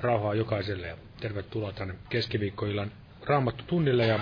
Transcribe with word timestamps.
rauhaa 0.00 0.34
jokaiselle 0.34 0.86
ja 0.86 0.96
tervetuloa 1.20 1.72
tänne 1.72 1.94
keskiviikkoillan 2.08 2.92
raamattu 3.26 3.64
tunnille 3.66 4.06
ja, 4.06 4.20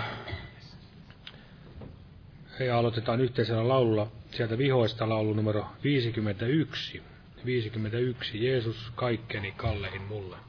ja 2.59 2.77
aloitetaan 2.77 3.21
yhteisellä 3.21 3.67
laululla 3.67 4.11
sieltä 4.31 4.57
vihoista 4.57 5.09
laulu 5.09 5.33
numero 5.33 5.65
51. 5.83 7.01
51. 7.45 8.45
Jeesus 8.45 8.91
kaikkeni 8.95 9.51
kallehin 9.51 10.01
mulle. 10.01 10.46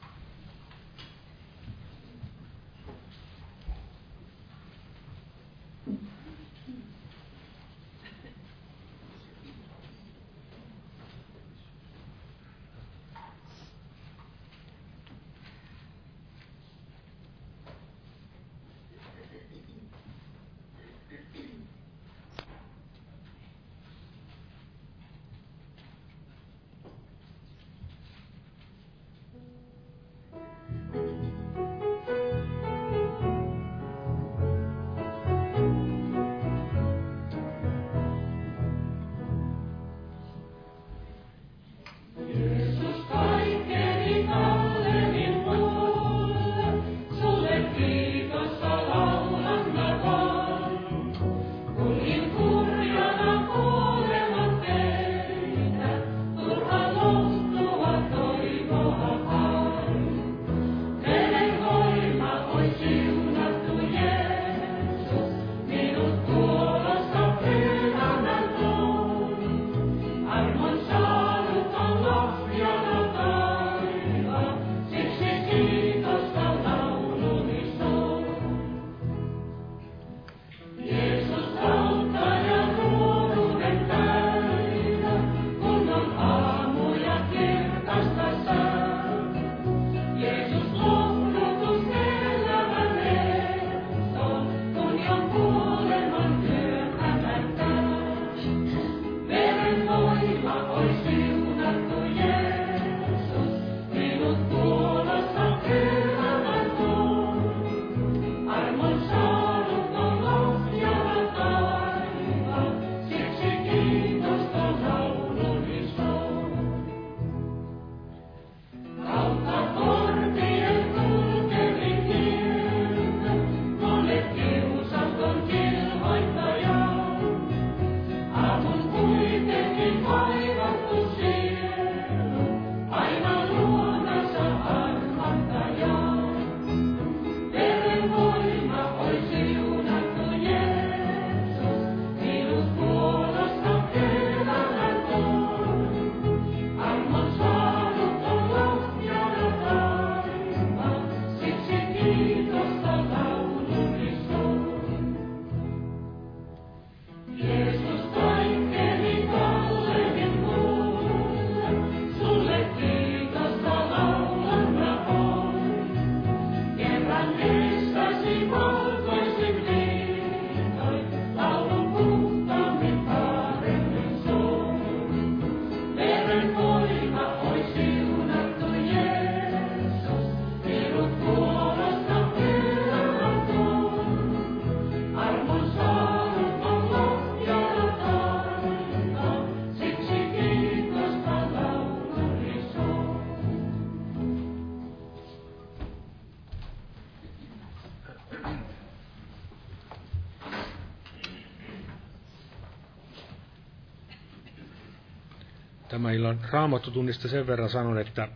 Tämän 205.99 206.15
illan 206.15 206.39
raamattutunnista 206.51 207.27
sen 207.27 207.47
verran 207.47 207.69
sanon, 207.69 207.97
että 207.97 208.27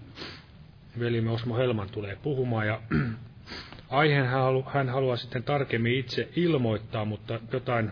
velimme 1.00 1.32
Osmo 1.32 1.58
Helman 1.58 1.90
tulee 1.90 2.16
puhumaan 2.16 2.68
ja 2.68 2.82
aiheen 3.90 4.26
hän, 4.26 4.42
halu, 4.42 4.66
hän 4.74 4.90
haluaa 4.90 5.18
sitten 5.18 5.44
tarkemmin 5.44 6.00
itse 6.00 6.30
ilmoittaa, 6.36 7.06
mutta 7.06 7.40
jotain 7.52 7.92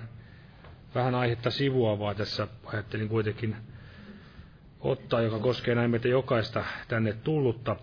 vähän 0.96 1.16
aihetta 1.16 1.52
sivuavaa 1.52 2.16
tässä 2.16 2.48
ajattelin 2.66 3.10
kuitenkin 3.10 3.56
ottaa, 4.80 5.22
joka 5.22 5.40
koskee 5.40 5.76
näin 5.76 5.92
meitä 5.92 6.08
jokaista 6.08 6.66
tänne 6.88 7.14
tullutta. 7.14 7.76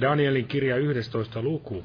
Danielin 0.00 0.48
kirja 0.48 0.76
11 0.76 1.42
luku. 1.42 1.84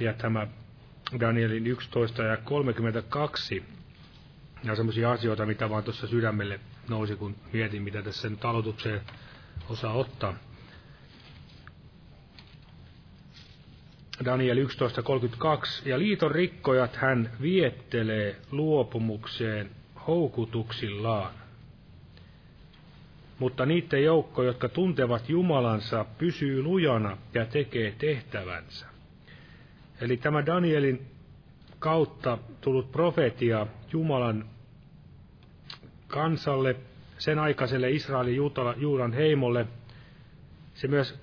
Ja 0.00 0.12
tämä 0.12 0.46
Danielin 1.20 1.66
11 1.66 2.22
ja 2.22 2.36
32 2.36 3.79
ja 4.64 4.74
semmoisia 4.76 5.10
asioita, 5.10 5.46
mitä 5.46 5.70
vaan 5.70 5.84
tuossa 5.84 6.06
sydämelle 6.06 6.60
nousi, 6.88 7.16
kun 7.16 7.36
mietin, 7.52 7.82
mitä 7.82 8.02
tässä 8.02 8.28
nyt 8.28 8.44
aloitukseen 8.44 9.00
osaa 9.68 9.92
ottaa. 9.92 10.34
Daniel 14.24 14.56
11.32. 14.56 15.88
Ja 15.88 15.98
liiton 15.98 16.30
rikkojat 16.30 16.96
hän 16.96 17.30
viettelee 17.42 18.36
luopumukseen 18.50 19.70
houkutuksillaan. 20.06 21.32
Mutta 23.38 23.66
niiden 23.66 24.04
joukko, 24.04 24.42
jotka 24.42 24.68
tuntevat 24.68 25.28
Jumalansa, 25.28 26.04
pysyy 26.18 26.62
lujana 26.62 27.16
ja 27.34 27.46
tekee 27.46 27.94
tehtävänsä. 27.98 28.86
Eli 30.00 30.16
tämä 30.16 30.46
Danielin 30.46 31.06
kautta 31.80 32.38
tullut 32.60 32.92
profetia 32.92 33.66
Jumalan 33.92 34.44
kansalle, 36.08 36.76
sen 37.18 37.38
aikaiselle 37.38 37.90
Israelin 37.90 38.36
Juudan 38.76 39.12
heimolle, 39.12 39.66
se 40.74 40.88
myös 40.88 41.18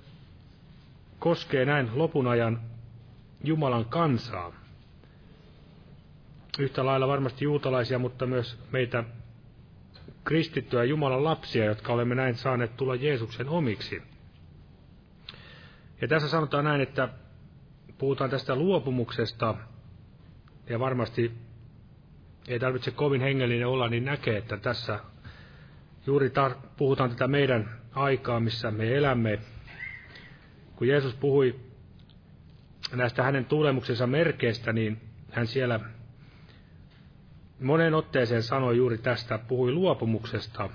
koskee 1.19 1.65
näin 1.65 1.89
lopun 1.93 2.27
ajan 2.27 2.61
Jumalan 3.43 3.85
kansaa. 3.85 4.53
Yhtä 6.59 6.85
lailla 6.85 7.07
varmasti 7.07 7.45
juutalaisia, 7.45 7.99
mutta 7.99 8.25
myös 8.25 8.59
meitä 8.71 9.03
kristittyä 10.23 10.83
Jumalan 10.83 11.23
lapsia, 11.23 11.65
jotka 11.65 11.93
olemme 11.93 12.15
näin 12.15 12.35
saaneet 12.35 12.77
tulla 12.77 12.95
Jeesuksen 12.95 13.49
omiksi. 13.49 14.01
Ja 16.01 16.07
tässä 16.07 16.29
sanotaan 16.29 16.63
näin, 16.63 16.81
että 16.81 17.09
puhutaan 17.97 18.29
tästä 18.29 18.55
luopumuksesta, 18.55 19.55
ja 20.69 20.79
varmasti 20.79 21.31
ei 22.47 22.59
tarvitse 22.59 22.91
kovin 22.91 23.21
hengellinen 23.21 23.67
olla, 23.67 23.89
niin 23.89 24.05
näkee, 24.05 24.37
että 24.37 24.57
tässä 24.57 24.99
juuri 26.05 26.27
tar- 26.29 26.67
puhutaan 26.77 27.09
tätä 27.09 27.27
meidän 27.27 27.69
aikaa, 27.91 28.39
missä 28.39 28.71
me 28.71 28.95
elämme. 28.97 29.39
Kun 30.75 30.87
Jeesus 30.87 31.13
puhui 31.13 31.55
näistä 32.95 33.23
hänen 33.23 33.45
tulemuksensa 33.45 34.07
merkeistä, 34.07 34.73
niin 34.73 35.01
hän 35.31 35.47
siellä 35.47 35.79
monen 37.61 37.93
otteeseen 37.93 38.43
sanoi 38.43 38.77
juuri 38.77 38.97
tästä, 38.97 39.37
puhui 39.37 39.71
luopumuksesta, 39.71 40.69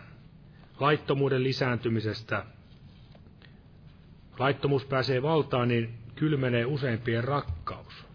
laittomuuden 0.81 1.43
lisääntymisestä. 1.43 2.45
Laittomuus 4.39 4.85
pääsee 4.85 5.23
valtaan, 5.23 5.69
niin 5.69 5.95
kylmenee 6.15 6.65
useimpien 6.67 7.25
rakkaus. 7.25 8.12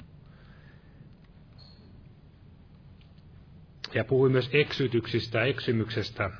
Ja 3.98 4.04
puhui 4.04 4.30
myös 4.30 4.50
eksytyksistä, 4.54 5.44
eksymyksestä, 5.44 6.32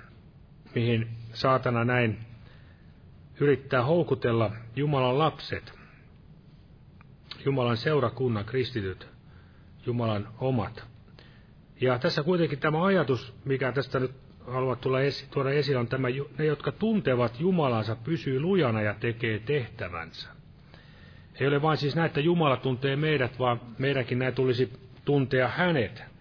mihin 0.76 1.08
saatana 1.34 1.86
näin 1.86 2.20
yrittää 3.40 3.84
houkutella 3.84 4.52
Jumalan 4.76 5.20
lapset, 5.20 5.74
Jumalan 7.46 7.78
seurakunnan 7.78 8.46
kristityt, 8.46 9.08
Jumalan 9.86 10.28
omat. 10.40 10.86
Ja 11.82 12.00
tässä 12.00 12.24
kuitenkin 12.24 12.60
tämä 12.60 12.86
ajatus, 12.86 13.34
mikä 13.46 13.72
tästä 13.72 14.00
nyt 14.00 14.12
haluat 14.48 14.82
tulla 14.82 15.02
esi- 15.02 15.28
tuoda 15.32 15.50
esille, 15.50 15.80
on 15.80 15.88
tämä, 15.88 16.08
ne 16.38 16.46
jotka 16.46 16.72
tuntevat 16.72 17.40
Jumalansa, 17.40 17.96
pysyy 17.96 18.40
lujana 18.40 18.82
ja 18.82 18.94
tekee 19.00 19.40
tehtävänsä. 19.40 20.30
Ei 21.40 21.48
ole 21.48 21.62
vain 21.62 21.78
siis 21.78 21.96
näin, 21.96 22.06
että 22.06 22.20
Jumala 22.20 22.58
tuntee 22.58 22.96
meidät, 22.96 23.40
vaan 23.40 23.62
meidänkin 23.78 24.20
näin 24.20 24.34
tulisi 24.34 24.74
tuntea 25.06 25.48
hänet. 25.48 26.17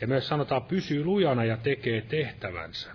Ja 0.00 0.06
myös 0.06 0.28
sanotaan, 0.28 0.62
pysyy 0.62 1.04
lujana 1.04 1.44
ja 1.44 1.56
tekee 1.56 2.00
tehtävänsä. 2.00 2.92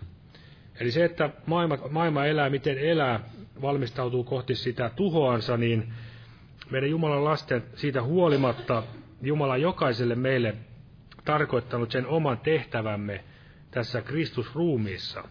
Eli 0.80 0.92
se, 0.92 1.06
että 1.06 1.30
maailma, 1.46 1.78
maailma 1.90 2.26
elää 2.26 2.50
miten 2.50 2.78
elää, 2.78 3.20
valmistautuu 3.62 4.24
kohti 4.24 4.56
sitä 4.56 4.92
tuhoansa, 4.96 5.58
niin 5.58 5.94
meidän 6.70 6.90
Jumalan 6.90 7.24
lasten 7.24 7.64
siitä 7.76 8.04
huolimatta 8.04 8.84
Jumala 9.22 9.58
jokaiselle 9.58 10.16
meille 10.16 10.56
tarkoittanut 11.26 11.92
sen 11.92 12.08
oman 12.08 12.38
tehtävämme 12.38 13.24
tässä 13.72 14.02
Kristusruumiissa. 14.02 15.24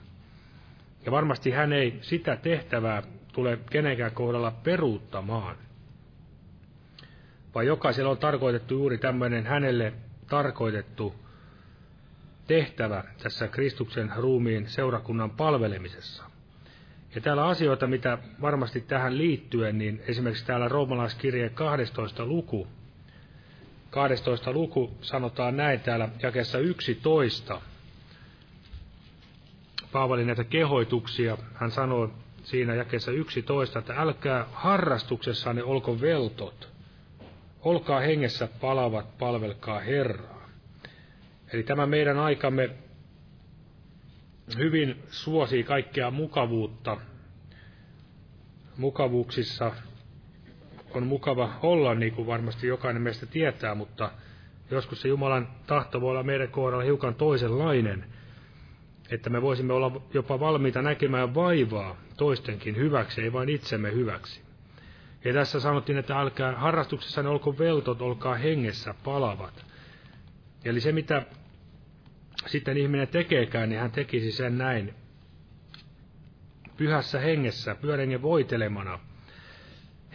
Ja 1.06 1.12
varmasti 1.12 1.50
hän 1.50 1.72
ei 1.72 1.98
sitä 2.00 2.36
tehtävää 2.36 3.02
tule 3.32 3.58
kenenkään 3.70 4.12
kohdalla 4.12 4.50
peruuttamaan. 4.50 5.56
Vaan 7.54 7.66
jokaisella 7.66 8.10
on 8.10 8.18
tarkoitettu 8.18 8.74
juuri 8.74 8.98
tämmöinen 8.98 9.46
hänelle 9.46 9.92
tarkoitettu 10.26 11.14
tehtävä 12.50 13.04
tässä 13.22 13.48
Kristuksen 13.48 14.12
ruumiin 14.16 14.68
seurakunnan 14.68 15.30
palvelemisessa. 15.30 16.24
Ja 17.14 17.20
täällä 17.20 17.46
asioita, 17.46 17.86
mitä 17.86 18.18
varmasti 18.40 18.80
tähän 18.80 19.18
liittyen, 19.18 19.78
niin 19.78 20.02
esimerkiksi 20.06 20.46
täällä 20.46 20.68
roomalaiskirjeen 20.68 21.54
12 21.54 22.26
luku, 22.26 22.66
12 23.90 24.52
luku 24.52 24.90
sanotaan 25.00 25.56
näin 25.56 25.80
täällä 25.80 26.08
jakessa 26.22 26.58
11. 26.58 27.60
Paavali 29.92 30.24
näitä 30.24 30.44
kehoituksia, 30.44 31.38
hän 31.54 31.70
sanoo 31.70 32.10
siinä 32.42 32.74
jakessa 32.74 33.12
11, 33.12 33.78
että 33.78 33.94
älkää 33.96 34.46
harrastuksessanne 34.52 35.62
olko 35.62 36.00
veltot, 36.00 36.68
olkaa 37.60 38.00
hengessä 38.00 38.48
palavat, 38.60 39.18
palvelkaa 39.18 39.80
Herraa. 39.80 40.39
Eli 41.52 41.62
tämä 41.62 41.86
meidän 41.86 42.18
aikamme 42.18 42.70
hyvin 44.58 45.02
suosii 45.10 45.64
kaikkea 45.64 46.10
mukavuutta. 46.10 46.96
Mukavuuksissa 48.76 49.72
on 50.94 51.06
mukava 51.06 51.58
olla, 51.62 51.94
niin 51.94 52.12
kuin 52.12 52.26
varmasti 52.26 52.66
jokainen 52.66 53.02
meistä 53.02 53.26
tietää, 53.26 53.74
mutta 53.74 54.12
joskus 54.70 55.00
se 55.00 55.08
Jumalan 55.08 55.48
tahto 55.66 56.00
voi 56.00 56.10
olla 56.10 56.22
meidän 56.22 56.48
kohdalla 56.48 56.84
hiukan 56.84 57.14
toisenlainen, 57.14 58.04
että 59.10 59.30
me 59.30 59.42
voisimme 59.42 59.72
olla 59.72 60.00
jopa 60.14 60.40
valmiita 60.40 60.82
näkemään 60.82 61.34
vaivaa 61.34 61.96
toistenkin 62.16 62.76
hyväksi, 62.76 63.22
ei 63.22 63.32
vain 63.32 63.48
itsemme 63.48 63.92
hyväksi. 63.92 64.42
Ja 65.24 65.32
tässä 65.32 65.60
sanottiin, 65.60 65.98
että 65.98 66.20
älkää 66.20 66.56
harrastuksessa 66.56 67.30
olko 67.30 67.58
veltot, 67.58 68.02
olkaa 68.02 68.34
hengessä 68.34 68.94
palavat. 69.04 69.64
Eli 70.64 70.80
se, 70.80 70.92
mitä 70.92 71.22
sitten 72.46 72.76
ihminen 72.76 73.08
tekeekään, 73.08 73.68
niin 73.68 73.80
hän 73.80 73.90
tekisi 73.90 74.32
sen 74.32 74.58
näin 74.58 74.94
pyhässä 76.76 77.20
hengessä, 77.20 77.74
pyörengen 77.74 78.22
voitelemana. 78.22 78.98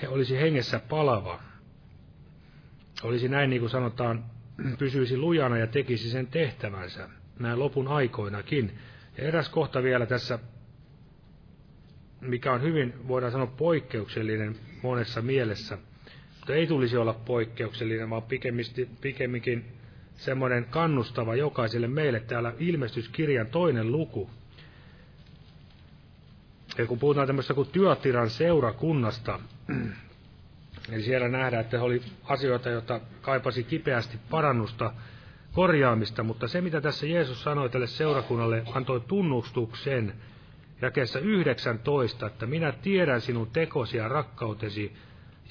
He 0.02 0.08
olisi 0.08 0.38
hengessä 0.38 0.80
palava. 0.80 1.40
Olisi 3.04 3.28
näin, 3.28 3.50
niin 3.50 3.60
kuin 3.60 3.70
sanotaan, 3.70 4.26
pysyisi 4.80 5.18
lujana 5.18 5.58
ja 5.58 5.68
tekisi 5.68 6.10
sen 6.10 6.28
tehtävänsä 6.28 7.10
näin 7.40 7.60
lopun 7.60 7.88
aikoinakin. 7.88 8.78
Ja 9.18 9.24
eräs 9.24 9.50
kohta 9.50 9.84
vielä 9.84 10.06
tässä, 10.06 10.40
mikä 12.22 12.54
on 12.54 12.62
hyvin, 12.62 13.08
voidaan 13.08 13.32
sanoa, 13.32 13.48
poikkeuksellinen 13.48 14.56
monessa 14.82 15.22
mielessä, 15.22 15.78
mutta 16.38 16.54
ei 16.54 16.68
tulisi 16.68 16.98
olla 16.98 17.14
poikkeuksellinen, 17.14 18.10
vaan 18.10 18.24
pikemminkin 19.02 19.66
semmoinen 20.18 20.66
kannustava 20.66 21.36
jokaiselle 21.36 21.88
meille 21.88 22.20
täällä 22.20 22.54
ilmestyskirjan 22.60 23.48
toinen 23.48 23.92
luku. 23.92 24.30
Ja 26.78 26.86
kun 26.86 27.00
puhutaan 27.00 27.28
tämmöistä 27.28 27.54
kuin 27.54 27.70
työtiran 27.72 28.30
seurakunnasta, 28.30 29.40
eli 30.92 31.02
siellä 31.10 31.28
nähdään, 31.28 31.62
että 31.62 31.82
oli 31.82 32.02
asioita, 32.24 32.70
joita 32.70 33.00
kaipasi 33.22 33.64
kipeästi 33.64 34.18
parannusta, 34.30 34.94
korjaamista, 35.52 36.24
mutta 36.24 36.48
se 36.48 36.62
mitä 36.62 36.82
tässä 36.82 37.08
Jeesus 37.08 37.44
sanoi 37.44 37.70
tälle 37.70 37.88
seurakunnalle, 37.88 38.64
antoi 38.74 39.02
tunnustuksen 39.08 40.14
jakeessa 40.82 41.20
19, 41.20 42.26
että 42.26 42.46
minä 42.46 42.72
tiedän 42.72 43.22
sinun 43.22 43.48
tekosi 43.48 43.98
ja 43.98 44.08
rakkautesi 44.08 44.94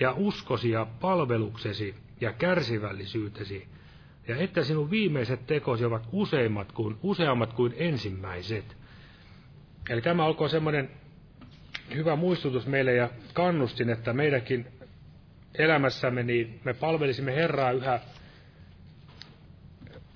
ja 0.01 0.15
uskosi 0.17 0.71
ja 0.71 0.87
palveluksesi 1.01 1.95
ja 2.21 2.33
kärsivällisyytesi, 2.33 3.69
ja 4.29 4.37
että 4.37 4.65
sinun 4.65 4.91
viimeiset 4.91 5.47
tekosi 5.47 5.85
ovat 5.85 6.09
useimmat 6.13 6.73
kuin, 6.73 6.97
useammat 7.03 7.53
kuin 7.53 7.75
ensimmäiset. 7.77 8.77
Eli 9.91 10.03
tämä 10.03 10.25
olkoon 10.25 10.51
semmoinen 10.51 10.91
hyvä 11.95 12.17
muistutus 12.17 12.67
meille 12.67 12.95
ja 12.95 13.11
kannustin, 13.33 13.91
että 13.91 14.13
meidänkin 14.13 14.67
elämässämme 15.59 16.23
niin 16.23 16.61
me 16.65 16.75
palvelisimme 16.75 17.35
Herraa 17.35 17.71
yhä 17.71 18.01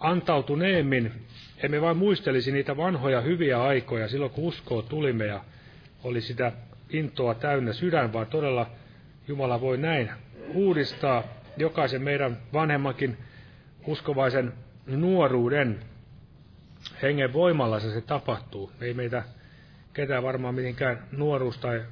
antautuneemmin. 0.00 1.12
Emme 1.62 1.80
vain 1.80 1.96
muistelisi 1.96 2.52
niitä 2.52 2.76
vanhoja 2.76 3.20
hyviä 3.20 3.62
aikoja 3.62 4.08
silloin, 4.08 4.30
kun 4.30 4.44
uskoa 4.44 4.82
tulimme 4.82 5.26
ja 5.26 5.44
oli 6.04 6.20
sitä 6.20 6.52
intoa 6.90 7.34
täynnä 7.34 7.72
sydän, 7.72 8.12
vaan 8.12 8.26
todella 8.26 8.70
Jumala 9.28 9.60
voi 9.60 9.78
näin 9.78 10.10
uudistaa 10.54 11.24
jokaisen 11.56 12.02
meidän 12.02 12.36
vanhemmankin 12.52 13.16
uskovaisen 13.88 14.52
nuoruuden 14.86 15.80
hengen 17.02 17.32
voimalla 17.32 17.80
se, 17.80 17.90
se 17.92 18.00
tapahtuu. 18.00 18.72
Ei 18.80 18.94
meitä 18.94 19.22
ketään 19.92 20.22
varmaan 20.22 20.54
mitenkään 20.54 21.02
nuoruus- 21.12 21.58
tai 21.58 21.84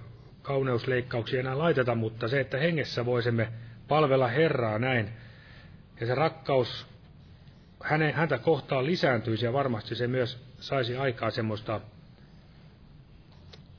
kauneusleikkauksia 0.43 1.41
enää 1.41 1.59
laiteta, 1.59 1.95
mutta 1.95 2.29
se, 2.29 2.41
että 2.41 2.59
hengessä 2.59 3.07
voisimme 3.07 3.49
palvella 3.89 4.29
Herraa 4.29 4.79
näin, 4.79 5.09
ja 6.01 6.07
se 6.07 6.15
rakkaus 6.15 6.87
hänen, 7.83 8.15
häntä 8.15 8.39
kohtaan 8.39 8.87
lisääntyisi, 8.87 9.45
ja 9.45 9.53
varmasti 9.53 9.95
se 9.95 10.07
myös 10.07 10.45
saisi 10.61 10.97
aikaa 10.97 11.31
semmoista 11.31 11.81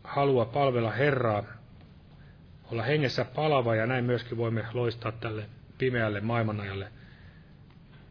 halua 0.04 0.46
palvella 0.46 0.92
Herraa, 0.92 1.44
olla 2.72 2.84
hengessä 2.84 3.26
palava, 3.26 3.76
ja 3.76 3.86
näin 3.86 4.06
myöskin 4.06 4.38
voimme 4.38 4.66
loistaa 4.74 5.12
tälle 5.12 5.46
pimeälle 5.78 6.22
maailmanajalle 6.22 6.92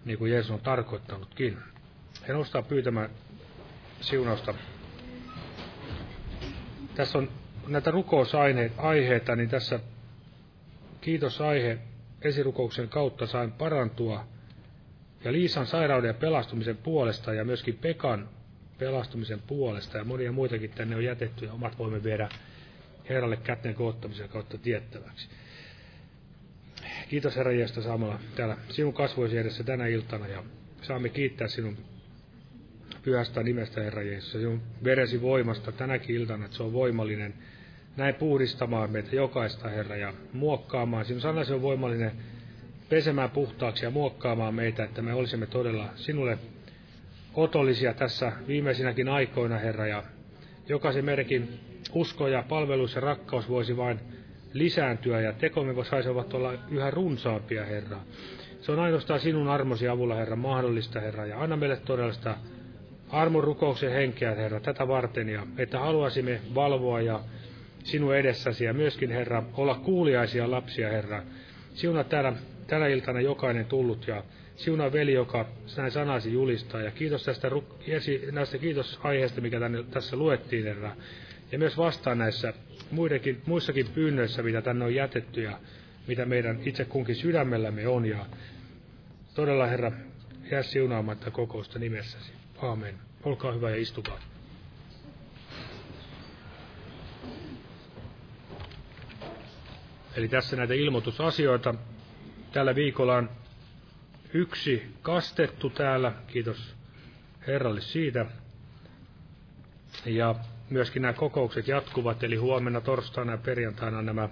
niin 0.06 0.18
kuin 0.18 0.32
Jeesus 0.32 0.50
on 0.50 0.60
tarkoittanutkin. 0.60 1.58
He 2.28 2.32
nostaa 2.32 2.62
pyytämään 2.62 3.10
siunausta. 4.00 4.54
Tässä 6.94 7.18
on 7.18 7.30
näitä 7.66 7.90
rukousaiheita, 7.90 9.36
niin 9.36 9.48
tässä 9.48 9.80
kiitosaihe 11.00 11.78
esirukouksen 12.22 12.88
kautta 12.88 13.26
sain 13.26 13.52
parantua 13.52 14.26
ja 15.24 15.32
Liisan 15.32 15.66
sairauden 15.66 16.08
ja 16.08 16.14
pelastumisen 16.14 16.76
puolesta 16.76 17.34
ja 17.34 17.44
myöskin 17.44 17.78
Pekan 17.78 18.28
pelastumisen 18.78 19.42
puolesta 19.46 19.98
ja 19.98 20.04
monia 20.04 20.32
muitakin 20.32 20.70
tänne 20.70 20.96
on 20.96 21.04
jätetty 21.04 21.44
ja 21.44 21.52
omat 21.52 21.78
voimme 21.78 22.02
viedä 22.02 22.28
Herralle 23.08 23.36
kätten 23.36 23.74
koottamisen 23.74 24.28
kautta 24.28 24.58
tiettäväksi. 24.58 25.28
Kiitos 27.08 27.36
Herra 27.36 27.52
Jeesus 27.52 27.84
saamalla 27.84 28.18
täällä 28.36 28.56
sinun 28.68 28.92
kasvoisi 28.92 29.38
edessä 29.38 29.64
tänä 29.64 29.86
iltana 29.86 30.28
ja 30.28 30.42
saamme 30.82 31.08
kiittää 31.08 31.48
sinun 31.48 31.76
pyhästä 33.02 33.42
nimestä 33.42 33.80
Herra 33.80 34.02
Jeesus. 34.02 34.34
Ja 34.34 34.40
sinun 34.40 34.62
veresi 34.84 35.22
voimasta 35.22 35.72
tänäkin 35.72 36.16
iltana, 36.16 36.44
että 36.44 36.56
se 36.56 36.62
on 36.62 36.72
voimallinen. 36.72 37.34
Näin 37.96 38.14
puhdistamaan 38.14 38.90
meitä 38.90 39.16
jokaista 39.16 39.68
Herra 39.68 39.96
ja 39.96 40.14
muokkaamaan. 40.32 41.04
Sinun 41.04 41.20
sanasi 41.20 41.52
on 41.52 41.62
voimallinen 41.62 42.12
pesemään 42.88 43.30
puhtaaksi 43.30 43.84
ja 43.84 43.90
muokkaamaan 43.90 44.54
meitä, 44.54 44.84
että 44.84 45.02
me 45.02 45.14
olisimme 45.14 45.46
todella 45.46 45.88
sinulle 45.96 46.38
otollisia 47.34 47.94
tässä 47.94 48.32
viimeisinäkin 48.46 49.08
aikoina, 49.08 49.58
Herra, 49.58 49.86
ja 49.86 50.02
jokaisen 50.68 51.04
merkin 51.04 51.60
usko 51.92 52.28
ja 52.28 52.44
palvelus 52.48 52.94
ja 52.94 53.00
rakkaus 53.00 53.48
voisi 53.48 53.76
vain 53.76 54.00
lisääntyä 54.58 55.20
ja 55.20 55.32
tekomme 55.32 55.84
saisivat 55.84 56.34
olla 56.34 56.52
yhä 56.70 56.90
runsaampia, 56.90 57.64
Herra. 57.64 57.98
Se 58.60 58.72
on 58.72 58.80
ainoastaan 58.80 59.20
sinun 59.20 59.48
armosi 59.48 59.88
avulla, 59.88 60.14
Herra, 60.14 60.36
mahdollista, 60.36 61.00
Herra, 61.00 61.26
ja 61.26 61.42
anna 61.42 61.56
meille 61.56 61.76
todellista 61.76 62.36
armon 63.10 63.44
rukouksen 63.44 63.92
henkeä, 63.92 64.34
Herra, 64.34 64.60
tätä 64.60 64.88
varten, 64.88 65.28
ja 65.28 65.46
että 65.58 65.78
haluaisimme 65.78 66.40
valvoa 66.54 67.00
ja 67.00 67.20
sinun 67.84 68.16
edessäsi, 68.16 68.64
ja 68.64 68.74
myöskin, 68.74 69.10
Herra, 69.10 69.42
olla 69.52 69.74
kuuliaisia 69.74 70.50
lapsia, 70.50 70.88
Herra. 70.88 71.22
Siunaa 71.74 72.04
täällä 72.04 72.32
tänä 72.66 72.86
iltana 72.86 73.20
jokainen 73.20 73.66
tullut, 73.66 74.08
ja 74.08 74.24
siunaa 74.56 74.92
veli, 74.92 75.12
joka 75.12 75.46
näin 75.76 75.90
sanasi 75.90 76.32
julistaa, 76.32 76.82
ja 76.82 76.90
kiitos 76.90 77.24
tästä, 77.24 77.50
näistä 78.32 78.58
kiitos 78.58 79.00
aiheesta, 79.02 79.40
mikä 79.40 79.60
tänne, 79.60 79.82
tässä 79.82 80.16
luettiin, 80.16 80.64
Herra 80.64 80.96
ja 81.52 81.58
myös 81.58 81.76
vastaan 81.76 82.18
näissä 82.18 82.52
muidenkin, 82.90 83.42
muissakin 83.46 83.86
pyynnöissä, 83.94 84.42
mitä 84.42 84.62
tänne 84.62 84.84
on 84.84 84.94
jätetty 84.94 85.42
ja 85.42 85.58
mitä 86.06 86.24
meidän 86.24 86.58
itse 86.64 86.84
kunkin 86.84 87.16
sydämellämme 87.16 87.88
on. 87.88 88.06
Ja 88.06 88.26
todella 89.34 89.66
Herra, 89.66 89.92
jää 90.50 90.62
siunaamatta 90.62 91.30
kokousta 91.30 91.78
nimessäsi. 91.78 92.32
Aamen. 92.62 92.94
Olkaa 93.24 93.52
hyvä 93.52 93.70
ja 93.70 93.76
istukaa. 93.76 94.20
Eli 100.16 100.28
tässä 100.28 100.56
näitä 100.56 100.74
ilmoitusasioita. 100.74 101.74
Tällä 102.52 102.74
viikolla 102.74 103.16
on 103.16 103.30
yksi 104.34 104.82
kastettu 105.02 105.70
täällä. 105.70 106.12
Kiitos 106.26 106.74
Herralle 107.46 107.80
siitä. 107.80 108.26
Ja 110.06 110.34
myöskin 110.70 111.02
nämä 111.02 111.12
kokoukset 111.12 111.68
jatkuvat, 111.68 112.24
eli 112.24 112.36
huomenna, 112.36 112.80
torstaina 112.80 113.32
ja 113.32 113.38
perjantaina 113.38 114.02
nämä 114.02 114.28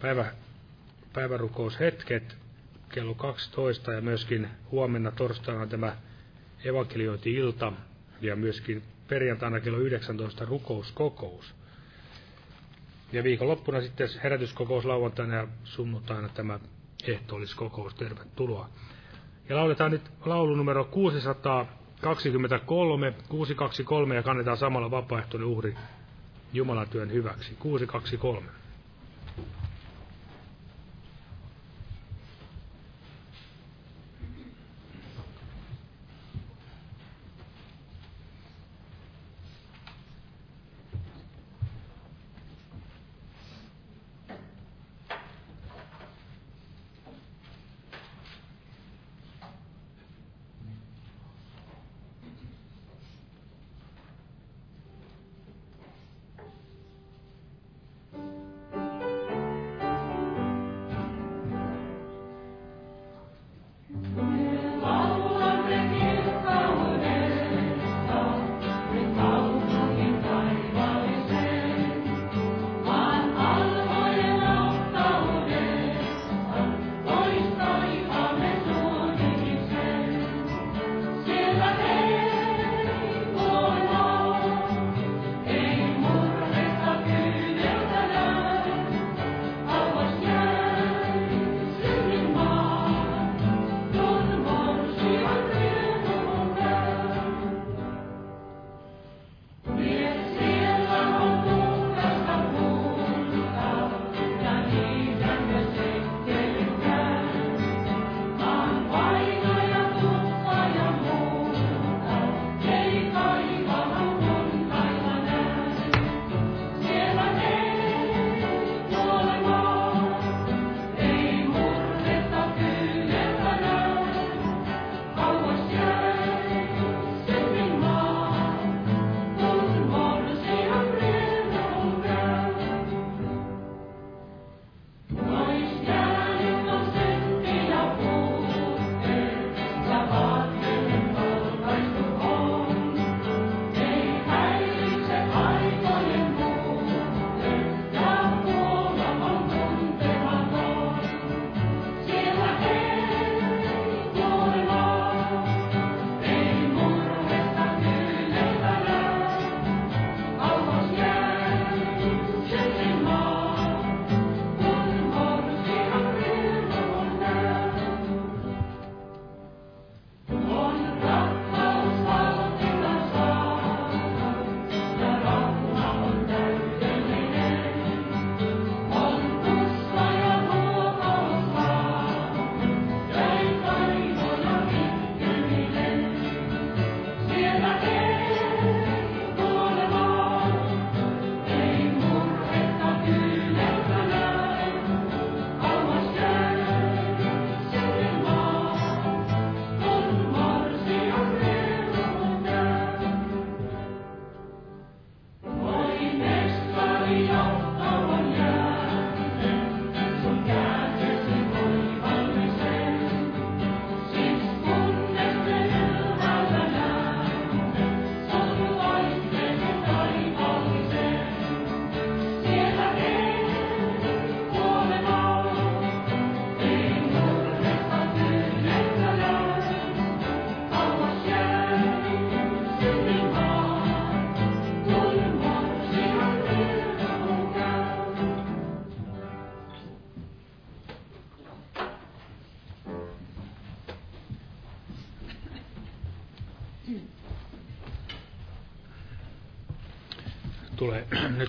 päivä, 0.00 0.32
päivärukoushetket 1.12 2.36
kello 2.88 3.14
12 3.14 3.92
ja 3.92 4.00
myöskin 4.00 4.48
huomenna 4.70 5.10
torstaina 5.10 5.66
tämä 5.66 5.96
evankeliointi-ilta 6.64 7.72
ja 8.20 8.36
myöskin 8.36 8.82
perjantaina 9.08 9.60
kello 9.60 9.78
19 9.78 10.44
rukouskokous. 10.44 11.54
Ja 13.12 13.22
viikonloppuna 13.24 13.80
sitten 13.80 14.08
herätyskokous 14.22 14.84
lauantaina 14.84 15.34
ja 15.34 15.48
sunnuntaina 15.64 16.28
tämä 16.28 16.60
ehtoolliskokous. 17.06 17.94
Tervetuloa. 17.94 18.68
Ja 19.48 19.56
lauletaan 19.56 19.90
nyt 19.90 20.02
laulu 20.24 20.54
numero 20.54 20.84
600 20.84 21.81
23, 22.02 23.14
623 23.28 24.14
ja 24.14 24.22
kannetaan 24.22 24.56
samalla 24.56 24.90
vapaaehtoinen 24.90 25.48
uhri 25.48 25.74
Jumalan 26.52 26.88
työn 26.88 27.12
hyväksi. 27.12 27.54
623. 27.58 28.61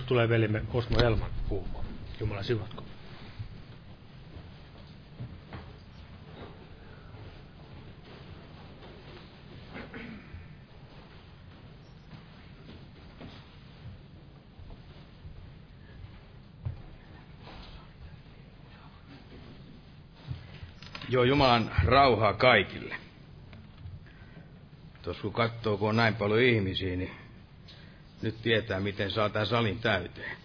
nyt 0.04 0.08
tulee 0.08 0.28
velimme 0.28 0.62
Osmo 0.74 0.98
Helman 0.98 1.30
puhumaan. 1.48 1.84
Jumala 2.20 2.42
siunatko. 2.42 2.84
Joo, 21.08 21.24
Jumalan 21.24 21.70
rauhaa 21.84 22.32
kaikille. 22.32 22.96
Tuossa 25.02 25.22
kun 25.22 25.32
katsoo, 25.32 25.76
kun 25.76 25.88
on 25.88 25.96
näin 25.96 26.14
paljon 26.14 26.40
ihmisiä, 26.40 26.96
niin 26.96 27.23
nyt 28.24 28.42
tietää, 28.42 28.80
miten 28.80 29.10
saa 29.10 29.28
tämän 29.28 29.46
salin 29.46 29.78
täyteen. 29.78 30.36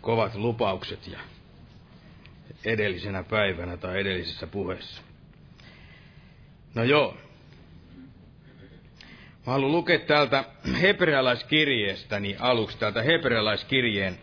Kovat 0.00 0.34
lupaukset 0.34 1.06
ja 1.06 1.18
edellisenä 2.64 3.22
päivänä 3.22 3.76
tai 3.76 4.00
edellisessä 4.00 4.46
puheessa. 4.46 5.02
No 6.74 6.84
joo. 6.84 7.16
Mä 9.46 9.52
haluan 9.52 9.72
lukea 9.72 9.98
täältä 9.98 10.44
hebrealaiskirjeestäni 10.80 12.36
aluksi, 12.38 12.78
täältä 12.78 13.02
hebrealaiskirjeen 13.02 14.18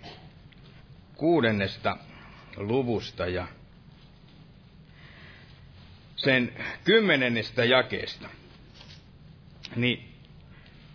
kuudennesta 1.16 1.98
luvusta 2.58 3.28
ja 3.28 3.48
sen 6.16 6.54
kymmenennestä 6.84 7.66
jakeesta. 7.66 8.30
Niin 9.76 10.15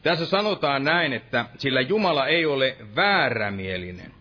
tässä 0.02 0.26
sanotaan 0.26 0.84
näin, 0.84 1.12
että 1.12 1.44
sillä 1.58 1.80
Jumala 1.80 2.26
ei 2.26 2.46
ole 2.46 2.76
väärämielinen, 2.96 4.12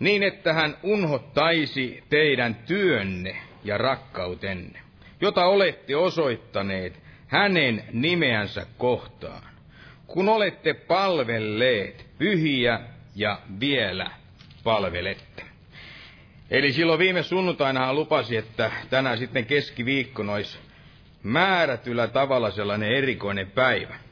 niin 0.00 0.22
että 0.22 0.52
hän 0.52 0.76
unhottaisi 0.82 2.04
teidän 2.08 2.54
työnne 2.54 3.36
ja 3.64 3.78
rakkautenne, 3.78 4.80
jota 5.20 5.44
olette 5.44 5.96
osoittaneet 5.96 7.00
hänen 7.26 7.84
nimeänsä 7.92 8.66
kohtaan, 8.78 9.42
kun 10.06 10.28
olette 10.28 10.74
palvelleet 10.74 12.06
pyhiä 12.18 12.80
ja 13.16 13.38
vielä 13.60 14.10
palvelette. 14.64 15.42
Eli 16.50 16.72
silloin 16.72 16.98
viime 16.98 17.22
sunnuntaina 17.22 17.86
hän 17.86 17.94
lupasi, 17.94 18.36
että 18.36 18.70
tänään 18.90 19.18
sitten 19.18 19.46
keskiviikko 19.46 20.22
olisi 20.22 20.58
määrätyllä 21.22 22.06
tavalla 22.06 22.50
sellainen 22.50 22.92
erikoinen 22.92 23.50
päivä. 23.50 24.07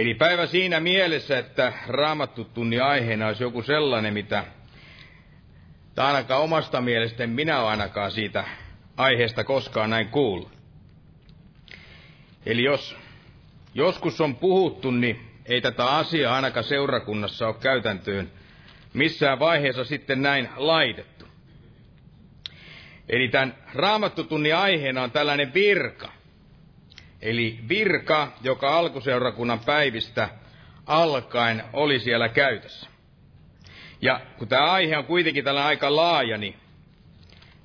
Eli 0.00 0.14
päivä 0.14 0.46
siinä 0.46 0.80
mielessä, 0.80 1.38
että 1.38 1.72
raamattu 1.86 2.44
tunni 2.44 2.80
aiheena 2.80 3.26
olisi 3.26 3.42
joku 3.42 3.62
sellainen, 3.62 4.14
mitä, 4.14 4.44
tai 5.94 6.06
ainakaan 6.06 6.42
omasta 6.42 6.80
mielestäni 6.80 7.32
minä 7.32 7.58
olen 7.58 7.70
ainakaan 7.70 8.10
siitä 8.10 8.44
aiheesta 8.96 9.44
koskaan 9.44 9.90
näin 9.90 10.08
kuullut. 10.08 10.52
Eli 12.46 12.62
jos 12.62 12.96
joskus 13.74 14.20
on 14.20 14.36
puhuttu, 14.36 14.90
niin 14.90 15.20
ei 15.46 15.60
tätä 15.60 15.84
asiaa 15.84 16.34
ainakaan 16.34 16.64
seurakunnassa 16.64 17.46
ole 17.46 17.56
käytäntöön 17.60 18.30
missään 18.94 19.38
vaiheessa 19.38 19.84
sitten 19.84 20.22
näin 20.22 20.48
laitettu. 20.56 21.24
Eli 23.08 23.28
tämän 23.28 23.54
raamattutunnin 23.74 24.56
aiheena 24.56 25.02
on 25.02 25.10
tällainen 25.10 25.54
virka. 25.54 26.19
Eli 27.22 27.58
virka, 27.68 28.32
joka 28.42 28.78
alkuseurakunnan 28.78 29.60
päivistä 29.60 30.28
alkaen 30.86 31.64
oli 31.72 31.98
siellä 31.98 32.28
käytössä. 32.28 32.90
Ja 34.02 34.20
kun 34.38 34.48
tämä 34.48 34.72
aihe 34.72 34.96
on 34.96 35.04
kuitenkin 35.04 35.44
tällä 35.44 35.64
aika 35.66 35.96
laaja, 35.96 36.38
niin 36.38 36.56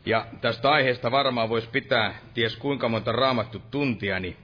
ja 0.06 0.26
tästä 0.42 0.70
aiheesta 0.70 1.12
varmaan 1.12 1.50
voisi 1.50 1.70
pitää 1.70 2.16
ties 2.34 2.56
kuinka 2.56 2.90
monta 2.90 3.12
raamattu 3.12 3.62
tuntia, 3.72 4.20
niin 4.20 4.38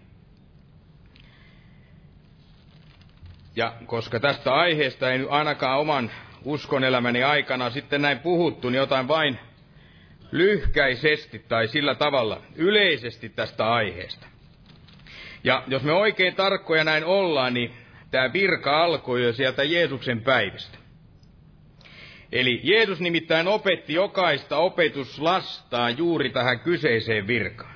ja 3.56 3.74
koska 3.86 4.20
tästä 4.20 4.54
aiheesta 4.54 5.12
ei 5.12 5.28
ainakaan 5.30 5.80
oman 5.80 6.12
uskon 6.46 6.84
elämäni 6.84 7.24
aikana 7.24 7.70
sitten 7.70 8.02
näin 8.02 8.20
puhuttu, 8.20 8.70
niin 8.70 8.78
jotain 8.78 9.08
vain 9.08 9.40
lyhkäisesti 10.32 11.40
tai 11.40 11.68
sillä 11.68 11.96
tavalla 11.96 12.42
yleisesti 12.56 13.30
tästä 13.30 13.74
aiheesta. 13.74 14.31
Ja 15.44 15.64
jos 15.68 15.84
me 15.84 15.94
oikein 15.94 16.36
tarkkoja 16.36 16.84
näin 16.84 17.06
ollaan, 17.06 17.54
niin 17.54 17.72
tämä 18.12 18.34
virka 18.34 18.84
alkoi 18.84 19.24
jo 19.24 19.34
sieltä 19.34 19.64
Jeesuksen 19.64 20.22
päivistä. 20.22 20.78
Eli 22.32 22.60
Jeesus 22.64 23.00
nimittäin 23.00 23.48
opetti 23.48 23.94
jokaista 23.94 24.58
opetuslastaa 24.58 25.90
juuri 25.90 26.30
tähän 26.30 26.60
kyseiseen 26.60 27.28
virkaan. 27.28 27.76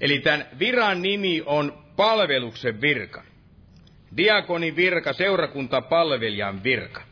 Eli 0.00 0.18
tämän 0.18 0.46
viran 0.58 1.02
nimi 1.02 1.42
on 1.46 1.82
palveluksen 1.96 2.80
virka. 2.80 3.22
Diakonin 4.16 4.76
virka, 4.76 5.12
seurakuntapalvelijan 5.12 6.64
virka. 6.64 7.02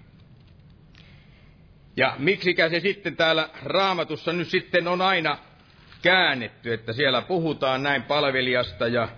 Ja 1.96 2.14
miksikä 2.18 2.68
se 2.68 2.80
sitten 2.80 3.16
täällä 3.16 3.48
raamatussa 3.64 4.32
nyt 4.32 4.48
sitten 4.48 4.88
on 4.88 5.02
aina 5.02 5.38
käännetty, 6.02 6.72
että 6.72 6.92
siellä 6.92 7.22
puhutaan 7.22 7.82
näin 7.82 8.02
palvelijasta 8.02 8.88
ja 8.88 9.08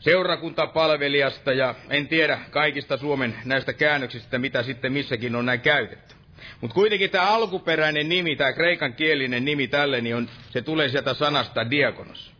seurakuntapalvelijasta 0.00 1.52
ja 1.52 1.74
en 1.90 2.08
tiedä 2.08 2.38
kaikista 2.50 2.96
Suomen 2.96 3.34
näistä 3.44 3.72
käännöksistä, 3.72 4.38
mitä 4.38 4.62
sitten 4.62 4.92
missäkin 4.92 5.36
on 5.36 5.46
näin 5.46 5.60
käytetty. 5.60 6.14
Mutta 6.60 6.74
kuitenkin 6.74 7.10
tämä 7.10 7.30
alkuperäinen 7.30 8.08
nimi, 8.08 8.36
tämä 8.36 8.52
kreikan 8.52 8.94
kielinen 8.94 9.44
nimi 9.44 9.68
tälle, 9.68 10.00
niin 10.00 10.16
on, 10.16 10.28
se 10.50 10.62
tulee 10.62 10.88
sieltä 10.88 11.14
sanasta 11.14 11.70
diakonos. 11.70 12.32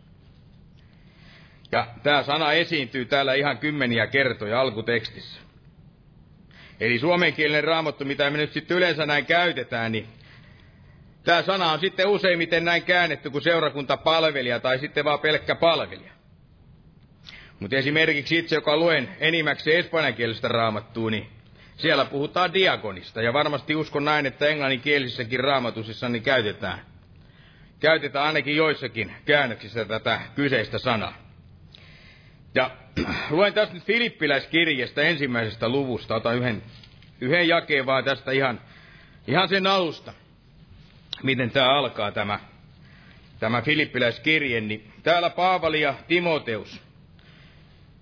Ja 1.71 1.87
tämä 2.03 2.23
sana 2.23 2.51
esiintyy 2.51 3.05
täällä 3.05 3.33
ihan 3.33 3.57
kymmeniä 3.57 4.07
kertoja 4.07 4.61
alkutekstissä. 4.61 5.41
Eli 6.79 6.99
suomenkielinen 6.99 7.63
raamattu, 7.63 8.05
mitä 8.05 8.29
me 8.29 8.37
nyt 8.37 8.53
sitten 8.53 8.77
yleensä 8.77 9.05
näin 9.05 9.25
käytetään, 9.25 9.91
niin 9.91 10.07
tämä 11.23 11.41
sana 11.41 11.71
on 11.71 11.79
sitten 11.79 12.07
useimmiten 12.07 12.65
näin 12.65 12.83
käännetty 12.83 13.29
kuin 13.29 13.41
seurakuntapalvelija 13.41 14.59
tai 14.59 14.79
sitten 14.79 15.05
vaan 15.05 15.19
pelkkä 15.19 15.55
palvelija. 15.55 16.11
Mutta 17.61 17.75
esimerkiksi 17.75 18.37
itse, 18.37 18.55
joka 18.55 18.77
luen 18.77 19.09
enimmäkseen 19.19 19.79
espanjankielistä 19.79 20.47
raamattua, 20.47 21.11
niin 21.11 21.27
siellä 21.77 22.05
puhutaan 22.05 22.53
diakonista. 22.53 23.21
Ja 23.21 23.33
varmasti 23.33 23.75
uskon 23.75 24.05
näin, 24.05 24.25
että 24.25 24.47
englanninkielisissäkin 24.47 25.39
raamatusissa 25.39 26.09
niin 26.09 26.23
käytetään, 26.23 26.79
käytetään 27.79 28.25
ainakin 28.25 28.55
joissakin 28.55 29.15
käännöksissä 29.25 29.85
tätä 29.85 30.21
kyseistä 30.35 30.77
sanaa. 30.77 31.13
Ja 32.55 32.71
luen 33.29 33.53
tästä 33.53 33.73
nyt 33.73 33.83
Filippiläiskirjestä 33.83 35.01
ensimmäisestä 35.01 35.69
luvusta. 35.69 36.15
Otan 36.15 36.37
yhden, 36.37 36.63
yhden 37.21 37.47
jakeen 37.47 37.85
vaan 37.85 38.03
tästä 38.03 38.31
ihan, 38.31 38.61
ihan 39.27 39.49
sen 39.49 39.67
alusta. 39.67 40.13
Miten 41.23 41.51
tämä 41.51 41.69
alkaa 41.69 42.11
tämä, 42.11 42.39
tämä 43.39 43.61
Filippiläiskirje. 43.61 44.61
Niin 44.61 44.93
täällä 45.03 45.29
Paavali 45.29 45.81
ja 45.81 45.95
Timoteus, 46.07 46.90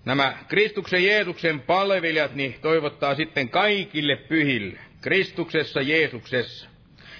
nämä 0.04 0.38
Kristuksen 0.48 1.04
Jeesuksen 1.04 1.60
palvelijat, 1.60 2.34
niin 2.34 2.54
toivottaa 2.62 3.14
sitten 3.14 3.48
kaikille 3.48 4.16
pyhille, 4.16 4.78
Kristuksessa 5.00 5.80
Jeesuksessa. 5.80 6.68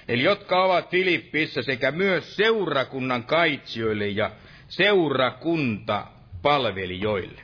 Eli 0.07 0.23
jotka 0.23 0.63
ovat 0.63 0.91
Filippissä 0.91 1.61
sekä 1.61 1.91
myös 1.91 2.35
seurakunnan 2.35 3.23
kaitsijoille 3.23 4.07
ja 4.07 4.31
seurakunta 4.67 6.07
palvelijoille. 6.41 7.41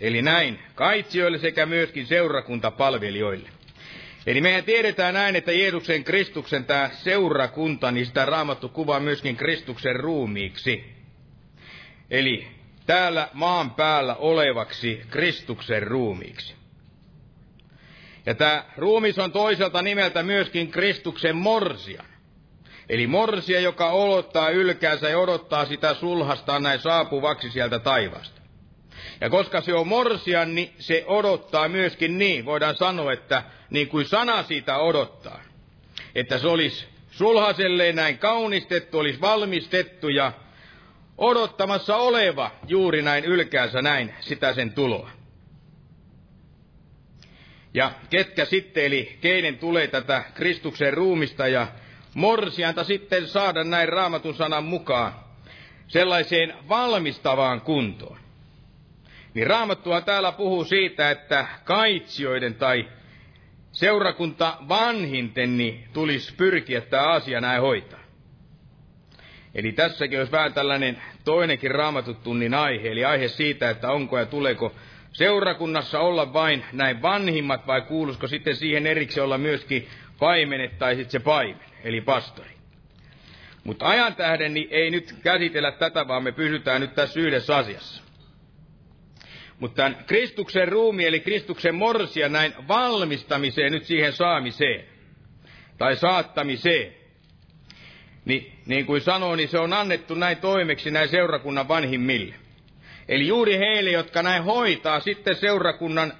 Eli 0.00 0.22
näin, 0.22 0.58
kaitsijoille 0.74 1.38
sekä 1.38 1.66
myöskin 1.66 2.06
seurakuntapalvelijoille. 2.06 3.48
Eli 4.26 4.40
mehän 4.40 4.64
tiedetään 4.64 5.14
näin, 5.14 5.36
että 5.36 5.52
Jeesuksen 5.52 6.04
Kristuksen 6.04 6.64
tämä 6.64 6.90
seurakunta, 6.92 7.90
niin 7.90 8.06
sitä 8.06 8.24
raamattu 8.24 8.68
kuvaa 8.68 9.00
myöskin 9.00 9.36
Kristuksen 9.36 9.96
ruumiiksi. 9.96 10.84
Eli 12.10 12.55
täällä 12.86 13.28
maan 13.32 13.70
päällä 13.70 14.14
olevaksi 14.14 15.02
Kristuksen 15.10 15.82
ruumiiksi. 15.82 16.54
Ja 18.26 18.34
tämä 18.34 18.64
ruumis 18.76 19.18
on 19.18 19.32
toiselta 19.32 19.82
nimeltä 19.82 20.22
myöskin 20.22 20.70
Kristuksen 20.70 21.36
morsia. 21.36 22.04
Eli 22.88 23.06
morsia, 23.06 23.60
joka 23.60 23.90
olottaa 23.90 24.50
ylkäänsä 24.50 25.08
ja 25.08 25.18
odottaa 25.18 25.66
sitä 25.66 25.94
sulhasta 25.94 26.58
näin 26.58 26.80
saapuvaksi 26.80 27.50
sieltä 27.50 27.78
taivaasta. 27.78 28.40
Ja 29.20 29.30
koska 29.30 29.60
se 29.60 29.74
on 29.74 29.88
morsia, 29.88 30.44
niin 30.44 30.74
se 30.78 31.04
odottaa 31.06 31.68
myöskin 31.68 32.18
niin, 32.18 32.44
voidaan 32.44 32.76
sanoa, 32.76 33.12
että 33.12 33.42
niin 33.70 33.88
kuin 33.88 34.04
sana 34.04 34.42
siitä 34.42 34.78
odottaa. 34.78 35.40
Että 36.14 36.38
se 36.38 36.46
olisi 36.46 36.86
sulhaselleen 37.10 37.96
näin 37.96 38.18
kaunistettu, 38.18 38.98
olisi 38.98 39.20
valmistettu 39.20 40.08
ja 40.08 40.32
odottamassa 41.18 41.96
oleva 41.96 42.50
juuri 42.68 43.02
näin 43.02 43.24
ylkäänsä 43.24 43.82
näin 43.82 44.14
sitä 44.20 44.54
sen 44.54 44.72
tuloa. 44.72 45.10
Ja 47.74 47.90
ketkä 48.10 48.44
sitten, 48.44 48.84
eli 48.84 49.18
keinen 49.20 49.58
tulee 49.58 49.86
tätä 49.86 50.24
Kristuksen 50.34 50.94
ruumista 50.94 51.48
ja 51.48 51.66
morsianta 52.14 52.84
sitten 52.84 53.28
saada 53.28 53.64
näin 53.64 53.88
raamatun 53.88 54.34
sanan 54.34 54.64
mukaan 54.64 55.12
sellaiseen 55.88 56.54
valmistavaan 56.68 57.60
kuntoon. 57.60 58.18
Niin 59.34 59.46
raamattua 59.46 60.00
täällä 60.00 60.32
puhuu 60.32 60.64
siitä, 60.64 61.10
että 61.10 61.46
kaitsioiden 61.64 62.54
tai 62.54 62.88
seurakunta 63.72 64.56
vanhinten 64.68 65.56
niin 65.56 65.88
tulisi 65.92 66.34
pyrkiä 66.34 66.80
tämä 66.80 67.08
asia 67.08 67.40
näin 67.40 67.60
hoitaa. 67.60 67.95
Eli 69.56 69.72
tässäkin 69.72 70.18
olisi 70.18 70.32
vähän 70.32 70.52
tällainen 70.52 71.02
toinenkin 71.24 71.70
raamatutunnin 71.70 72.54
aihe, 72.54 72.88
eli 72.88 73.04
aihe 73.04 73.28
siitä, 73.28 73.70
että 73.70 73.90
onko 73.90 74.18
ja 74.18 74.26
tuleeko 74.26 74.74
seurakunnassa 75.12 76.00
olla 76.00 76.32
vain 76.32 76.64
näin 76.72 77.02
vanhimmat 77.02 77.66
vai 77.66 77.82
kuulusko 77.82 78.26
sitten 78.26 78.56
siihen 78.56 78.86
erikseen 78.86 79.24
olla 79.24 79.38
myöskin 79.38 79.88
paimenet 80.18 80.78
tai 80.78 80.94
sitten 80.94 81.10
se 81.10 81.20
paimen, 81.20 81.66
eli 81.84 82.00
pastori. 82.00 82.50
Mutta 83.64 83.88
ajan 83.88 84.14
tähden 84.14 84.54
niin 84.54 84.68
ei 84.70 84.90
nyt 84.90 85.14
käsitellä 85.22 85.72
tätä, 85.72 86.08
vaan 86.08 86.22
me 86.22 86.32
pysytään 86.32 86.80
nyt 86.80 86.94
tässä 86.94 87.20
yhdessä 87.20 87.56
asiassa. 87.56 88.02
Mutta 89.58 89.76
tämän 89.76 90.04
Kristuksen 90.06 90.68
ruumi, 90.68 91.06
eli 91.06 91.20
Kristuksen 91.20 91.74
morsia 91.74 92.28
näin 92.28 92.54
valmistamiseen, 92.68 93.72
nyt 93.72 93.84
siihen 93.84 94.12
saamiseen, 94.12 94.84
tai 95.78 95.96
saattamiseen, 95.96 96.95
niin, 98.26 98.52
niin 98.66 98.86
kuin 98.86 99.00
sanoin, 99.00 99.36
niin 99.36 99.48
se 99.48 99.58
on 99.58 99.72
annettu 99.72 100.14
näin 100.14 100.36
toimeksi 100.36 100.90
näin 100.90 101.08
seurakunnan 101.08 101.68
vanhimmille. 101.68 102.34
Eli 103.08 103.26
juuri 103.26 103.58
heille, 103.58 103.90
jotka 103.90 104.22
näin 104.22 104.44
hoitaa 104.44 105.00
sitten 105.00 105.36
seurakunnan 105.36 106.12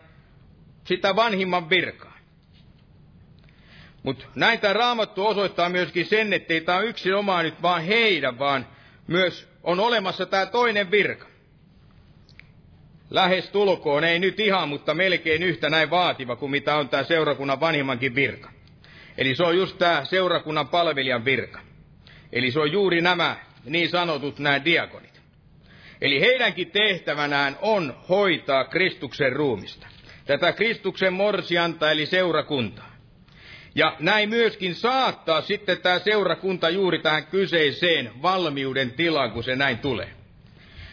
sitä 0.84 1.16
vanhimman 1.16 1.70
virkaa. 1.70 2.18
Mutta 4.02 4.26
näin 4.34 4.60
tämä 4.60 4.72
raamattu 4.72 5.26
osoittaa 5.26 5.68
myöskin 5.68 6.06
sen, 6.06 6.32
että 6.32 6.54
ei 6.54 6.60
tämä 6.60 6.80
yksin 6.80 7.14
oma 7.14 7.42
nyt 7.42 7.62
vaan 7.62 7.82
heidän, 7.82 8.38
vaan 8.38 8.66
myös 9.06 9.48
on 9.62 9.80
olemassa 9.80 10.26
tämä 10.26 10.46
toinen 10.46 10.90
virka. 10.90 11.26
Lähes 13.10 13.50
tulkoon, 13.50 14.04
ei 14.04 14.18
nyt 14.18 14.40
ihan, 14.40 14.68
mutta 14.68 14.94
melkein 14.94 15.42
yhtä 15.42 15.70
näin 15.70 15.90
vaativa 15.90 16.36
kuin 16.36 16.50
mitä 16.50 16.76
on 16.76 16.88
tämä 16.88 17.02
seurakunnan 17.02 17.60
vanhimmankin 17.60 18.14
virka. 18.14 18.50
Eli 19.18 19.34
se 19.34 19.42
on 19.42 19.56
just 19.56 19.78
tämä 19.78 20.04
seurakunnan 20.04 20.68
palvelijan 20.68 21.24
virka. 21.24 21.65
Eli 22.32 22.50
se 22.50 22.60
on 22.60 22.72
juuri 22.72 23.00
nämä 23.00 23.36
niin 23.64 23.88
sanotut 23.88 24.38
nämä 24.38 24.64
diakonit. 24.64 25.20
Eli 26.00 26.20
heidänkin 26.20 26.70
tehtävänään 26.70 27.56
on 27.62 27.96
hoitaa 28.08 28.64
Kristuksen 28.64 29.32
ruumista. 29.32 29.86
Tätä 30.24 30.52
Kristuksen 30.52 31.12
morsianta 31.12 31.90
eli 31.90 32.06
seurakuntaa. 32.06 32.96
Ja 33.74 33.96
näin 34.00 34.28
myöskin 34.28 34.74
saattaa 34.74 35.40
sitten 35.40 35.80
tämä 35.80 35.98
seurakunta 35.98 36.70
juuri 36.70 36.98
tähän 36.98 37.26
kyseiseen 37.26 38.10
valmiuden 38.22 38.90
tilaan, 38.90 39.30
kun 39.30 39.44
se 39.44 39.56
näin 39.56 39.78
tulee. 39.78 40.10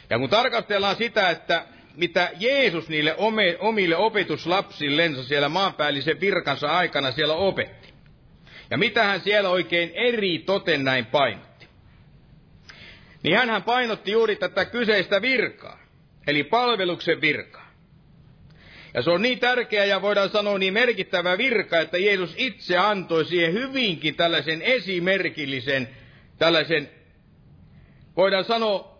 Ja 0.10 0.20
kun 0.20 0.30
tarkastellaan 0.30 0.96
sitä, 0.96 1.30
että 1.30 1.66
mitä 1.96 2.30
Jeesus 2.40 2.90
niille 2.90 3.16
omille 3.60 3.98
opetuslapsillensa 3.98 5.24
siellä 5.24 5.50
maanpäällisen 5.50 6.20
virkansa 6.20 6.68
aikana 6.68 7.12
siellä 7.12 7.34
opetti. 7.34 7.83
Ja 8.74 8.78
mitä 8.78 9.04
hän 9.04 9.22
siellä 9.22 9.50
oikein 9.50 9.92
eri 9.94 10.40
toten 10.40 10.84
näin 10.84 11.06
painotti. 11.06 11.68
Niin 13.24 13.38
hän 13.38 13.64
painotti 13.64 14.12
juuri 14.12 14.36
tätä 14.36 14.66
kyseistä 14.66 15.22
virkaa, 15.22 15.80
eli 16.28 16.44
palveluksen 16.44 17.22
virkaa. 17.22 17.72
Ja 18.94 19.02
se 19.02 19.10
on 19.10 19.22
niin 19.22 19.40
tärkeä 19.40 19.86
ja 19.86 20.02
voidaan 20.02 20.30
sanoa 20.30 20.58
niin 20.58 20.74
merkittävä 20.74 21.38
virka, 21.38 21.80
että 21.80 21.98
Jeesus 21.98 22.34
itse 22.38 22.78
antoi 22.78 23.26
siihen 23.26 23.54
hyvinkin 23.54 24.16
tällaisen 24.16 24.62
esimerkillisen, 24.62 25.90
tällaisen, 26.38 26.90
voidaan 28.18 28.46
sanoa 28.46 28.98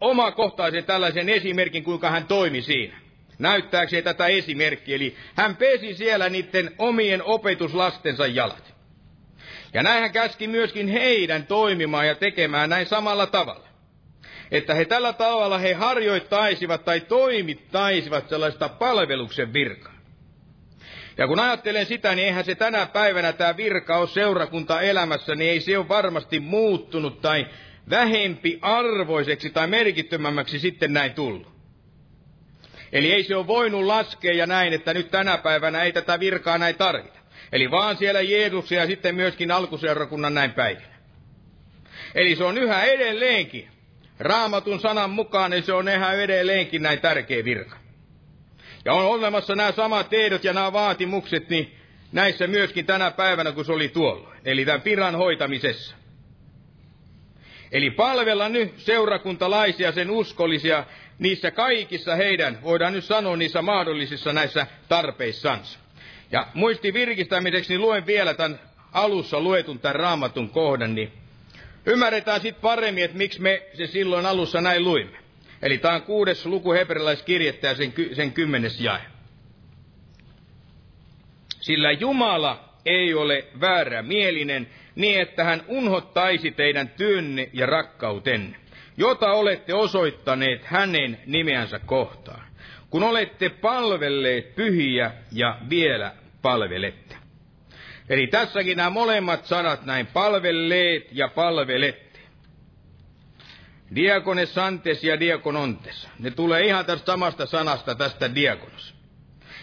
omakohtaisen 0.00 0.84
tällaisen 0.84 1.28
esimerkin, 1.28 1.84
kuinka 1.84 2.10
hän 2.10 2.26
toimi 2.26 2.62
siinä. 2.62 3.00
Näyttääkseen 3.38 4.04
tätä 4.04 4.26
esimerkkiä, 4.26 4.96
eli 4.96 5.16
hän 5.34 5.56
pesi 5.56 5.94
siellä 5.94 6.28
niiden 6.28 6.74
omien 6.78 7.22
opetuslastensa 7.22 8.26
jalat. 8.26 8.71
Ja 9.74 9.82
näin 9.82 10.00
hän 10.00 10.12
käski 10.12 10.46
myöskin 10.46 10.88
heidän 10.88 11.46
toimimaan 11.46 12.06
ja 12.06 12.14
tekemään 12.14 12.70
näin 12.70 12.86
samalla 12.86 13.26
tavalla 13.26 13.72
että 14.52 14.74
he 14.74 14.84
tällä 14.84 15.12
tavalla 15.12 15.58
he 15.58 15.72
harjoittaisivat 15.72 16.84
tai 16.84 17.00
toimittaisivat 17.00 18.28
sellaista 18.28 18.68
palveluksen 18.68 19.52
virkaa. 19.52 19.92
Ja 21.18 21.26
kun 21.26 21.40
ajattelen 21.40 21.86
sitä, 21.86 22.14
niin 22.14 22.26
eihän 22.26 22.44
se 22.44 22.54
tänä 22.54 22.86
päivänä 22.86 23.32
tämä 23.32 23.56
virka 23.56 23.96
ole 23.96 24.08
seurakunta 24.08 24.80
elämässä, 24.80 25.34
niin 25.34 25.50
ei 25.50 25.60
se 25.60 25.78
ole 25.78 25.88
varmasti 25.88 26.40
muuttunut 26.40 27.20
tai 27.20 27.46
vähempi 27.90 28.58
arvoiseksi 28.62 29.50
tai 29.50 29.66
merkittömämmäksi 29.66 30.58
sitten 30.58 30.92
näin 30.92 31.14
tullut. 31.14 31.52
Eli 32.92 33.12
ei 33.12 33.24
se 33.24 33.36
ole 33.36 33.46
voinut 33.46 33.84
laskea 33.84 34.34
ja 34.34 34.46
näin, 34.46 34.72
että 34.72 34.94
nyt 34.94 35.10
tänä 35.10 35.38
päivänä 35.38 35.82
ei 35.82 35.92
tätä 35.92 36.20
virkaa 36.20 36.58
näin 36.58 36.74
tarvita. 36.74 37.21
Eli 37.52 37.70
vaan 37.70 37.96
siellä 37.96 38.20
Jeesuksen 38.20 38.78
ja 38.78 38.86
sitten 38.86 39.14
myöskin 39.14 39.50
alkuseurakunnan 39.50 40.34
näin 40.34 40.52
päivinä. 40.52 40.92
Eli 42.14 42.36
se 42.36 42.44
on 42.44 42.58
yhä 42.58 42.84
edelleenkin 42.84 43.68
Raamatun 44.18 44.80
sanan 44.80 45.10
mukaan 45.10 45.50
niin 45.50 45.62
se 45.62 45.72
on 45.72 45.88
ihan 45.88 46.16
edelleenkin 46.16 46.82
näin 46.82 47.00
tärkeä 47.00 47.44
virka. 47.44 47.76
Ja 48.84 48.92
on 48.92 49.06
olemassa 49.06 49.54
nämä 49.54 49.72
samat 49.72 50.12
ehdot 50.12 50.44
ja 50.44 50.52
nämä 50.52 50.72
vaatimukset, 50.72 51.48
niin 51.48 51.76
näissä 52.12 52.46
myöskin 52.46 52.86
tänä 52.86 53.10
päivänä, 53.10 53.52
kun 53.52 53.64
se 53.64 53.72
oli 53.72 53.88
tuolla. 53.88 54.34
Eli 54.44 54.64
tämän 54.64 54.80
piran 54.80 55.14
hoitamisessa. 55.14 55.96
Eli 57.72 57.90
palvella 57.90 58.48
nyt 58.48 58.78
seurakuntalaisia, 58.78 59.92
sen 59.92 60.10
uskollisia, 60.10 60.84
niissä 61.18 61.50
kaikissa 61.50 62.16
heidän, 62.16 62.58
voidaan 62.62 62.92
nyt 62.92 63.04
sanoa 63.04 63.36
niissä 63.36 63.62
mahdollisissa 63.62 64.32
näissä 64.32 64.66
tarpeissansa. 64.88 65.78
Ja 66.32 66.46
muisti 66.54 66.94
virkistämiseksi, 66.94 67.72
niin 67.72 67.80
luen 67.80 68.06
vielä 68.06 68.34
tämän 68.34 68.60
alussa 68.92 69.40
luetun 69.40 69.78
tämän 69.78 69.96
raamatun 69.96 70.50
kohdan, 70.50 70.94
niin 70.94 71.12
Ymmärretään 71.86 72.40
sitten 72.40 72.62
paremmin, 72.62 73.04
että 73.04 73.16
miksi 73.16 73.42
me 73.42 73.62
se 73.74 73.86
silloin 73.86 74.26
alussa 74.26 74.60
näin 74.60 74.84
luimme. 74.84 75.18
Eli 75.62 75.78
tämä 75.78 75.94
on 75.94 76.02
kuudes 76.02 76.46
luku 76.46 76.72
hebrealaiskirjettä 76.72 77.66
ja 77.66 77.74
sen, 77.74 77.92
sen 78.12 78.32
kymmenes 78.32 78.80
jae. 78.80 79.00
Sillä 81.60 81.92
Jumala 81.92 82.68
ei 82.86 83.14
ole 83.14 83.44
väärä 83.60 84.02
mielinen, 84.02 84.68
niin 84.94 85.20
että 85.20 85.44
hän 85.44 85.62
unhottaisi 85.68 86.50
teidän 86.50 86.88
työnne 86.88 87.50
ja 87.52 87.66
rakkautenne, 87.66 88.56
jota 88.96 89.32
olette 89.32 89.74
osoittaneet 89.74 90.64
hänen 90.64 91.20
nimeänsä 91.26 91.78
kohtaan, 91.78 92.46
kun 92.90 93.02
olette 93.02 93.48
palvelleet 93.48 94.54
pyhiä 94.54 95.12
ja 95.32 95.58
vielä 95.70 96.14
palvelette. 96.42 97.16
Eli 98.08 98.26
tässäkin 98.26 98.76
nämä 98.76 98.90
molemmat 98.90 99.46
sanat 99.46 99.84
näin, 99.86 100.06
palvelleet 100.06 101.08
ja 101.12 101.28
palvelette. 101.28 102.20
Diakone 103.94 104.46
santes 104.46 105.04
ja 105.04 105.20
diakonontes. 105.20 106.08
Ne 106.18 106.30
tulee 106.30 106.66
ihan 106.66 106.86
tästä 106.86 107.06
samasta 107.06 107.46
sanasta, 107.46 107.94
tästä 107.94 108.34
diakonos. 108.34 108.94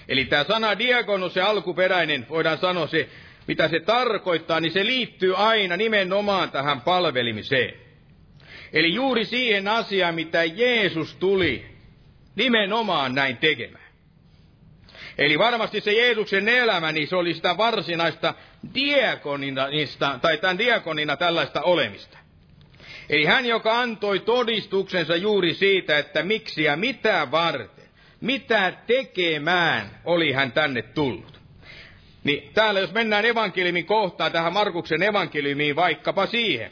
Eli 0.07 0.25
tämä 0.25 0.43
sana 0.43 0.79
diakonos, 0.79 1.33
se 1.33 1.41
alkuperäinen, 1.41 2.25
voidaan 2.29 2.57
sanoa 2.57 2.87
se, 2.87 3.09
mitä 3.47 3.67
se 3.67 3.79
tarkoittaa, 3.79 4.59
niin 4.59 4.71
se 4.71 4.85
liittyy 4.85 5.35
aina 5.37 5.77
nimenomaan 5.77 6.51
tähän 6.51 6.81
palvelimiseen. 6.81 7.73
Eli 8.73 8.93
juuri 8.93 9.25
siihen 9.25 9.67
asiaan, 9.67 10.15
mitä 10.15 10.43
Jeesus 10.43 11.15
tuli 11.15 11.65
nimenomaan 12.35 13.15
näin 13.15 13.37
tekemään. 13.37 13.78
Eli 15.19 15.39
varmasti 15.39 15.81
se 15.81 15.93
Jeesuksen 15.93 16.49
elämä, 16.49 16.91
niin 16.91 17.07
se 17.07 17.15
oli 17.15 17.33
sitä 17.33 17.57
varsinaista 17.57 18.33
diakonista, 18.73 20.19
tai 20.21 20.37
tämän 20.37 20.57
diakonina 20.57 21.17
tällaista 21.17 21.61
olemista. 21.61 22.17
Eli 23.09 23.25
hän, 23.25 23.45
joka 23.45 23.79
antoi 23.79 24.19
todistuksensa 24.19 25.15
juuri 25.15 25.53
siitä, 25.53 25.97
että 25.97 26.23
miksi 26.23 26.63
ja 26.63 26.75
mitä 26.75 27.27
varten, 27.31 27.85
mitä 28.21 28.73
tekemään 28.87 29.89
oli 30.05 30.31
hän 30.31 30.51
tänne 30.51 30.81
tullut. 30.81 31.39
Niin 32.23 32.53
täällä 32.53 32.79
jos 32.79 32.91
mennään 32.93 33.25
evankeliumin 33.25 33.85
kohtaan, 33.85 34.31
tähän 34.31 34.53
Markuksen 34.53 35.03
evankeliumiin 35.03 35.75
vaikkapa 35.75 36.25
siihen, 36.25 36.71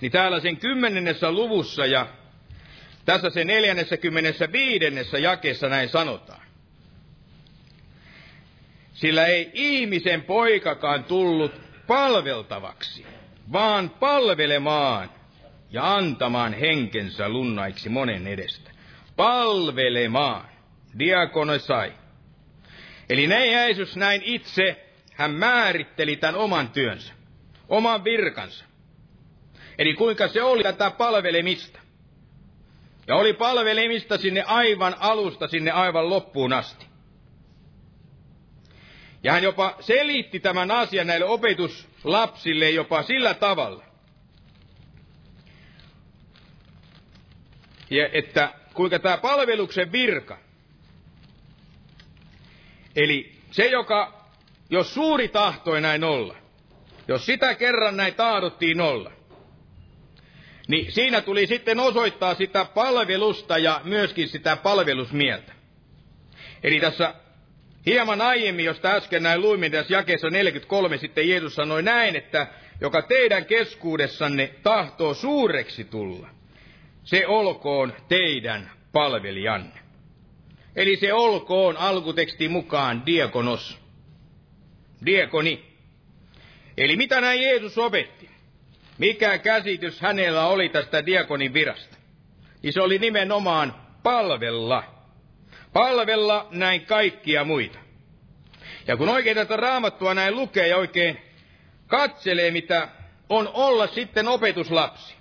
niin 0.00 0.12
täällä 0.12 0.40
sen 0.40 0.56
kymmenennessä 0.56 1.32
luvussa 1.32 1.86
ja 1.86 2.06
tässä 3.04 3.30
sen 3.30 3.46
neljännessä 3.46 3.96
kymmenessä 3.96 4.52
viidennessä 4.52 5.18
jakeessa 5.18 5.68
näin 5.68 5.88
sanotaan. 5.88 6.47
Sillä 8.98 9.26
ei 9.26 9.50
ihmisen 9.54 10.22
poikakaan 10.22 11.04
tullut 11.04 11.52
palveltavaksi, 11.86 13.06
vaan 13.52 13.90
palvelemaan 13.90 15.10
ja 15.70 15.94
antamaan 15.94 16.52
henkensä 16.52 17.28
lunnaiksi 17.28 17.88
monen 17.88 18.26
edestä. 18.26 18.70
Palvelemaan. 19.16 20.48
Diakonosai. 20.98 21.92
Eli 23.10 23.26
ne 23.26 23.46
Jeesus 23.46 23.96
näin 23.96 24.22
itse, 24.24 24.86
hän 25.12 25.30
määritteli 25.30 26.16
tämän 26.16 26.36
oman 26.36 26.68
työnsä, 26.68 27.12
oman 27.68 28.04
virkansa. 28.04 28.64
Eli 29.78 29.94
kuinka 29.94 30.28
se 30.28 30.42
oli 30.42 30.62
tätä 30.62 30.90
palvelemista. 30.90 31.78
Ja 33.06 33.16
oli 33.16 33.32
palvelemista 33.32 34.18
sinne 34.18 34.42
aivan 34.42 34.94
alusta, 34.98 35.48
sinne 35.48 35.70
aivan 35.70 36.10
loppuun 36.10 36.52
asti. 36.52 36.87
Ja 39.22 39.32
hän 39.32 39.42
jopa 39.42 39.76
selitti 39.80 40.40
tämän 40.40 40.70
asian 40.70 41.06
näille 41.06 41.26
opetuslapsille 41.26 42.70
jopa 42.70 43.02
sillä 43.02 43.34
tavalla, 43.34 43.84
ja 47.90 48.08
että 48.12 48.54
kuinka 48.74 48.98
tämä 48.98 49.16
palveluksen 49.16 49.92
virka, 49.92 50.38
eli 52.96 53.32
se, 53.50 53.66
joka, 53.66 54.24
jos 54.70 54.94
suuri 54.94 55.28
tahtoi 55.28 55.80
näin 55.80 56.04
olla, 56.04 56.36
jos 57.08 57.26
sitä 57.26 57.54
kerran 57.54 57.96
näin 57.96 58.14
tahdottiin 58.14 58.80
olla, 58.80 59.12
niin 60.68 60.92
siinä 60.92 61.20
tuli 61.20 61.46
sitten 61.46 61.80
osoittaa 61.80 62.34
sitä 62.34 62.64
palvelusta 62.64 63.58
ja 63.58 63.80
myöskin 63.84 64.28
sitä 64.28 64.56
palvelusmieltä. 64.56 65.52
Eli 66.62 66.80
tässä 66.80 67.14
hieman 67.86 68.20
aiemmin, 68.20 68.64
josta 68.64 68.90
äsken 68.90 69.22
näin 69.22 69.40
luimme 69.40 69.70
tässä 69.70 69.94
jakeessa 69.94 70.30
43, 70.30 70.98
sitten 70.98 71.28
Jeesus 71.28 71.54
sanoi 71.54 71.82
näin, 71.82 72.16
että 72.16 72.46
joka 72.80 73.02
teidän 73.02 73.44
keskuudessanne 73.44 74.54
tahtoo 74.62 75.14
suureksi 75.14 75.84
tulla, 75.84 76.28
se 77.04 77.26
olkoon 77.26 77.92
teidän 78.08 78.70
palvelijanne. 78.92 79.80
Eli 80.76 80.96
se 80.96 81.12
olkoon 81.12 81.76
alkuteksti 81.76 82.48
mukaan 82.48 83.06
diakonos. 83.06 83.78
Diakoni. 85.06 85.64
Eli 86.76 86.96
mitä 86.96 87.20
näin 87.20 87.42
Jeesus 87.42 87.78
opetti? 87.78 88.30
Mikä 88.98 89.38
käsitys 89.38 90.00
hänellä 90.00 90.46
oli 90.46 90.68
tästä 90.68 91.06
diakonin 91.06 91.52
virasta? 91.54 91.96
Niin 92.62 92.72
se 92.72 92.80
oli 92.80 92.98
nimenomaan 92.98 93.74
palvella. 94.02 94.97
Palvella 95.72 96.48
näin 96.50 96.86
kaikkia 96.86 97.44
muita. 97.44 97.78
Ja 98.86 98.96
kun 98.96 99.08
oikein 99.08 99.36
tätä 99.36 99.56
raamattua 99.56 100.14
näin 100.14 100.36
lukee 100.36 100.68
ja 100.68 100.76
oikein 100.76 101.20
katselee, 101.86 102.50
mitä 102.50 102.88
on 103.28 103.50
olla 103.54 103.86
sitten 103.86 104.28
opetuslapsi, 104.28 105.14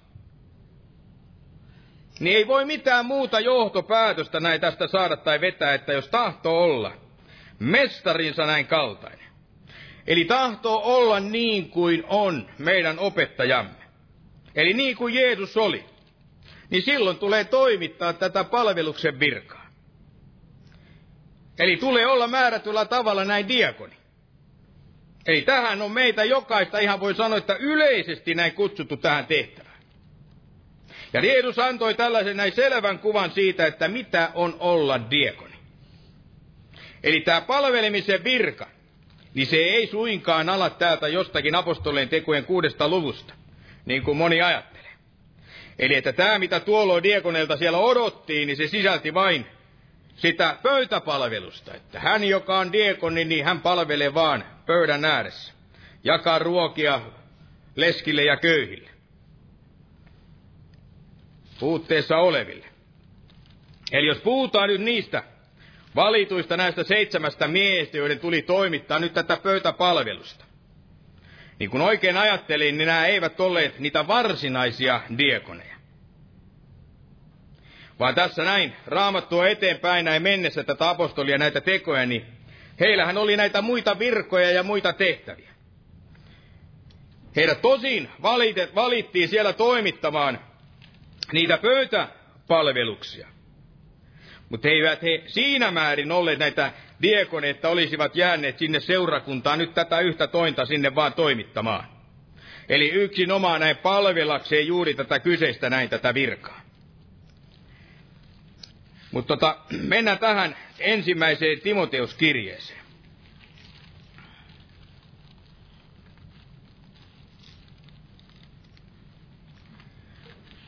niin 2.20 2.38
ei 2.38 2.48
voi 2.48 2.66
mitään 2.66 3.06
muuta 3.06 3.40
johtopäätöstä 3.40 4.40
näin 4.40 4.62
tästä 4.62 4.88
saada 4.88 5.18
tai 5.18 5.42
vetää, 5.42 5.74
että 5.74 5.94
jos 5.94 6.08
tahtoo 6.08 6.64
olla 6.64 6.92
mestarinsa 7.60 8.46
näin 8.46 8.68
kaltainen. 8.68 9.28
Eli 10.08 10.26
tahtoo 10.26 10.82
olla 10.84 11.20
niin 11.20 11.70
kuin 11.70 12.04
on 12.08 12.50
meidän 12.58 13.00
opettajamme. 13.00 13.78
Eli 14.56 14.74
niin 14.74 14.98
kuin 14.98 15.14
Jeesus 15.14 15.58
oli. 15.58 15.86
Niin 16.70 16.84
silloin 16.84 17.18
tulee 17.18 17.44
toimittaa 17.44 18.14
tätä 18.14 18.44
palveluksen 18.44 19.20
virkaa. 19.20 19.67
Eli 21.60 21.78
tulee 21.78 22.08
olla 22.08 22.28
määrätyllä 22.28 22.86
tavalla 22.86 23.26
näin 23.26 23.48
diakoni. 23.48 23.94
Eli 25.26 25.42
tähän 25.42 25.82
on 25.82 25.92
meitä 25.92 26.24
jokaista, 26.24 26.80
ihan 26.80 27.00
voi 27.00 27.16
sanoa, 27.16 27.38
että 27.38 27.56
yleisesti 27.56 28.36
näin 28.36 28.54
kutsuttu 28.54 28.98
tähän 28.98 29.26
tehtävään. 29.26 29.78
Ja 31.14 31.26
Jeesus 31.26 31.60
antoi 31.60 31.94
tällaisen 31.94 32.38
näin 32.38 32.56
selvän 32.56 33.00
kuvan 33.00 33.32
siitä, 33.32 33.66
että 33.66 33.88
mitä 33.88 34.32
on 34.34 34.56
olla 34.60 35.10
diekoni. 35.12 35.56
Eli 37.04 37.22
tämä 37.22 37.42
palvelemisen 37.42 38.24
virka, 38.24 38.68
niin 39.34 39.48
se 39.48 39.58
ei 39.58 39.88
suinkaan 39.88 40.50
ala 40.50 40.70
täältä 40.70 41.08
jostakin 41.08 41.56
apostolien 41.56 42.10
tekojen 42.10 42.46
kuudesta 42.46 42.88
luvusta, 42.88 43.34
niin 43.86 44.04
kuin 44.04 44.18
moni 44.18 44.42
ajattelee. 44.42 44.92
Eli 45.80 45.96
että 45.96 46.14
tämä, 46.14 46.40
mitä 46.40 46.60
tuolloin 46.60 47.04
diekoneilta 47.04 47.58
siellä 47.58 47.78
odottiin, 47.78 48.48
niin 48.48 48.58
se 48.58 48.68
sisälti 48.68 49.14
vain 49.14 49.46
sitä 50.18 50.58
pöytäpalvelusta. 50.64 51.74
Että 51.74 52.00
hän, 52.00 52.24
joka 52.24 52.60
on 52.60 52.72
diekoni, 52.72 53.26
niin 53.26 53.46
hän 53.46 53.62
palvelee 53.62 54.14
vaan 54.14 54.44
pöydän 54.66 55.06
ääressä. 55.06 55.54
Jakaa 56.04 56.40
ruokia 56.40 57.02
leskille 57.76 58.24
ja 58.24 58.38
köyhille 58.38 58.90
puutteessa 61.60 62.18
oleville. 62.18 62.66
Eli 63.92 64.08
jos 64.08 64.18
puhutaan 64.18 64.70
nyt 64.70 64.82
niistä 64.82 65.24
valituista 65.96 66.58
näistä 66.58 66.84
seitsemästä 66.84 67.48
miehestä, 67.48 67.98
joiden 67.98 68.20
tuli 68.20 68.42
toimittaa 68.42 69.00
nyt 69.00 69.14
tätä 69.14 69.38
pöytäpalvelusta, 69.38 70.46
niin 71.60 71.70
kun 71.70 71.82
oikein 71.82 72.18
ajattelin, 72.18 72.78
niin 72.78 72.88
nämä 72.88 73.06
eivät 73.06 73.40
olleet 73.40 73.80
niitä 73.80 74.08
varsinaisia 74.08 75.02
diekoneja. 75.18 75.77
Vaan 78.00 78.16
tässä 78.16 78.44
näin 78.44 78.74
raamattua 78.86 79.48
eteenpäin 79.48 80.06
näin 80.06 80.22
mennessä 80.22 80.64
tätä 80.64 80.90
apostolia 80.90 81.38
näitä 81.38 81.62
tekoja, 81.62 82.06
niin 82.06 82.26
heillähän 82.80 83.18
oli 83.18 83.38
näitä 83.38 83.62
muita 83.62 84.00
virkoja 84.00 84.52
ja 84.52 84.64
muita 84.64 84.94
tehtäviä. 84.94 85.50
Heidät 87.36 87.62
tosin 87.62 88.10
valitet, 88.22 88.76
valittiin 88.76 89.30
siellä 89.30 89.54
toimittamaan 89.54 90.40
niitä 91.32 91.58
pöytäpalveluksia. 91.58 93.28
Mutta 94.50 94.68
eivät 94.68 95.02
he 95.04 95.24
siinä 95.28 95.72
määrin 95.72 96.12
olleet 96.12 96.40
näitä 96.40 96.72
diekoneita, 97.02 97.70
olisivat 97.70 98.16
jääneet 98.16 98.58
sinne 98.58 98.80
seurakuntaan 98.80 99.60
nyt 99.60 99.74
tätä 99.74 100.00
yhtä 100.00 100.28
tointa 100.28 100.66
sinne 100.66 100.96
vaan 100.96 101.14
toimittamaan. 101.14 101.88
Eli 102.70 102.90
yksin 102.90 103.32
omaa 103.32 103.60
näin 103.60 103.78
palvelakseen 103.78 104.68
juuri 104.68 104.94
tätä 104.94 105.20
kyseistä 105.20 105.70
näin 105.70 105.90
tätä 105.90 106.14
virkaa. 106.14 106.57
Mutta 109.12 109.38
tota, 109.38 109.58
mennään 109.82 110.20
tähän 110.20 110.56
ensimmäiseen 110.80 111.60
Timoteuskirjeeseen. 111.60 112.88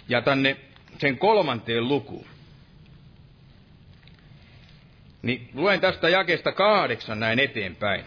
ja 0.10 0.22
tänne 0.22 0.58
sen 0.98 1.18
kolmanteen 1.18 1.88
lukuun. 1.88 2.26
Niin 5.22 5.50
luen 5.54 5.82
tästä 5.82 6.10
jakesta 6.10 6.52
kahdeksan 6.52 7.20
näin 7.20 7.40
eteenpäin. 7.40 8.06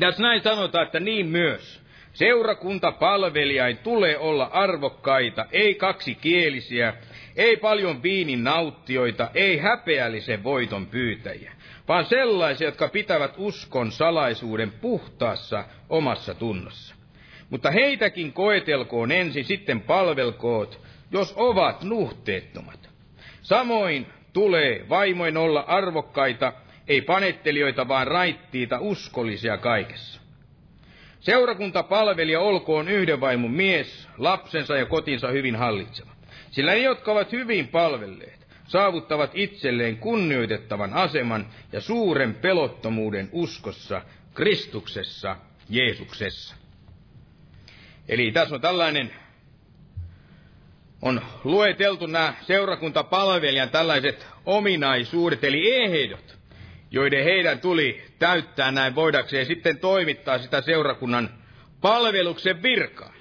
Tässä 0.00 0.22
näin 0.22 0.42
sanotaan, 0.42 0.86
että 0.86 1.00
niin 1.00 1.26
myös. 1.26 1.84
Seurakuntapalvelijain 2.12 3.78
tulee 3.78 4.18
olla 4.18 4.44
arvokkaita, 4.44 5.46
ei 5.52 5.74
kaksikielisiä, 5.74 6.94
ei 7.36 7.56
paljon 7.56 8.02
viinin 8.02 8.44
nauttioita, 8.44 9.30
ei 9.34 9.58
häpeällisen 9.58 10.44
voiton 10.44 10.86
pyytäjiä, 10.86 11.52
vaan 11.88 12.04
sellaisia, 12.04 12.68
jotka 12.68 12.88
pitävät 12.88 13.34
uskon 13.36 13.92
salaisuuden 13.92 14.72
puhtaassa 14.72 15.64
omassa 15.88 16.34
tunnossa. 16.34 16.94
Mutta 17.50 17.70
heitäkin 17.70 18.32
koetelkoon 18.32 19.12
ensin, 19.12 19.44
sitten 19.44 19.80
palvelkoot, 19.80 20.80
jos 21.10 21.34
ovat 21.36 21.82
nuhteettomat. 21.82 22.88
Samoin 23.42 24.06
tulee 24.32 24.86
vaimoin 24.88 25.36
olla 25.36 25.60
arvokkaita, 25.60 26.52
ei 26.88 27.00
panettelijoita, 27.00 27.88
vaan 27.88 28.06
raittiita, 28.06 28.78
uskollisia 28.80 29.58
kaikessa. 29.58 30.20
Seurakuntapalvelija 31.20 32.40
olkoon 32.40 32.88
yhden 32.88 33.20
vaimon 33.20 33.50
mies, 33.50 34.08
lapsensa 34.18 34.76
ja 34.76 34.86
kotinsa 34.86 35.28
hyvin 35.28 35.56
hallitseva. 35.56 36.13
Sillä 36.54 36.72
ne, 36.72 36.78
jotka 36.78 37.12
ovat 37.12 37.32
hyvin 37.32 37.68
palvelleet, 37.68 38.46
saavuttavat 38.68 39.30
itselleen 39.34 39.96
kunnioitettavan 39.96 40.92
aseman 40.92 41.46
ja 41.72 41.80
suuren 41.80 42.34
pelottomuuden 42.34 43.28
uskossa, 43.32 44.02
Kristuksessa, 44.34 45.36
Jeesuksessa. 45.68 46.54
Eli 48.08 48.32
tässä 48.32 48.54
on 48.54 48.60
tällainen 48.60 49.10
on 51.02 51.20
lueteltu 51.44 52.06
nämä 52.06 52.34
seurakuntapalvelijan 52.42 53.70
tällaiset 53.70 54.26
ominaisuudet, 54.46 55.44
eli 55.44 55.74
ehdot, 55.74 56.38
joiden 56.90 57.24
heidän 57.24 57.60
tuli 57.60 58.02
täyttää 58.18 58.70
näin 58.70 58.94
voidakseen 58.94 59.46
sitten 59.46 59.78
toimittaa 59.78 60.38
sitä 60.38 60.60
seurakunnan 60.60 61.30
palveluksen 61.80 62.62
virkaa. 62.62 63.13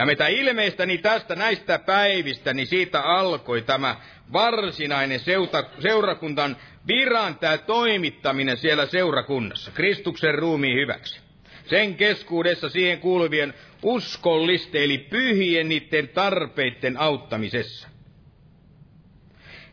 Ja 0.00 0.06
mitä 0.06 0.28
ilmeistä, 0.28 0.86
niin 0.86 1.02
tästä 1.02 1.34
näistä 1.34 1.78
päivistä, 1.78 2.54
niin 2.54 2.66
siitä 2.66 3.02
alkoi 3.02 3.62
tämä 3.62 3.96
varsinainen 4.32 5.20
seuta, 5.20 5.64
seurakuntan 5.78 6.56
viran 6.86 7.38
tämä 7.38 7.58
toimittaminen 7.58 8.56
siellä 8.56 8.86
seurakunnassa, 8.86 9.70
Kristuksen 9.70 10.34
ruumiin 10.34 10.76
hyväksi. 10.76 11.20
Sen 11.66 11.94
keskuudessa 11.94 12.68
siihen 12.68 13.00
kuuluvien 13.00 13.54
uskollisten 13.82 14.82
eli 14.82 14.98
pyhien 14.98 15.68
niiden 15.68 16.08
tarpeiden 16.08 17.00
auttamisessa. 17.00 17.88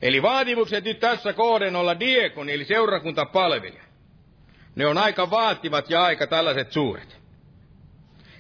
Eli 0.02 0.22
vaatimukset 0.22 0.84
nyt 0.84 1.00
tässä 1.00 1.34
kohden 1.34 1.76
olla 1.76 2.00
diekoni, 2.00 2.54
eli 2.54 2.66
seurakuntapalvelija. 2.66 3.84
Ne 4.76 4.88
on 4.88 4.98
aika 4.98 5.30
vaativat 5.30 5.90
ja 5.90 6.04
aika 6.04 6.28
tällaiset 6.28 6.72
suuret. 6.72 7.18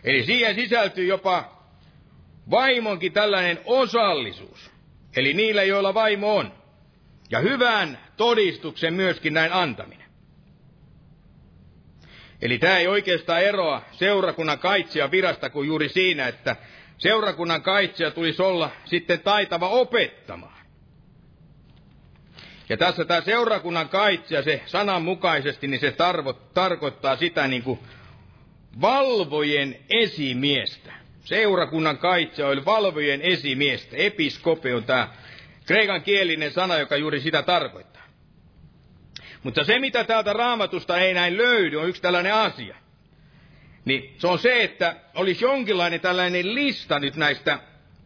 Eli 0.04 0.26
siihen 0.26 0.56
sisältyy 0.56 1.06
jopa 1.06 1.57
vaimonkin 2.52 3.14
tällainen 3.14 3.60
osallisuus. 3.66 4.72
Eli 5.16 5.34
niillä, 5.34 5.64
joilla 5.64 5.94
vaimo 5.94 6.36
on. 6.36 6.54
Ja 7.32 7.40
hyvän 7.40 8.00
todistuksen 8.18 8.94
myöskin 8.94 9.34
näin 9.34 9.54
antaminen. 9.54 10.08
Eli 12.42 12.58
tämä 12.60 12.78
ei 12.78 12.88
oikeastaan 12.88 13.42
eroa 13.42 13.82
seurakunnan 13.92 14.60
kaitsija 14.60 15.12
virasta 15.12 15.50
kuin 15.50 15.68
juuri 15.68 15.90
siinä, 15.90 16.28
että 16.28 16.56
seurakunnan 16.98 17.62
kaitsija 17.62 18.12
tulisi 18.12 18.42
olla 18.42 18.72
sitten 18.86 19.20
taitava 19.20 19.70
opettamaan. 19.70 20.58
Ja 22.70 22.78
tässä 22.78 23.06
tämä 23.06 23.22
seurakunnan 23.22 23.90
kaitsija, 23.90 24.44
se 24.44 24.62
sananmukaisesti, 24.66 25.68
niin 25.68 25.80
se 25.80 25.92
tarvo, 25.92 26.34
tarkoittaa 26.34 27.16
sitä 27.16 27.48
niin 27.48 27.64
kuin 27.64 27.80
valvojen 28.82 29.78
esimiestä. 29.90 30.97
Seurakunnan 31.28 31.98
kaitsija 31.98 32.48
oli 32.48 32.66
valvojen 32.66 33.22
esimiestä. 33.22 33.98
Episkope 33.98 34.76
on 34.76 34.84
tämä 34.84 35.08
kreikan 35.66 36.02
kielinen 36.02 36.52
sana, 36.52 36.78
joka 36.78 36.98
juuri 36.98 37.20
sitä 37.20 37.44
tarkoittaa. 37.44 38.04
Mutta 39.44 39.64
se, 39.64 39.80
mitä 39.80 40.04
täältä 40.04 40.34
raamatusta 40.34 40.98
ei 40.98 41.14
näin 41.14 41.38
löydy, 41.38 41.78
on 41.78 41.90
yksi 41.90 42.02
tällainen 42.02 42.34
asia. 42.34 42.76
Niin 43.86 44.16
se 44.18 44.28
on 44.28 44.40
se, 44.40 44.64
että 44.64 44.96
olisi 45.16 45.46
jonkinlainen 45.46 46.00
tällainen 46.00 46.56
lista 46.56 47.00
nyt 47.00 47.16
näistä 47.16 47.60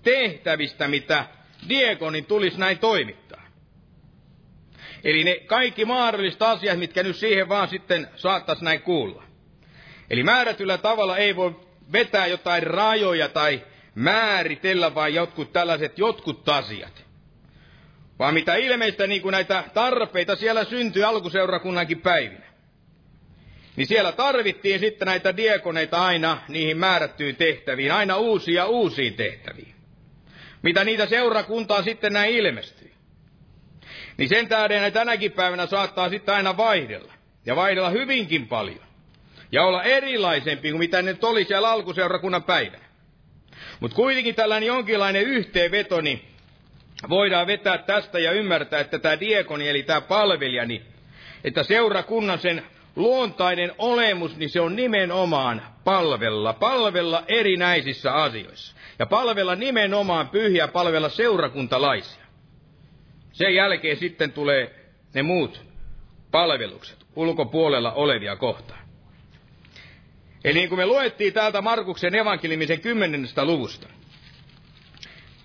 tehtävistä, 0.03 0.88
mitä 0.88 1.26
diakonin 1.69 2.26
tulisi 2.26 2.59
näin 2.59 2.80
toimittaa. 2.80 3.47
Eli 5.03 5.24
ne 5.24 5.36
kaikki 5.45 5.86
mahdolliset 5.86 6.41
asiat, 6.41 6.80
mitkä 6.80 7.03
nyt 7.03 7.15
siihen 7.15 7.49
vaan 7.49 7.67
sitten 7.67 8.07
saattaisi 8.15 8.63
näin 8.63 8.82
kuulla. 8.82 9.24
Eli 10.09 10.24
määrätyllä 10.24 10.78
tavalla 10.78 11.17
ei 11.17 11.36
voi 11.36 11.70
vetää 11.92 12.28
jotain 12.28 12.64
rajoja 12.64 13.30
tai 13.30 13.62
määritellä 13.96 14.96
vain 14.96 15.14
jotkut 15.14 15.54
tällaiset 15.54 15.98
jotkut 15.98 16.50
asiat. 16.50 17.06
Vaan 18.20 18.34
mitä 18.34 18.56
ilmeistä 18.56 19.08
niin 19.08 19.22
kuin 19.22 19.32
näitä 19.32 19.64
tarpeita 19.74 20.36
siellä 20.36 20.64
syntyi 20.64 21.04
alkuseurakunnankin 21.04 22.02
päivinä. 22.02 22.52
Niin 23.76 23.88
siellä 23.88 24.12
tarvittiin 24.12 24.80
sitten 24.80 25.06
näitä 25.06 25.38
diakoneita 25.38 26.06
aina 26.06 26.38
niihin 26.48 26.78
määrättyihin 26.78 27.36
tehtäviin, 27.36 27.94
aina 27.94 28.18
uusia 28.18 28.66
uusiin 28.66 29.14
tehtäviin. 29.14 29.76
Mitä 30.62 30.84
niitä 30.84 31.06
seurakuntaa 31.06 31.84
sitten 31.84 32.14
näin 32.14 32.36
ilmestyi. 32.36 32.92
Niin 34.18 34.30
sen 34.30 34.48
tähden 34.48 34.94
tänäkin 34.94 35.32
päivänä 35.32 35.66
saattaa 35.66 36.10
sitten 36.10 36.36
aina 36.36 36.58
vaihdella. 36.58 37.14
Ja 37.46 37.56
vaihdella 37.56 37.89
hyvinkin 37.89 38.48
paljon. 38.48 38.91
Ja 39.52 39.64
olla 39.64 39.84
erilaisempi 39.84 40.70
kuin 40.70 40.80
mitä 40.80 41.02
ne 41.02 41.18
oli 41.22 41.45
siellä 41.45 41.72
alkuseurakunnan 41.72 42.43
päivänä. 42.43 42.84
Mutta 43.80 43.95
kuitenkin 43.95 44.36
tällainen 44.36 44.68
jonkinlainen 44.68 45.24
yhteenveto, 45.24 46.02
niin 46.02 46.22
voidaan 47.10 47.47
vetää 47.47 47.78
tästä 47.78 48.20
ja 48.20 48.32
ymmärtää, 48.32 48.80
että 48.80 48.99
tämä 48.99 49.20
diekoni, 49.20 49.70
eli 49.70 49.84
tämä 49.84 50.02
palvelija, 50.02 50.66
niin, 50.66 50.82
että 51.43 51.64
seurakunnan 51.64 52.39
sen 52.39 52.64
luontainen 52.95 53.72
olemus, 53.78 54.38
niin 54.38 54.49
se 54.49 54.62
on 54.62 54.76
nimenomaan 54.76 55.62
palvella, 55.84 56.54
palvella 56.54 57.24
erinäisissä 57.28 58.14
asioissa. 58.14 58.76
Ja 58.99 59.06
palvella 59.06 59.56
nimenomaan 59.56 60.30
pyhiä, 60.30 60.68
palvella 60.68 61.10
seurakuntalaisia. 61.10 62.26
Sen 63.32 63.56
jälkeen 63.56 63.97
sitten 63.97 64.32
tulee 64.32 64.76
ne 65.14 65.24
muut 65.24 65.62
palvelukset 66.32 66.97
ulkopuolella 67.16 67.91
olevia 67.91 68.36
kohtaan. 68.36 68.80
Eli 70.44 70.54
niin 70.54 70.70
kuin 70.70 70.80
me 70.80 70.86
luettiin 70.86 71.34
täältä 71.34 71.62
Markuksen 71.62 72.16
evankelimisen 72.16 72.82
kymmenennestä 72.82 73.46
luvusta, 73.46 73.88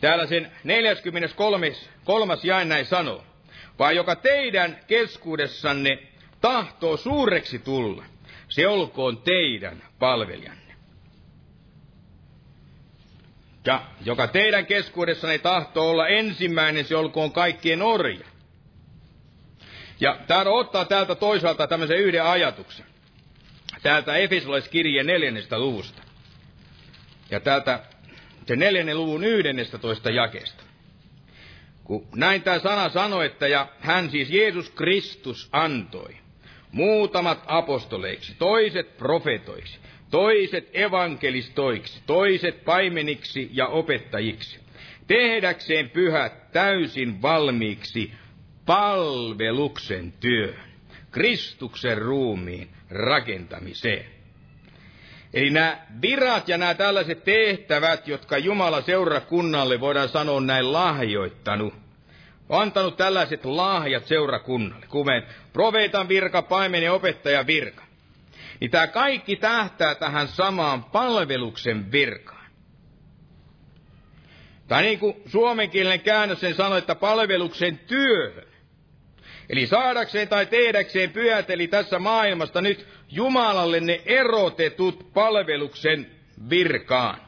Täällä 0.00 0.26
sen 0.26 0.52
43. 0.64 1.72
kolmas 2.04 2.44
jae 2.44 2.64
näin 2.64 2.86
sanoo. 2.86 3.24
Vaan 3.78 3.96
joka 3.96 4.16
teidän 4.16 4.78
keskuudessanne 4.86 5.98
tahtoo 6.40 6.96
suureksi 6.96 7.58
tulla, 7.58 8.04
se 8.48 8.68
olkoon 8.68 9.18
teidän 9.18 9.82
palvelijanne. 9.98 10.74
Ja 13.64 13.82
joka 14.04 14.26
teidän 14.26 14.66
keskuudessanne 14.66 15.38
tahtoo 15.38 15.90
olla 15.90 16.08
ensimmäinen, 16.08 16.84
se 16.84 16.96
olkoon 16.96 17.32
kaikkien 17.32 17.82
orja. 17.82 18.26
Ja 20.00 20.18
täällä 20.26 20.52
ottaa 20.52 20.84
täältä 20.84 21.14
toisaalta 21.14 21.66
tämmöisen 21.66 21.98
yhden 21.98 22.24
ajatuksen. 22.24 22.86
Täältä 23.86 24.16
Efesolaiskirjeen 24.16 25.06
neljännestä 25.06 25.58
luvusta. 25.58 26.02
Ja 27.30 27.40
täältä 27.40 27.80
se 28.46 28.56
neljännen 28.56 28.96
luvun 28.96 29.24
toista 29.80 30.10
jakeesta. 30.10 30.62
Kun 31.84 32.06
näin 32.14 32.42
tämä 32.42 32.58
sana 32.58 32.88
sanoi, 32.88 33.26
että 33.26 33.48
ja 33.48 33.68
hän 33.80 34.10
siis 34.10 34.30
Jeesus 34.30 34.70
Kristus 34.70 35.48
antoi 35.52 36.16
muutamat 36.72 37.42
apostoleiksi, 37.46 38.34
toiset 38.38 38.96
profetoiksi, 38.96 39.78
toiset 40.10 40.70
evankelistoiksi, 40.72 42.02
toiset 42.06 42.64
paimeniksi 42.64 43.50
ja 43.52 43.66
opettajiksi, 43.66 44.60
tehdäkseen 45.06 45.90
pyhät 45.90 46.52
täysin 46.52 47.22
valmiiksi 47.22 48.12
palveluksen 48.66 50.12
työn, 50.12 50.60
Kristuksen 51.10 51.98
ruumiin 51.98 52.75
rakentamiseen. 52.90 54.06
Eli 55.34 55.50
nämä 55.50 55.78
virat 56.02 56.48
ja 56.48 56.58
nämä 56.58 56.74
tällaiset 56.74 57.24
tehtävät, 57.24 58.08
jotka 58.08 58.38
Jumala 58.38 58.82
seurakunnalle 58.82 59.80
voidaan 59.80 60.08
sanoa 60.08 60.40
näin 60.40 60.72
lahjoittanut, 60.72 61.74
on 62.48 62.62
antanut 62.62 62.96
tällaiset 62.96 63.44
lahjat 63.44 64.06
seurakunnalle, 64.06 64.86
kuten 64.86 65.22
profeetan 65.52 66.08
virka, 66.08 66.42
paimen 66.42 66.82
ja 66.82 66.92
opettajan 66.92 67.46
virka. 67.46 67.86
Niin 68.60 68.70
tämä 68.70 68.86
kaikki 68.86 69.36
tähtää 69.36 69.94
tähän 69.94 70.28
samaan 70.28 70.84
palveluksen 70.84 71.92
virkaan. 71.92 72.46
Tai 74.68 74.82
niin 74.82 74.98
kuin 74.98 75.16
suomenkielinen 75.26 76.00
käännös 76.00 76.40
sen 76.40 76.54
sanoi, 76.54 76.78
että 76.78 76.94
palveluksen 76.94 77.78
työhön. 77.78 78.45
Eli 79.50 79.66
saadakseen 79.66 80.28
tai 80.28 80.46
tehdäkseen 80.46 81.10
pyhät, 81.10 81.50
eli 81.50 81.68
tässä 81.68 81.98
maailmasta 81.98 82.60
nyt 82.60 82.86
Jumalalle 83.10 83.80
ne 83.80 84.00
erotetut 84.06 85.12
palveluksen 85.14 86.10
virkaan. 86.50 87.20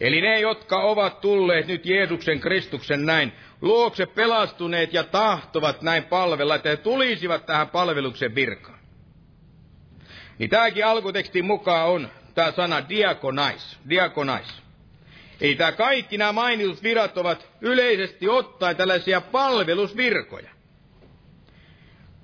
Eli 0.00 0.20
ne, 0.20 0.40
jotka 0.40 0.80
ovat 0.82 1.20
tulleet 1.20 1.66
nyt 1.66 1.86
Jeesuksen 1.86 2.40
Kristuksen 2.40 3.06
näin 3.06 3.32
luokse 3.60 4.06
pelastuneet 4.06 4.92
ja 4.92 5.04
tahtovat 5.04 5.82
näin 5.82 6.04
palvella, 6.04 6.54
että 6.54 6.68
he 6.68 6.76
tulisivat 6.76 7.46
tähän 7.46 7.68
palveluksen 7.68 8.34
virkaan. 8.34 8.78
Niin 10.38 10.50
tämäkin 10.50 10.86
alkutekstin 10.86 11.44
mukaan 11.44 11.88
on 11.88 12.08
tämä 12.34 12.52
sana 12.52 12.88
diakonais, 12.88 13.78
diakonais. 13.88 14.62
Ei 15.40 15.54
tämä 15.54 15.72
kaikki 15.72 16.18
nämä 16.18 16.32
mainitut 16.32 16.82
virat 16.82 17.18
ovat 17.18 17.48
yleisesti 17.60 18.28
ottaen 18.28 18.76
tällaisia 18.76 19.20
palvelusvirkoja. 19.20 20.50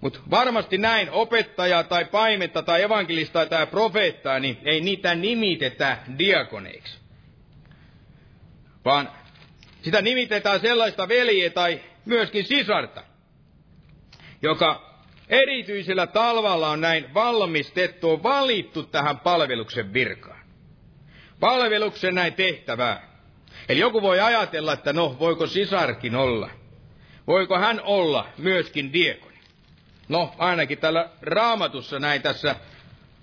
Mutta 0.01 0.21
varmasti 0.31 0.79
näin 0.79 1.11
opettaja 1.11 1.83
tai 1.83 2.05
paimetta 2.05 2.63
tai 2.63 2.83
evankelista 2.83 3.47
tai 3.47 3.67
profeettaa, 3.67 4.39
niin 4.39 4.59
ei 4.65 4.81
niitä 4.81 5.15
nimitetä 5.15 5.99
diakoneiksi. 6.19 6.99
Vaan 8.85 9.11
sitä 9.83 10.03
nimitetään 10.03 10.61
sellaista 10.61 11.09
veljeä 11.09 11.51
tai 11.51 11.81
myöskin 12.05 12.45
sisarta, 12.45 13.03
joka 14.43 14.89
erityisellä 15.29 16.07
talvalla 16.07 16.69
on 16.69 16.81
näin 16.81 17.15
valmistettu, 17.15 18.11
on 18.11 18.23
valittu 18.23 18.83
tähän 18.83 19.19
palveluksen 19.19 19.93
virkaan. 19.93 20.41
Palveluksen 21.41 22.15
näin 22.15 22.35
tehtävää. 22.35 23.09
Eli 23.69 23.81
joku 23.81 24.03
voi 24.03 24.21
ajatella, 24.21 24.73
että 24.73 24.93
no, 24.93 25.17
voiko 25.19 25.47
sisarkin 25.47 26.17
olla? 26.17 26.51
Voiko 27.27 27.59
hän 27.59 27.81
olla 27.81 28.29
myöskin 28.39 28.93
diekon? 28.93 29.28
No, 30.09 30.35
ainakin 30.39 30.79
tällä 30.79 31.09
raamatussa 31.23 31.99
näin 31.99 32.23
tässä 32.23 32.57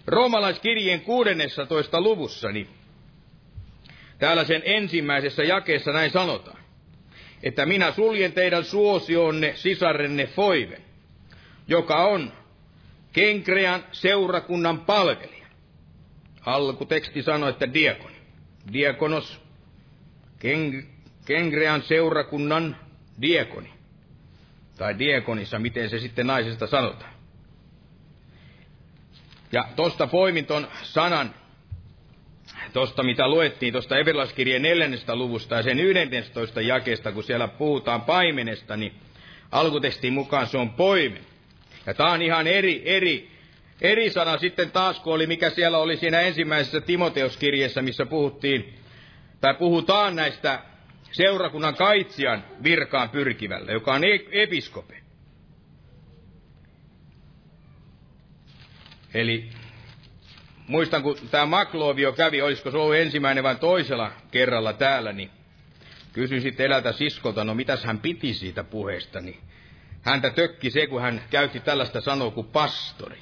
roomalaiskirjeen 0.07 1.01
16. 1.01 2.01
luvussa, 2.01 2.51
niin 2.51 2.69
täällä 4.19 4.45
sen 4.45 4.61
ensimmäisessä 4.65 5.43
jakeessa 5.43 5.91
näin 5.91 6.11
sanotaan, 6.11 6.59
että 7.43 7.65
minä 7.65 7.91
suljen 7.91 8.31
teidän 8.31 8.63
suosionne 8.63 9.53
sisarenne 9.55 10.27
Foiven, 10.27 10.81
joka 11.67 12.05
on 12.05 12.31
Kenkrean 13.13 13.83
seurakunnan 13.91 14.79
palvelija. 14.79 15.45
Alkuteksti 16.45 17.23
sanoi, 17.23 17.49
että 17.49 17.73
diakoni. 17.73 18.15
Diakonos, 18.73 19.41
Ken, 20.39 20.87
Kenkrean 21.25 21.81
seurakunnan 21.81 22.77
diakoni. 23.21 23.74
Tai 24.77 24.99
diekonissa, 24.99 25.59
miten 25.59 25.89
se 25.89 25.99
sitten 25.99 26.27
naisesta 26.27 26.67
sanotaan. 26.67 27.13
Ja 29.51 29.67
tuosta 29.75 30.07
poimin 30.07 30.45
ton 30.45 30.67
sanan, 30.83 31.33
tuosta 32.73 33.03
mitä 33.03 33.27
luettiin 33.27 33.73
tuosta 33.73 33.97
Everlaskirjeen 33.97 34.61
neljännestä 34.61 35.15
luvusta 35.15 35.55
ja 35.55 35.63
sen 35.63 35.79
11 35.79 36.61
jakeesta, 36.61 37.11
kun 37.11 37.23
siellä 37.23 37.47
puhutaan 37.47 38.01
paimenesta, 38.01 38.77
niin 38.77 38.93
alkutekstin 39.51 40.13
mukaan 40.13 40.47
se 40.47 40.57
on 40.57 40.69
poimen. 40.69 41.21
Ja 41.85 41.93
tämä 41.93 42.11
on 42.11 42.21
ihan 42.21 42.47
eri, 42.47 42.81
eri, 42.85 43.31
eri 43.81 44.09
sana 44.09 44.37
sitten 44.37 44.71
taas, 44.71 44.99
kun 44.99 45.13
oli 45.13 45.27
mikä 45.27 45.49
siellä 45.49 45.77
oli 45.77 45.97
siinä 45.97 46.19
ensimmäisessä 46.19 46.81
Timoteuskirjeessä, 46.81 47.81
missä 47.81 48.05
puhuttiin, 48.05 48.73
tai 49.41 49.53
puhutaan 49.53 50.15
näistä 50.15 50.59
seurakunnan 51.15 51.75
kaitsijan 51.75 52.43
virkaan 52.63 53.09
pyrkivällä, 53.09 53.71
joka 53.71 53.93
on 53.93 54.03
e- 54.03 54.43
episkope. 54.43 55.01
Eli 59.13 59.49
muistan, 60.67 61.03
kun 61.03 61.17
tämä 61.31 61.45
Maklovio 61.45 62.13
kävi, 62.13 62.41
olisiko 62.41 62.71
se 62.71 62.77
ollut 62.77 62.95
ensimmäinen 62.95 63.43
vai 63.43 63.55
toisella 63.55 64.11
kerralla 64.31 64.73
täällä, 64.73 65.13
niin 65.13 65.29
kysyin 66.13 66.41
sitten 66.41 66.65
elältä 66.65 66.91
siskolta, 66.91 67.43
no 67.43 67.55
mitäs 67.55 67.83
hän 67.83 67.99
piti 67.99 68.33
siitä 68.33 68.63
puheesta, 68.63 69.21
niin 69.21 69.39
häntä 70.01 70.29
tökki 70.29 70.71
se, 70.71 70.87
kun 70.87 71.01
hän 71.01 71.21
käytti 71.29 71.59
tällaista 71.59 72.01
sanoa 72.01 72.31
kuin 72.31 72.47
pastori. 72.47 73.17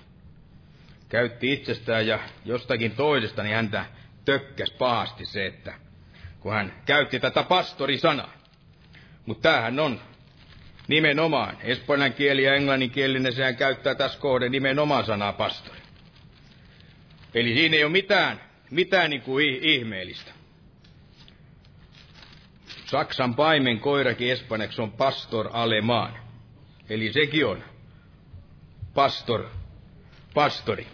Käytti 1.09 1.53
itsestään 1.53 2.07
ja 2.07 2.19
jostakin 2.45 2.91
toisesta, 2.91 3.43
niin 3.43 3.55
häntä 3.55 3.85
tökkäs 4.25 4.71
pahasti 4.71 5.25
se, 5.25 5.45
että 5.45 5.82
kun 6.43 6.53
hän 6.53 6.73
käytti 6.85 7.19
tätä 7.19 7.43
pastorisanaa. 7.43 8.33
Mutta 9.25 9.49
tämähän 9.49 9.79
on 9.79 10.01
nimenomaan, 10.87 11.57
espanjan 11.61 12.13
kieli 12.13 12.43
ja 12.43 12.55
englanninkielinen, 12.55 13.33
sehän 13.33 13.55
käyttää 13.55 13.95
tässä 13.95 14.19
kohden 14.19 14.51
nimenomaan 14.51 15.05
sanaa 15.05 15.33
pastori. 15.33 15.79
Eli 17.33 17.53
siinä 17.53 17.77
ei 17.77 17.83
ole 17.83 17.91
mitään, 17.91 18.41
mitään 18.69 19.09
niin 19.09 19.21
kuin 19.21 19.59
ihmeellistä. 19.61 20.31
Saksan 22.85 23.35
paimen 23.35 23.79
koirakin 23.79 24.31
espanjaksi 24.31 24.81
on 24.81 24.91
pastor 24.91 25.49
alemaan. 25.53 26.13
Eli 26.89 27.13
sekin 27.13 27.45
on 27.45 27.63
pastor, 28.93 29.49
pastori. 30.33 30.87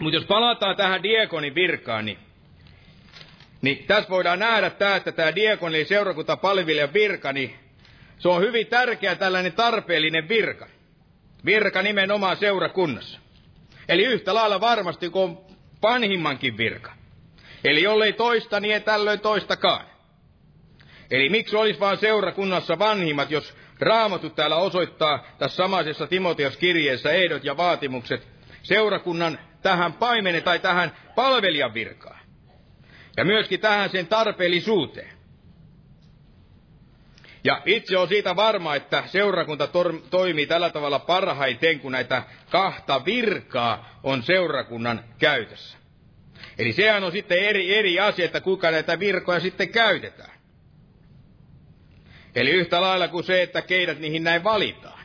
Mutta 0.00 0.16
jos 0.16 0.24
palataan 0.24 0.76
tähän 0.76 1.02
diekonin 1.02 1.54
virkaan, 1.54 2.04
niin, 2.04 2.18
niin 3.62 3.84
tässä 3.86 4.10
voidaan 4.10 4.38
nähdä 4.38 4.70
tämä, 4.70 4.96
että 4.96 5.12
tämä 5.12 5.34
diekoni 5.34 5.76
eli 5.76 5.84
seurakunta 5.84 6.36
palvelijan 6.36 6.92
virka, 6.92 7.32
niin 7.32 7.54
se 8.18 8.28
on 8.28 8.42
hyvin 8.42 8.66
tärkeä 8.66 9.14
tällainen 9.14 9.52
tarpeellinen 9.52 10.28
virka. 10.28 10.66
Virka 11.44 11.82
nimenomaan 11.82 12.36
seurakunnassa. 12.36 13.20
Eli 13.88 14.04
yhtä 14.04 14.34
lailla 14.34 14.60
varmasti 14.60 15.10
kuin 15.10 15.30
on 15.30 15.38
vanhimmankin 15.82 16.56
virka. 16.56 16.92
Eli 17.64 17.82
jollei 17.82 18.12
toista, 18.12 18.60
niin 18.60 18.74
ei 18.74 18.80
tällöin 18.80 19.20
toistakaan. 19.20 19.86
Eli 21.10 21.28
miksi 21.28 21.56
olisi 21.56 21.80
vain 21.80 21.98
seurakunnassa 21.98 22.78
vanhimmat, 22.78 23.30
jos 23.30 23.54
Raamattu 23.80 24.30
täällä 24.30 24.56
osoittaa 24.56 25.26
tässä 25.38 25.56
samaisessa 25.56 26.06
Timoteos 26.06 26.56
kirjeessä 26.56 27.10
ehdot 27.10 27.44
ja 27.44 27.56
vaatimukset 27.56 28.28
seurakunnan 28.62 29.38
tähän 29.62 29.92
paimene 29.92 30.40
tai 30.40 30.58
tähän 30.58 30.96
palvelijan 31.14 31.74
virkaan. 31.74 32.09
Ja 33.16 33.24
myöskin 33.24 33.60
tähän 33.60 33.90
sen 33.90 34.06
tarpeellisuuteen. 34.06 35.20
Ja 37.44 37.62
itse 37.66 37.98
on 37.98 38.08
siitä 38.08 38.36
varma, 38.36 38.74
että 38.74 39.02
seurakunta 39.06 39.68
toimii 40.10 40.46
tällä 40.46 40.70
tavalla 40.70 40.98
parhaiten, 40.98 41.80
kun 41.80 41.92
näitä 41.92 42.22
kahta 42.50 43.04
virkaa 43.04 44.00
on 44.02 44.22
seurakunnan 44.22 45.04
käytössä. 45.18 45.78
Eli 46.58 46.72
sehän 46.72 47.04
on 47.04 47.12
sitten 47.12 47.38
eri, 47.38 47.76
eri 47.76 48.00
asia, 48.00 48.24
että 48.24 48.40
kuinka 48.40 48.70
näitä 48.70 48.98
virkoja 48.98 49.40
sitten 49.40 49.68
käytetään. 49.68 50.40
Eli 52.34 52.50
yhtä 52.50 52.80
lailla 52.80 53.08
kuin 53.08 53.24
se, 53.24 53.42
että 53.42 53.62
keidät 53.62 53.98
niihin 53.98 54.24
näin 54.24 54.44
valitaan. 54.44 54.99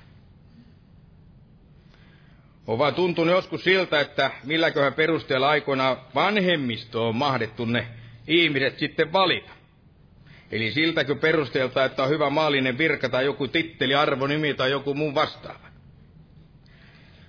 On 2.67 2.77
vaan 2.77 2.95
tuntunut 2.95 3.35
joskus 3.35 3.63
siltä, 3.63 3.99
että 3.99 4.31
milläköhän 4.43 4.93
perusteella 4.93 5.49
aikoinaan 5.49 5.97
vanhemmisto 6.15 7.07
on 7.07 7.15
mahdettu 7.15 7.65
ne 7.65 7.87
ihmiset 8.27 8.79
sitten 8.79 9.13
valita. 9.13 9.51
Eli 10.51 10.71
siltäkö 10.71 11.15
perusteelta, 11.15 11.85
että 11.85 12.03
on 12.03 12.09
hyvä 12.09 12.29
maallinen 12.29 12.77
virka 12.77 13.09
tai 13.09 13.25
joku 13.25 13.47
titteli, 13.47 13.95
arvonimi 13.95 14.53
tai 14.53 14.71
joku 14.71 14.93
muun 14.93 15.15
vastaava. 15.15 15.67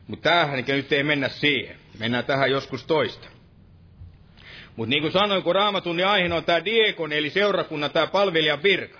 Mutta 0.06 0.30
tämähän 0.30 0.64
nyt 0.68 0.92
ei 0.92 1.02
mennä 1.02 1.28
siihen. 1.28 1.76
Mennään 1.98 2.24
tähän 2.24 2.50
joskus 2.50 2.84
toista. 2.84 3.28
Mutta 4.76 4.90
niin 4.90 5.02
kuin 5.02 5.12
sanoin, 5.12 5.42
kun 5.42 5.54
raamatun 5.54 5.96
niin 5.96 6.06
aiheena 6.06 6.36
on 6.36 6.44
tämä 6.44 6.64
diekon, 6.64 7.12
eli 7.12 7.30
seurakunnan 7.30 7.90
tämä 7.90 8.06
palvelijan 8.06 8.62
virka. 8.62 8.98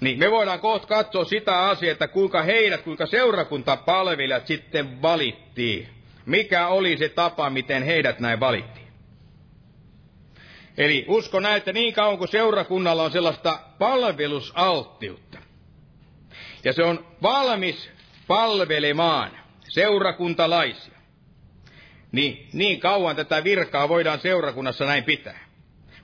Niin 0.00 0.18
me 0.18 0.30
voidaan 0.30 0.60
kohta 0.60 0.86
katsoa 0.86 1.24
sitä 1.24 1.68
asiaa, 1.68 1.92
että 1.92 2.08
kuinka 2.08 2.42
heidät, 2.42 2.82
kuinka 2.82 3.06
seurakuntapalvelijat 3.06 4.46
sitten 4.46 5.02
valittiin. 5.02 5.88
Mikä 6.26 6.68
oli 6.68 6.98
se 6.98 7.08
tapa, 7.08 7.50
miten 7.50 7.82
heidät 7.82 8.20
näin 8.20 8.40
valittiin. 8.40 8.86
Eli 10.78 11.04
usko 11.08 11.40
näin, 11.40 11.56
että 11.56 11.72
niin 11.72 11.94
kauan 11.94 12.18
kuin 12.18 12.28
seurakunnalla 12.28 13.02
on 13.02 13.10
sellaista 13.10 13.60
palvelusalttiutta, 13.78 15.38
ja 16.64 16.72
se 16.72 16.82
on 16.82 17.06
valmis 17.22 17.90
palvelemaan 18.26 19.30
seurakuntalaisia, 19.68 20.98
niin 22.12 22.48
niin 22.52 22.80
kauan 22.80 23.16
tätä 23.16 23.44
virkaa 23.44 23.88
voidaan 23.88 24.20
seurakunnassa 24.20 24.84
näin 24.84 25.04
pitää. 25.04 25.48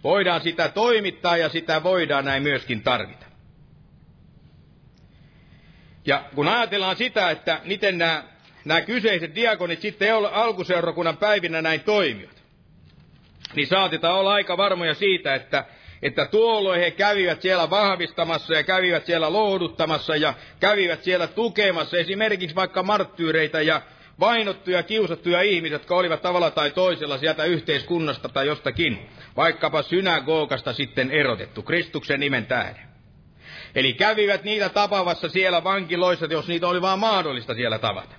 Voidaan 0.05 0.41
sitä 0.41 0.69
toimittaa 0.69 1.37
ja 1.37 1.49
sitä 1.49 1.83
voidaan 1.83 2.25
näin 2.25 2.43
myöskin 2.43 2.83
tarvita. 2.83 3.26
Ja 6.07 6.25
kun 6.35 6.49
ajatellaan 6.49 6.97
sitä, 6.97 7.31
että 7.31 7.61
miten 7.65 7.99
nämä, 7.99 8.23
nämä 8.65 8.81
kyseiset 8.81 9.35
diakonit 9.35 9.81
sitten 9.81 10.15
alkuseurakunnan 10.33 11.17
päivinä 11.17 11.63
näin 11.63 11.81
toimivat, 11.81 12.43
niin 13.55 13.67
saatetaan 13.67 14.19
olla 14.19 14.33
aika 14.33 14.57
varmoja 14.57 14.95
siitä, 14.95 15.35
että, 15.35 15.65
että 16.03 16.27
tuolloin 16.27 16.81
he 16.81 16.91
kävivät 16.91 17.43
siellä 17.43 17.71
vahvistamassa 17.71 18.55
ja 18.55 18.63
kävivät 18.63 19.07
siellä 19.07 19.33
lohduttamassa 19.33 20.17
ja 20.17 20.35
kävivät 20.61 21.05
siellä 21.05 21.27
tukemassa 21.27 21.97
esimerkiksi 21.97 22.57
vaikka 22.57 22.83
marttyyreitä 22.83 23.61
ja 23.61 23.83
vainottuja, 24.21 24.83
kiusattuja 24.83 25.43
ihmisiä, 25.43 25.75
jotka 25.75 25.97
olivat 25.97 26.23
tavalla 26.23 26.51
tai 26.51 26.71
toisella 26.71 27.19
sieltä 27.19 27.45
yhteiskunnasta 27.45 28.29
tai 28.29 28.47
jostakin, 28.47 29.09
vaikkapa 29.37 29.83
synagogasta 29.83 30.73
sitten 30.73 31.11
erotettu, 31.11 31.63
Kristuksen 31.63 32.21
nimen 32.21 32.47
tähden. 32.47 32.96
Eli 33.77 33.93
kävivät 33.93 34.45
niitä 34.45 34.69
tapavassa 34.69 35.29
siellä 35.29 35.65
vankiloissa, 35.65 36.27
jos 36.27 36.49
niitä 36.49 36.69
oli 36.69 36.83
vaan 36.83 36.99
mahdollista 36.99 37.55
siellä 37.55 37.79
tavata. 37.79 38.15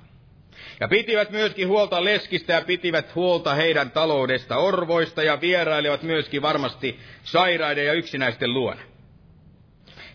Ja 0.79 0.87
pitivät 0.87 1.29
myöskin 1.29 1.67
huolta 1.67 2.03
leskistä 2.03 2.53
ja 2.53 2.61
pitivät 2.61 3.15
huolta 3.15 3.53
heidän 3.53 3.91
taloudesta 3.91 4.57
orvoista 4.57 5.23
ja 5.23 5.41
vierailivat 5.41 6.03
myöskin 6.03 6.41
varmasti 6.41 6.99
sairaiden 7.23 7.85
ja 7.85 7.93
yksinäisten 7.93 8.53
luona. 8.53 8.81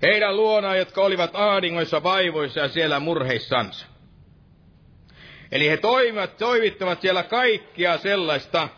Heidän 0.02 0.36
luonaan, 0.36 0.78
jotka 0.78 1.00
olivat 1.00 1.30
ahdingoissa, 1.34 2.02
vaivoissa 2.02 2.60
ja 2.60 2.68
siellä 2.68 3.00
murheissansa. 3.00 3.86
Eli 5.52 5.70
he 5.70 5.76
toimivat, 5.76 6.36
toimittavat 6.36 7.00
siellä 7.00 7.22
kaikkia 7.22 7.98
sellaista, 7.98 8.68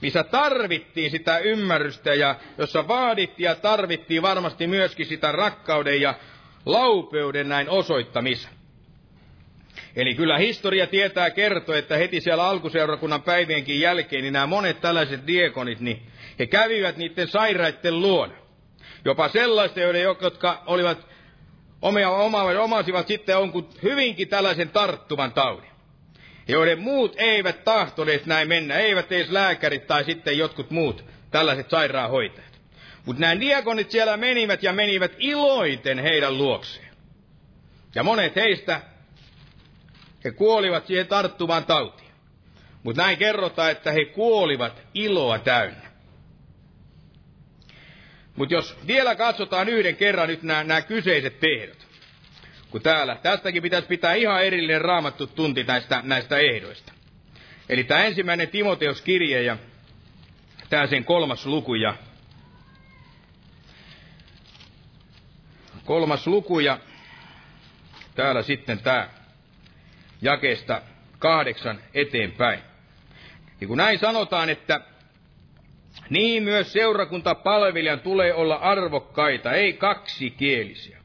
missä 0.00 0.24
tarvittiin 0.24 1.10
sitä 1.10 1.38
ymmärrystä 1.38 2.14
ja 2.14 2.34
jossa 2.58 2.88
vaadittiin 2.88 3.44
ja 3.44 3.54
tarvittiin 3.54 4.22
varmasti 4.22 4.66
myöskin 4.66 5.06
sitä 5.06 5.32
rakkauden 5.32 6.00
ja 6.00 6.14
laupeuden 6.66 7.48
näin 7.48 7.68
osoittamista. 7.68 8.48
Eli 9.96 10.14
kyllä 10.14 10.38
historia 10.38 10.86
tietää 10.86 11.30
kertoa, 11.30 11.76
että 11.76 11.96
heti 11.96 12.20
siellä 12.20 12.48
alkuseurakunnan 12.48 13.22
päivienkin 13.22 13.80
jälkeen, 13.80 14.22
niin 14.22 14.32
nämä 14.32 14.46
monet 14.46 14.80
tällaiset 14.80 15.26
diekonit, 15.26 15.80
niin 15.80 16.02
he 16.38 16.46
kävivät 16.46 16.96
niiden 16.96 17.28
sairaiden 17.28 18.00
luona. 18.00 18.34
Jopa 19.04 19.28
sellaisten, 19.28 20.00
jotka 20.20 20.62
olivat 20.66 20.98
omia, 21.82 22.10
oma, 22.10 22.42
omasivat 22.42 23.06
sitten 23.06 23.32
jonkun 23.32 23.68
hyvinkin 23.82 24.28
tällaisen 24.28 24.68
tarttuvan 24.68 25.32
taudin. 25.32 25.75
Joiden 26.48 26.78
muut 26.80 27.14
eivät 27.16 27.64
tahtoneet 27.64 28.26
näin 28.26 28.48
mennä, 28.48 28.78
eivät 28.78 29.12
edes 29.12 29.30
lääkärit 29.30 29.86
tai 29.86 30.04
sitten 30.04 30.38
jotkut 30.38 30.70
muut 30.70 31.04
tällaiset 31.30 31.70
sairaanhoitajat. 31.70 32.60
Mutta 33.04 33.20
nämä 33.20 33.40
diakonit 33.40 33.90
siellä 33.90 34.16
menivät 34.16 34.62
ja 34.62 34.72
menivät 34.72 35.12
iloiten 35.18 35.98
heidän 35.98 36.38
luokseen. 36.38 36.94
Ja 37.94 38.02
monet 38.02 38.36
heistä 38.36 38.80
he 40.24 40.30
kuolivat 40.30 40.86
siihen 40.86 41.06
tarttuvaan 41.06 41.64
tautiin. 41.64 42.10
Mutta 42.82 43.02
näin 43.02 43.18
kerrotaan, 43.18 43.70
että 43.70 43.92
he 43.92 44.04
kuolivat 44.04 44.82
iloa 44.94 45.38
täynnä. 45.38 45.86
Mutta 48.36 48.54
jos 48.54 48.76
vielä 48.86 49.14
katsotaan 49.14 49.68
yhden 49.68 49.96
kerran 49.96 50.28
nyt 50.28 50.42
nämä, 50.42 50.82
kyseiset 50.82 51.40
tehdot. 51.40 51.85
Kuin 52.70 52.82
täällä. 52.82 53.16
Tästäkin 53.22 53.62
pitäisi 53.62 53.88
pitää 53.88 54.14
ihan 54.14 54.44
erillinen 54.44 54.80
raamattu 54.80 55.26
tunti 55.26 55.64
näistä, 55.64 56.00
näistä 56.04 56.38
ehdoista. 56.38 56.92
Eli 57.68 57.84
tämä 57.84 58.04
ensimmäinen 58.04 58.48
Timoteus-kirje 58.48 59.42
ja 59.42 59.56
tämä 60.70 60.86
sen 60.86 61.04
kolmas 61.04 61.46
luku 61.46 61.74
ja 61.74 61.94
kolmas 65.84 66.26
luku 66.26 66.60
ja 66.60 66.78
täällä 68.14 68.42
sitten 68.42 68.78
tämä 68.78 69.08
jakeesta 70.22 70.82
kahdeksan 71.18 71.80
eteenpäin. 71.94 72.60
Ja 73.60 73.66
kun 73.66 73.76
näin 73.76 73.98
sanotaan, 73.98 74.50
että 74.50 74.80
niin 76.10 76.42
myös 76.42 76.72
seurakuntapalvelijan 76.72 78.00
tulee 78.00 78.34
olla 78.34 78.54
arvokkaita, 78.54 79.52
ei 79.52 79.72
kaksikielisiä. 79.72 80.98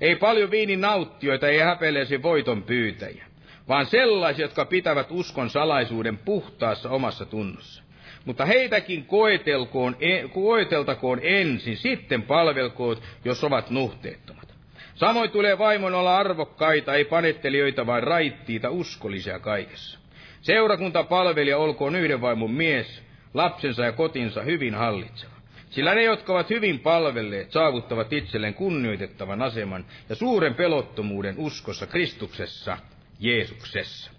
Ei 0.00 0.16
paljon 0.16 0.50
viinin 0.50 0.80
nauttioita, 0.80 1.48
ei 1.48 1.58
häpeleisi 1.58 2.22
voiton 2.22 2.62
pyytäjiä, 2.62 3.24
vaan 3.68 3.86
sellaisia, 3.86 4.44
jotka 4.44 4.64
pitävät 4.64 5.06
uskon 5.10 5.50
salaisuuden 5.50 6.18
puhtaassa 6.18 6.90
omassa 6.90 7.24
tunnossa. 7.24 7.82
Mutta 8.24 8.44
heitäkin 8.44 9.04
koetelkoon, 9.04 9.96
e, 10.00 10.28
koeteltakoon 10.28 11.20
ensin, 11.22 11.76
sitten 11.76 12.22
palvelkoot, 12.22 13.02
jos 13.24 13.44
ovat 13.44 13.70
nuhteettomat. 13.70 14.54
Samoin 14.94 15.30
tulee 15.30 15.58
vaimon 15.58 15.94
olla 15.94 16.16
arvokkaita, 16.16 16.94
ei 16.94 17.04
panettelijoita, 17.04 17.86
vaan 17.86 18.02
raittiita, 18.02 18.70
uskollisia 18.70 19.38
kaikessa. 19.38 19.98
Seurakuntapalvelija 20.40 21.58
olkoon 21.58 21.96
yhden 21.96 22.20
vaimon 22.20 22.50
mies, 22.50 23.02
lapsensa 23.34 23.84
ja 23.84 23.92
kotinsa 23.92 24.42
hyvin 24.42 24.74
hallitseva. 24.74 25.33
Sillä 25.74 25.94
ne, 25.94 26.02
jotka 26.02 26.32
ovat 26.32 26.50
hyvin 26.50 26.80
palvelleet, 26.80 27.52
saavuttavat 27.52 28.12
itselleen 28.12 28.54
kunnioitettavan 28.54 29.42
aseman 29.42 29.86
ja 30.08 30.14
suuren 30.14 30.54
pelottomuuden 30.54 31.34
uskossa 31.38 31.86
Kristuksessa, 31.86 32.78
Jeesuksessa. 33.18 34.10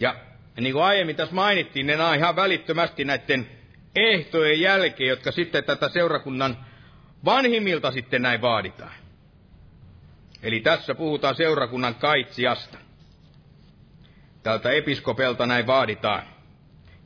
Ja 0.00 0.16
niin 0.60 0.72
kuin 0.72 0.84
aiemmin 0.84 1.16
tässä 1.16 1.34
mainittiin, 1.34 1.86
ne 1.86 2.04
on 2.04 2.14
ihan 2.14 2.36
välittömästi 2.36 3.04
näiden 3.04 3.48
ehtojen 3.96 4.60
jälkeen, 4.60 5.08
jotka 5.08 5.32
sitten 5.32 5.64
tätä 5.64 5.88
seurakunnan 5.88 6.66
vanhimmilta 7.24 7.92
sitten 7.92 8.22
näin 8.22 8.40
vaaditaan. 8.40 8.94
Eli 10.42 10.60
tässä 10.60 10.94
puhutaan 10.94 11.34
seurakunnan 11.34 11.94
kaitsiasta. 11.94 12.78
Tältä 14.42 14.70
episkopelta 14.70 15.46
näin 15.46 15.66
vaaditaan. 15.66 16.22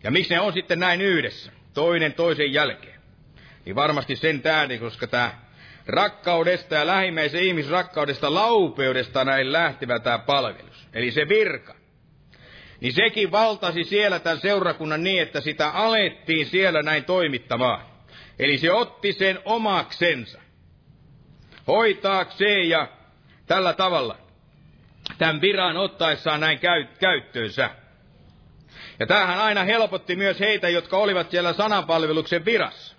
Ja 0.03 0.11
miksi 0.11 0.35
ne 0.35 0.41
on 0.41 0.53
sitten 0.53 0.81
näin 0.81 1.01
yhdessä, 1.01 1.53
toinen 1.75 2.13
toisen 2.13 2.53
jälkeen? 2.53 3.01
Niin 3.65 3.77
varmasti 3.77 4.17
sen 4.17 4.43
tähden, 4.43 4.81
koska 4.81 5.07
tämä 5.07 5.33
rakkaudesta 5.87 6.75
ja 6.75 6.87
lähimmäisen 6.87 7.43
ihmisrakkaudesta, 7.43 8.35
laupeudesta 8.35 9.25
näin 9.25 9.53
lähtevä 9.53 9.99
tämä 9.99 10.19
palvelus. 10.19 10.89
Eli 10.93 11.11
se 11.11 11.29
virka. 11.29 11.75
Niin 12.81 12.93
sekin 12.93 13.31
valtasi 13.31 13.85
siellä 13.85 14.19
tämän 14.19 14.41
seurakunnan 14.41 15.03
niin, 15.03 15.23
että 15.23 15.41
sitä 15.41 15.71
alettiin 15.71 16.47
siellä 16.47 16.83
näin 16.83 17.05
toimittamaan. 17.05 17.87
Eli 18.39 18.59
se 18.59 18.73
otti 18.73 19.13
sen 19.13 19.39
omaksensa. 19.45 20.41
Hoitaakseen 21.67 22.69
ja 22.69 22.89
tällä 23.47 23.73
tavalla. 23.73 24.19
Tämän 25.19 25.41
viran 25.41 25.77
ottaessaan 25.77 26.41
näin 26.41 26.59
käyttöönsä. 27.01 27.71
Ja 29.01 29.07
tämähän 29.07 29.39
aina 29.39 29.65
helpotti 29.65 30.17
myös 30.17 30.41
heitä, 30.41 30.69
jotka 30.69 30.97
olivat 30.97 31.31
siellä 31.31 31.53
sananpalveluksen 31.53 32.45
virassa. 32.45 32.97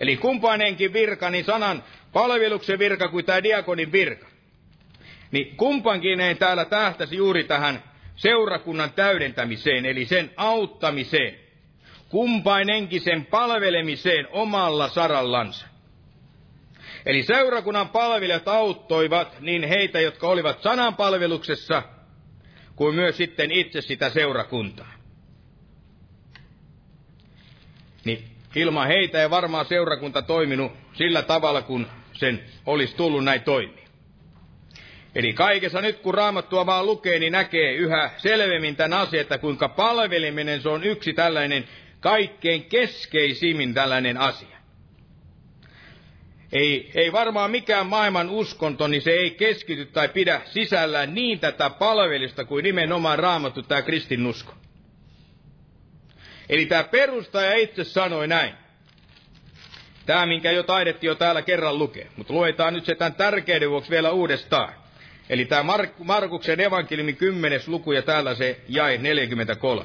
Eli 0.00 0.16
kumpainenkin 0.16 0.92
virka, 0.92 1.30
niin 1.30 1.44
sanan 1.44 1.84
palveluksen 2.12 2.78
virka 2.78 3.08
kuin 3.08 3.24
tämä 3.24 3.42
diakonin 3.42 3.92
virka. 3.92 4.26
Niin 5.30 5.56
kumpankin 5.56 6.20
ei 6.20 6.34
täällä 6.34 6.64
tähtäisi 6.64 7.16
juuri 7.16 7.44
tähän 7.44 7.82
seurakunnan 8.16 8.92
täydentämiseen, 8.92 9.86
eli 9.86 10.04
sen 10.04 10.30
auttamiseen. 10.36 11.34
Kumpainenkin 12.08 13.00
sen 13.00 13.26
palvelemiseen 13.26 14.28
omalla 14.30 14.88
sarallansa. 14.88 15.66
Eli 17.06 17.22
seurakunnan 17.22 17.88
palvelijat 17.88 18.48
auttoivat 18.48 19.40
niin 19.40 19.68
heitä, 19.68 20.00
jotka 20.00 20.28
olivat 20.28 20.62
sananpalveluksessa, 20.62 21.82
kuin 22.76 22.94
myös 22.94 23.16
sitten 23.16 23.52
itse 23.52 23.80
sitä 23.80 24.10
seurakuntaa. 24.10 24.95
Niin 28.06 28.24
ilman 28.54 28.86
heitä 28.86 29.22
ei 29.22 29.30
varmaan 29.30 29.66
seurakunta 29.66 30.22
toiminut 30.22 30.72
sillä 30.92 31.22
tavalla, 31.22 31.62
kun 31.62 31.86
sen 32.12 32.40
olisi 32.66 32.96
tullut 32.96 33.24
näin 33.24 33.42
toimia. 33.42 33.86
Eli 35.14 35.32
kaikessa 35.32 35.80
nyt 35.80 35.98
kun 35.98 36.14
raamattua 36.14 36.66
vaan 36.66 36.86
lukee, 36.86 37.18
niin 37.18 37.32
näkee 37.32 37.72
yhä 37.74 38.10
selvemmin 38.16 38.76
tämän 38.76 38.98
asian, 38.98 39.20
että 39.20 39.38
kuinka 39.38 39.68
palveleminen 39.68 40.62
se 40.62 40.68
on 40.68 40.84
yksi 40.84 41.12
tällainen 41.12 41.64
kaikkein 42.00 42.64
keskeisimmin 42.64 43.74
tällainen 43.74 44.18
asia. 44.18 44.56
Ei, 46.52 46.90
ei 46.94 47.12
varmaan 47.12 47.50
mikään 47.50 47.86
maailman 47.86 48.30
uskonto, 48.30 48.88
niin 48.88 49.02
se 49.02 49.10
ei 49.10 49.30
keskity 49.30 49.86
tai 49.86 50.08
pidä 50.08 50.40
sisällään 50.44 51.14
niin 51.14 51.40
tätä 51.40 51.70
palvelista 51.70 52.44
kuin 52.44 52.62
nimenomaan 52.62 53.18
raamattu 53.18 53.62
tämä 53.62 53.82
kristinusko. 53.82 54.54
Eli 56.48 56.66
tämä 56.66 56.84
perustaja 56.84 57.56
itse 57.56 57.84
sanoi 57.84 58.28
näin. 58.28 58.54
Tämä, 60.06 60.26
minkä 60.26 60.50
jo 60.50 60.62
taidettiin 60.62 61.08
jo 61.08 61.14
täällä 61.14 61.42
kerran 61.42 61.78
lukea. 61.78 62.06
Mutta 62.16 62.32
luetaan 62.32 62.74
nyt 62.74 62.84
se 62.84 62.94
tämän 62.94 63.14
tärkeyden 63.14 63.70
vuoksi 63.70 63.90
vielä 63.90 64.10
uudestaan. 64.10 64.72
Eli 65.28 65.44
tämä 65.44 65.62
Mark- 65.62 66.04
Markuksen 66.04 66.60
evankeliumin 66.60 67.16
kymmenes 67.16 67.68
luku 67.68 67.92
ja 67.92 68.02
täällä 68.02 68.34
se 68.34 68.60
jäi 68.68 68.98
43. 68.98 69.84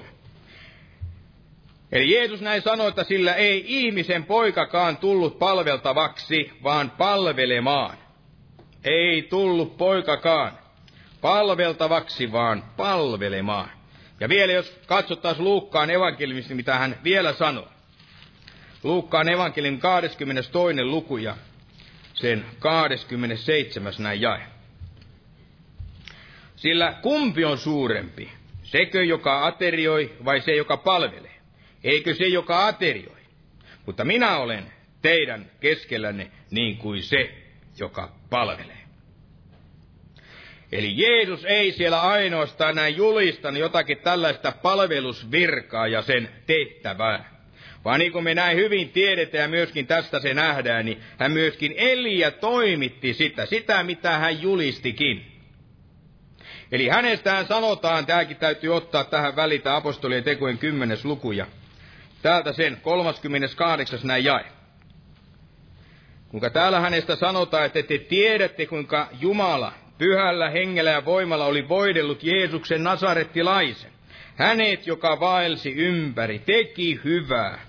Eli 1.91 2.13
Jeesus 2.13 2.41
näin 2.41 2.61
sanoi, 2.61 2.87
että 2.87 3.03
sillä 3.03 3.33
ei 3.33 3.63
ihmisen 3.67 4.25
poikakaan 4.25 4.97
tullut 4.97 5.39
palveltavaksi, 5.39 6.51
vaan 6.63 6.91
palvelemaan. 6.91 7.97
Ei 8.83 9.21
tullut 9.21 9.77
poikakaan 9.77 10.51
palveltavaksi, 11.21 12.31
vaan 12.31 12.63
palvelemaan. 12.77 13.80
Ja 14.21 14.29
vielä 14.29 14.53
jos 14.53 14.79
katsottaisiin 14.85 15.45
Luukkaan 15.45 15.89
evankeliumista, 15.89 16.55
mitä 16.55 16.77
hän 16.77 16.99
vielä 17.03 17.33
sanoo. 17.33 17.67
Luukkaan 18.83 19.29
evankeliumin 19.29 19.79
22. 19.79 20.83
luku 20.83 21.17
ja 21.17 21.37
sen 22.13 22.45
27. 22.59 23.93
näin 23.99 24.21
jae. 24.21 24.41
Sillä 26.55 26.93
kumpi 27.01 27.45
on 27.45 27.57
suurempi? 27.57 28.31
Sekö, 28.63 29.03
joka 29.03 29.45
aterioi, 29.45 30.15
vai 30.25 30.41
se, 30.41 30.51
joka 30.55 30.77
palvelee? 30.77 31.35
Eikö 31.83 32.13
se, 32.13 32.27
joka 32.27 32.67
aterioi? 32.67 33.21
Mutta 33.85 34.05
minä 34.05 34.37
olen 34.37 34.73
teidän 35.01 35.51
keskellänne 35.59 36.31
niin 36.51 36.77
kuin 36.77 37.03
se, 37.03 37.31
joka 37.79 38.11
palvelee. 38.29 38.80
Eli 40.71 40.93
Jeesus 40.97 41.45
ei 41.45 41.71
siellä 41.71 42.01
ainoastaan 42.01 42.75
näin 42.75 42.97
julistanut 42.97 43.59
jotakin 43.59 43.97
tällaista 43.97 44.51
palvelusvirkaa 44.51 45.87
ja 45.87 46.01
sen 46.01 46.29
tehtävää. 46.47 47.31
Vaan 47.85 47.99
niin 47.99 48.11
kuin 48.11 48.23
me 48.23 48.35
näin 48.35 48.57
hyvin 48.57 48.89
tiedetään 48.89 49.41
ja 49.41 49.47
myöskin 49.47 49.87
tästä 49.87 50.19
se 50.19 50.33
nähdään, 50.33 50.85
niin 50.85 51.01
hän 51.17 51.31
myöskin 51.31 51.73
eli 51.77 52.19
ja 52.19 52.31
toimitti 52.31 53.13
sitä, 53.13 53.45
sitä 53.45 53.83
mitä 53.83 54.17
hän 54.17 54.41
julistikin. 54.41 55.25
Eli 56.71 56.87
hänestään 56.87 57.47
sanotaan, 57.47 58.05
tämäkin 58.05 58.37
täytyy 58.37 58.75
ottaa 58.75 59.03
tähän 59.03 59.35
välitä 59.35 59.75
apostolien 59.75 60.23
tekojen 60.23 60.57
kymmenes 60.57 61.05
lukuja. 61.05 61.47
Täältä 62.21 62.53
sen 62.53 62.77
38. 62.81 63.99
näin 64.03 64.23
jae. 64.23 64.45
Kuinka 66.29 66.49
täällä 66.49 66.79
hänestä 66.79 67.15
sanotaan, 67.15 67.65
että 67.65 67.83
te 67.83 67.97
tiedätte, 67.97 68.65
kuinka 68.65 69.09
Jumala 69.19 69.73
pyhällä 70.01 70.49
hengellä 70.49 70.91
ja 70.91 71.05
voimalla 71.05 71.45
oli 71.45 71.69
voidellut 71.69 72.23
Jeesuksen 72.23 72.83
nasarettilaisen. 72.83 73.91
Hänet, 74.35 74.87
joka 74.87 75.19
vaelsi 75.19 75.73
ympäri, 75.73 76.39
teki 76.39 76.99
hyvää 77.03 77.59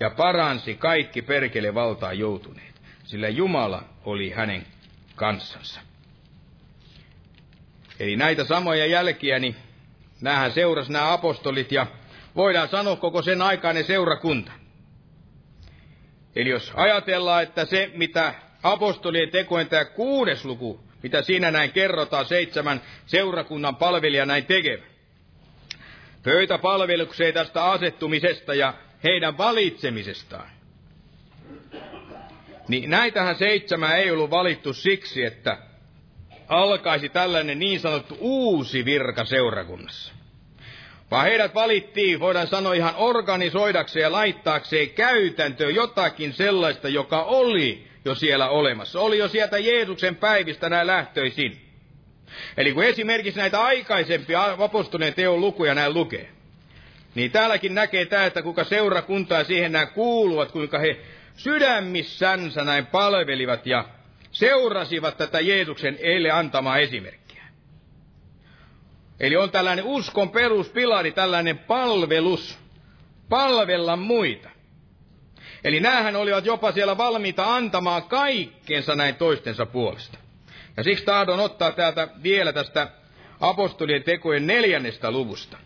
ja 0.00 0.10
paransi 0.10 0.74
kaikki 0.74 1.22
perkele 1.22 1.74
valtaa 1.74 2.12
joutuneet, 2.12 2.74
sillä 3.04 3.28
Jumala 3.28 3.84
oli 4.04 4.30
hänen 4.30 4.66
kanssansa. 5.16 5.80
Eli 8.00 8.16
näitä 8.16 8.44
samoja 8.44 8.86
jälkiä, 8.86 9.38
niin 9.38 9.56
näähän 10.20 10.52
seurasi 10.52 10.92
nämä 10.92 11.12
apostolit 11.12 11.72
ja 11.72 11.86
voidaan 12.36 12.68
sanoa 12.68 12.96
koko 12.96 13.22
sen 13.22 13.42
aikainen 13.42 13.84
seurakunta. 13.84 14.52
Eli 16.36 16.50
jos 16.50 16.72
ajatellaan, 16.74 17.42
että 17.42 17.64
se 17.64 17.90
mitä 17.94 18.34
apostolien 18.62 19.30
tekojen 19.30 19.68
tämä 19.68 19.84
kuudes 19.84 20.44
luku, 20.44 20.91
mitä 21.02 21.22
siinä 21.22 21.50
näin 21.50 21.72
kerrotaan 21.72 22.26
seitsemän 22.26 22.80
seurakunnan 23.06 23.76
palvelija 23.76 24.26
näin 24.26 24.46
tekevä. 24.46 24.82
Pöytäpalvelukseen 26.22 27.34
tästä 27.34 27.64
asettumisesta 27.64 28.54
ja 28.54 28.74
heidän 29.04 29.38
valitsemisestaan. 29.38 30.48
Niin 32.68 32.90
näitähän 32.90 33.36
seitsemää 33.36 33.96
ei 33.96 34.10
ollut 34.10 34.30
valittu 34.30 34.72
siksi, 34.72 35.24
että 35.24 35.58
alkaisi 36.48 37.08
tällainen 37.08 37.58
niin 37.58 37.80
sanottu 37.80 38.16
uusi 38.20 38.84
virka 38.84 39.24
seurakunnassa. 39.24 40.12
Vaan 41.10 41.24
heidät 41.24 41.54
valittiin, 41.54 42.20
voidaan 42.20 42.46
sanoa 42.46 42.74
ihan 42.74 42.94
organisoidakseen 42.96 44.02
ja 44.02 44.12
laittaakseen 44.12 44.90
käytäntöön 44.90 45.74
jotakin 45.74 46.32
sellaista, 46.32 46.88
joka 46.88 47.22
oli 47.22 47.91
jo 48.04 48.14
siellä 48.14 48.48
olemassa. 48.48 49.00
Oli 49.00 49.18
jo 49.18 49.28
sieltä 49.28 49.58
Jeesuksen 49.58 50.16
päivistä 50.16 50.68
näin 50.68 50.86
lähtöisin. 50.86 51.60
Eli 52.56 52.72
kun 52.72 52.84
esimerkiksi 52.84 53.40
näitä 53.40 53.62
aikaisempia 53.62 54.56
apostolien 54.58 55.14
teon 55.14 55.40
lukuja 55.40 55.74
näin 55.74 55.94
lukee, 55.94 56.28
niin 57.14 57.30
täälläkin 57.30 57.74
näkee 57.74 58.06
tämä, 58.06 58.26
että 58.26 58.42
kuinka 58.42 58.64
seurakuntaa 58.64 59.44
siihen 59.44 59.72
nämä 59.72 59.86
kuuluvat, 59.86 60.52
kuinka 60.52 60.78
he 60.78 61.00
sydämissänsä 61.36 62.64
näin 62.64 62.86
palvelivat 62.86 63.66
ja 63.66 63.84
seurasivat 64.30 65.16
tätä 65.16 65.40
Jeesuksen 65.40 65.98
eille 66.00 66.30
antamaa 66.30 66.78
esimerkkiä. 66.78 67.42
Eli 69.20 69.36
on 69.36 69.50
tällainen 69.50 69.84
uskon 69.84 70.30
peruspilari, 70.30 71.12
tällainen 71.12 71.58
palvelus, 71.58 72.58
palvella 73.28 73.96
muita. 73.96 74.51
Eli 75.64 75.80
näähän 75.80 76.16
olivat 76.16 76.46
jopa 76.46 76.72
siellä 76.72 76.96
valmiita 76.96 77.54
antamaan 77.54 78.02
kaikkensa 78.02 78.94
näin 78.94 79.14
toistensa 79.14 79.66
puolesta. 79.66 80.18
Ja 80.76 80.82
siksi 80.82 81.04
tahdon 81.04 81.40
ottaa 81.40 81.72
täältä 81.72 82.08
vielä 82.22 82.52
tästä 82.52 82.88
apostolien 83.40 84.02
tekojen 84.02 84.46
neljännestä 84.46 85.10
luvusta. 85.10 85.56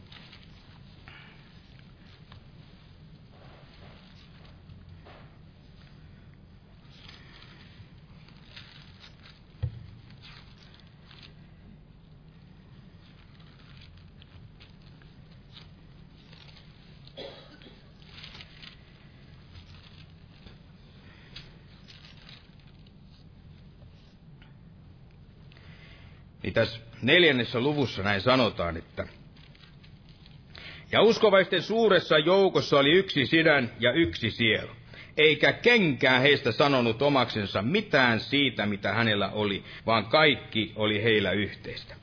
Tässä 26.57 26.81
neljännessä 27.03 27.61
luvussa 27.61 28.03
näin 28.03 28.21
sanotaan, 28.21 28.77
että 28.77 29.07
ja 30.93 31.03
uskovaisten 31.03 31.63
suuressa 31.63 32.19
joukossa 32.19 32.79
oli 32.79 32.93
yksi 32.93 33.27
sydän 33.27 33.73
ja 33.81 33.93
yksi 33.93 34.31
sielu, 34.31 34.71
eikä 35.17 35.53
kenkään 35.53 36.23
heistä 36.23 36.53
sanonut 36.53 37.03
omaksensa 37.03 37.63
mitään 37.63 38.21
siitä, 38.21 38.67
mitä 38.67 38.93
hänellä 38.93 39.31
oli, 39.31 39.63
vaan 39.87 40.07
kaikki 40.07 40.73
oli 40.77 41.03
heillä 41.03 41.31
yhteistä. 41.31 41.95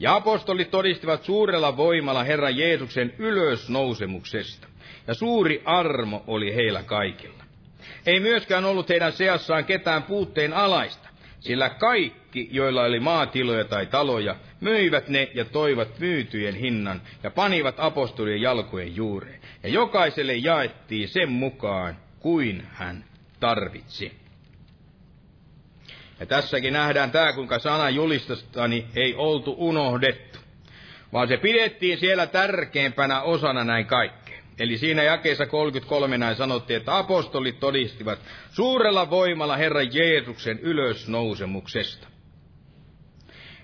Ja 0.00 0.14
apostolit 0.14 0.70
todistivat 0.70 1.24
suurella 1.24 1.76
voimalla 1.76 2.24
Herra 2.24 2.50
Jeesuksen 2.50 3.14
ylösnousemuksesta, 3.18 4.68
ja 5.06 5.14
suuri 5.14 5.62
armo 5.64 6.24
oli 6.26 6.54
heillä 6.54 6.82
kaikilla. 6.82 7.44
Ei 8.06 8.20
myöskään 8.20 8.64
ollut 8.64 8.88
heidän 8.88 9.12
seassaan 9.12 9.64
ketään 9.64 10.02
puutteen 10.02 10.52
alaista, 10.52 11.08
sillä 11.40 11.70
kaikki, 11.70 12.21
joilla 12.34 12.82
oli 12.82 13.00
maatiloja 13.00 13.64
tai 13.64 13.86
taloja, 13.86 14.36
myivät 14.60 15.08
ne 15.08 15.30
ja 15.34 15.44
toivat 15.44 15.98
myytyjen 15.98 16.54
hinnan 16.54 17.02
ja 17.22 17.30
panivat 17.30 17.74
apostolien 17.78 18.40
jalkojen 18.40 18.96
juureen. 18.96 19.40
Ja 19.62 19.68
jokaiselle 19.68 20.34
jaettiin 20.34 21.08
sen 21.08 21.32
mukaan, 21.32 21.96
kuin 22.20 22.66
hän 22.72 23.04
tarvitsi. 23.40 24.12
Ja 26.20 26.26
tässäkin 26.26 26.72
nähdään 26.72 27.10
tämä, 27.10 27.32
kuinka 27.32 27.58
sana 27.58 27.90
julistastani 27.90 28.86
ei 28.96 29.14
oltu 29.14 29.54
unohdettu, 29.58 30.38
vaan 31.12 31.28
se 31.28 31.36
pidettiin 31.36 31.98
siellä 31.98 32.26
tärkeimpänä 32.26 33.22
osana 33.22 33.64
näin 33.64 33.86
kaikki. 33.86 34.32
Eli 34.58 34.78
siinä 34.78 35.02
jakeessa 35.02 35.46
33 35.46 36.18
näin 36.18 36.36
sanottiin, 36.36 36.76
että 36.76 36.98
apostolit 36.98 37.60
todistivat 37.60 38.18
suurella 38.50 39.10
voimalla 39.10 39.56
Herran 39.56 39.94
Jeesuksen 39.94 40.58
ylösnousemuksesta. 40.58 42.11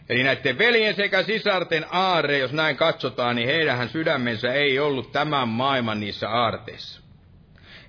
Eli 0.09 0.23
näiden 0.23 0.59
veljen 0.59 0.95
sekä 0.95 1.23
sisarten 1.23 1.87
aare, 1.91 2.39
jos 2.39 2.53
näin 2.53 2.77
katsotaan, 2.77 3.37
niin 3.37 3.49
heidän 3.49 3.89
sydämensä 3.89 4.53
ei 4.53 4.79
ollut 4.79 5.13
tämän 5.13 5.49
maailman 5.49 6.01
niissä 6.01 6.31
aarteissa. 6.31 7.01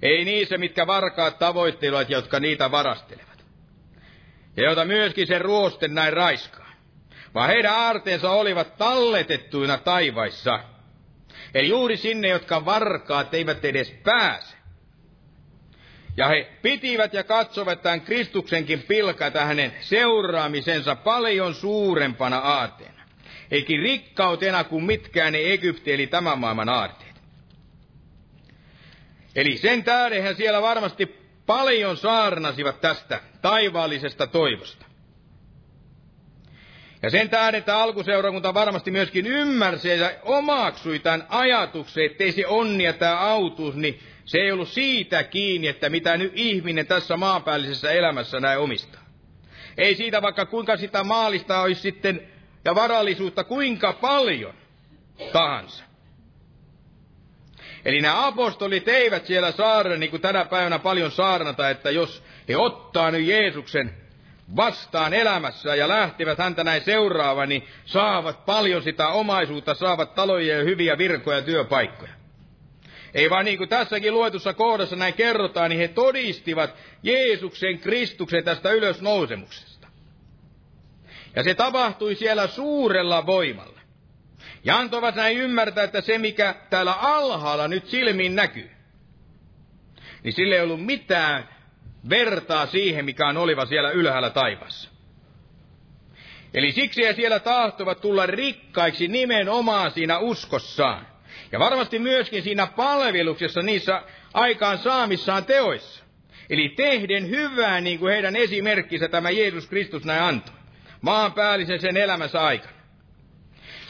Ei 0.01 0.25
niissä, 0.25 0.57
mitkä 0.57 0.87
varkaat 0.87 1.39
tavoittelevat, 1.39 2.09
jotka 2.09 2.39
niitä 2.39 2.71
varastelevat. 2.71 3.45
Ja 4.57 4.63
joita 4.63 4.85
myöskin 4.85 5.27
se 5.27 5.39
ruosten 5.39 5.95
näin 5.95 6.13
raiskaa. 6.13 6.69
Vaan 7.33 7.49
heidän 7.49 7.73
aarteensa 7.73 8.31
olivat 8.31 8.77
talletettuina 8.77 9.77
taivaissa– 9.77 10.59
Eli 11.53 11.69
juuri 11.69 11.97
sinne, 11.97 12.27
jotka 12.27 12.65
varkaat 12.65 13.33
eivät 13.33 13.65
edes 13.65 13.91
pääse. 14.03 14.55
Ja 16.19 16.27
he 16.27 16.47
pitivät 16.61 17.13
ja 17.13 17.23
katsovat 17.23 17.81
tämän 17.81 18.01
Kristuksenkin 18.01 18.83
pilkata 18.87 19.45
hänen 19.45 19.73
seuraamisensa 19.81 20.95
paljon 20.95 21.53
suurempana 21.55 22.37
aarteena. 22.37 23.03
Eikä 23.51 23.73
rikkautena 23.73 24.63
kuin 24.63 24.83
mitkään 24.83 25.33
ne 25.33 25.39
Egypti 25.39 25.93
eli 25.93 26.07
tämän 26.07 26.39
maailman 26.39 26.69
aarteet. 26.69 27.15
Eli 29.35 29.57
sen 29.57 29.83
tähden 29.83 30.35
siellä 30.35 30.61
varmasti 30.61 31.05
paljon 31.45 31.97
saarnasivat 31.97 32.81
tästä 32.81 33.19
taivaallisesta 33.41 34.27
toivosta. 34.27 34.85
Ja 37.01 37.09
sen 37.09 37.29
tähden, 37.29 37.59
että 37.59 37.77
alkuseurakunta 37.77 38.53
varmasti 38.53 38.91
myöskin 38.91 39.27
ymmärsi 39.27 39.89
ja 39.89 40.11
omaksui 40.23 40.99
tämän 40.99 41.25
ajatuksen, 41.29 42.05
ettei 42.05 42.31
se 42.31 42.47
onni 42.47 42.93
tämä 42.93 43.19
autuus, 43.19 43.75
niin 43.75 43.99
se 44.29 44.37
ei 44.37 44.51
ollut 44.51 44.69
siitä 44.69 45.23
kiinni, 45.23 45.67
että 45.67 45.89
mitä 45.89 46.17
nyt 46.17 46.31
ihminen 46.35 46.87
tässä 46.87 47.17
maanpäällisessä 47.17 47.91
elämässä 47.91 48.39
näin 48.39 48.59
omistaa. 48.59 49.01
Ei 49.77 49.95
siitä 49.95 50.21
vaikka 50.21 50.45
kuinka 50.45 50.77
sitä 50.77 51.03
maalista 51.03 51.61
olisi 51.61 51.81
sitten 51.81 52.21
ja 52.65 52.75
varallisuutta 52.75 53.43
kuinka 53.43 53.93
paljon 53.93 54.53
tahansa. 55.33 55.83
Eli 57.85 58.01
nämä 58.01 58.27
apostolit 58.27 58.87
eivät 58.87 59.25
siellä 59.25 59.51
saarna, 59.51 59.95
niin 59.95 60.09
kuin 60.09 60.21
tänä 60.21 60.45
päivänä 60.45 60.79
paljon 60.79 61.11
saarnata, 61.11 61.69
että 61.69 61.91
jos 61.91 62.23
he 62.49 62.57
ottaa 62.57 63.11
nyt 63.11 63.27
Jeesuksen 63.27 63.93
vastaan 64.55 65.13
elämässä 65.13 65.75
ja 65.75 65.87
lähtivät 65.87 66.37
häntä 66.37 66.63
näin 66.63 66.81
seuraavan, 66.81 67.49
niin 67.49 67.67
saavat 67.85 68.45
paljon 68.45 68.83
sitä 68.83 69.07
omaisuutta, 69.07 69.73
saavat 69.73 70.15
taloja 70.15 70.57
ja 70.57 70.63
hyviä 70.63 70.97
virkoja 70.97 71.37
ja 71.37 71.43
työpaikkoja. 71.43 72.18
Ei 73.13 73.29
vaan 73.29 73.45
niin 73.45 73.57
kuin 73.57 73.69
tässäkin 73.69 74.13
luetussa 74.13 74.53
kohdassa 74.53 74.95
näin 74.95 75.13
kerrotaan, 75.13 75.69
niin 75.69 75.79
he 75.79 75.87
todistivat 75.87 76.75
Jeesuksen 77.03 77.79
Kristuksen 77.79 78.43
tästä 78.43 78.71
ylösnousemuksesta. 78.71 79.87
Ja 81.35 81.43
se 81.43 81.53
tapahtui 81.53 82.15
siellä 82.15 82.47
suurella 82.47 83.25
voimalla. 83.25 83.79
Ja 84.63 84.77
antoivat 84.77 85.15
näin 85.15 85.37
ymmärtää, 85.37 85.83
että 85.83 86.01
se 86.01 86.17
mikä 86.17 86.55
täällä 86.69 86.93
alhaalla 86.93 87.67
nyt 87.67 87.87
silmiin 87.87 88.35
näkyy, 88.35 88.69
niin 90.23 90.33
sille 90.33 90.55
ei 90.55 90.61
ollut 90.61 90.85
mitään 90.85 91.49
vertaa 92.09 92.65
siihen, 92.65 93.05
mikä 93.05 93.27
on 93.27 93.37
oliva 93.37 93.65
siellä 93.65 93.91
ylhäällä 93.91 94.29
taivassa. 94.29 94.89
Eli 96.53 96.71
siksi 96.71 97.03
he 97.03 97.13
siellä 97.13 97.39
tahtovat 97.39 98.01
tulla 98.01 98.25
rikkaiksi 98.25 99.07
nimenomaan 99.07 99.91
siinä 99.91 100.19
uskossaan. 100.19 101.07
Ja 101.51 101.59
varmasti 101.59 101.99
myöskin 101.99 102.43
siinä 102.43 102.67
palveluksessa 102.67 103.61
niissä 103.61 104.01
aikaan 104.33 104.77
saamissaan 104.77 105.45
teoissa. 105.45 106.03
Eli 106.49 106.69
tehden 106.69 107.29
hyvää, 107.29 107.81
niin 107.81 107.99
kuin 107.99 108.13
heidän 108.13 108.35
esimerkkinsä 108.35 109.07
tämä 109.07 109.29
Jeesus 109.29 109.67
Kristus 109.67 110.05
näin 110.05 110.23
antoi. 110.23 110.55
Maan 111.01 111.33
päällisen 111.33 111.81
sen 111.81 111.97
elämänsä 111.97 112.41
aikana. 112.41 112.73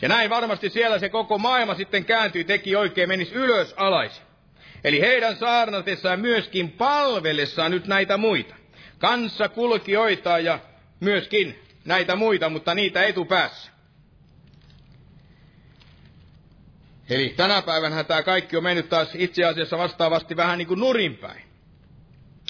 Ja 0.01 0.10
näin 0.10 0.30
varmasti 0.30 0.70
siellä 0.70 0.99
se 0.99 1.10
koko 1.10 1.38
maailma 1.38 1.76
sitten 1.76 2.05
kääntyi, 2.05 2.43
teki 2.43 2.76
oikein, 2.76 3.10
menisi 3.10 3.36
ylös 3.36 3.74
alaisin. 3.78 4.24
Eli 4.84 5.01
heidän 5.01 5.36
saarnatessaan 5.36 6.20
myöskin 6.20 6.72
palvelessaan 6.72 7.72
nyt 7.72 7.88
näitä 7.88 8.18
muita. 8.18 8.55
Kanssa 8.97 9.49
kulkijoita 9.49 10.39
ja 10.39 10.60
myöskin 10.99 11.60
näitä 11.86 12.16
muita, 12.16 12.49
mutta 12.49 12.76
niitä 12.76 13.03
etupäässä. 13.03 13.72
Eli 17.10 17.34
tänä 17.38 17.62
päivänä 17.62 18.03
tämä 18.03 18.24
kaikki 18.24 18.57
on 18.57 18.64
mennyt 18.64 18.89
taas 18.89 19.10
itse 19.16 19.45
asiassa 19.45 19.78
vastaavasti 19.78 20.36
vähän 20.36 20.57
niin 20.57 20.68
kuin 20.68 20.80
nurinpäin. 20.80 21.41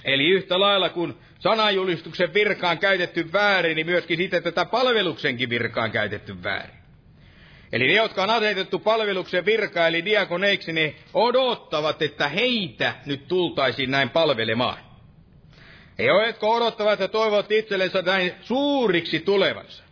Eli 0.03 0.29
yhtä 0.29 0.59
lailla 0.59 0.89
kun 0.89 1.17
sananjulistuksen 1.39 2.33
virkaan 2.33 2.77
käytetty 2.77 3.33
väärin, 3.33 3.75
niin 3.75 3.85
myöskin 3.85 4.17
sitten 4.17 4.43
tätä 4.43 4.65
palveluksenkin 4.65 5.49
virkaan 5.49 5.91
käytetty 5.91 6.43
väärin. 6.43 6.79
Eli 7.71 7.87
ne, 7.87 7.93
jotka 7.93 8.23
on 8.23 8.29
asetettu 8.29 8.79
palveluksen 8.79 9.45
virka, 9.45 9.87
eli 9.87 10.05
diakoneiksi, 10.05 10.73
ne 10.73 10.95
odottavat, 11.13 12.01
että 12.01 12.27
heitä 12.27 12.95
nyt 13.05 13.27
tultaisiin 13.27 13.91
näin 13.91 14.09
palvelemaan. 14.09 14.77
Ole, 15.99 16.27
jotka 16.27 16.47
odottavat 16.47 16.99
ja 16.99 17.07
toivovat 17.07 17.51
itsellensä 17.51 18.01
näin 18.01 18.33
suuriksi 18.41 19.19
tulevansa. 19.19 19.83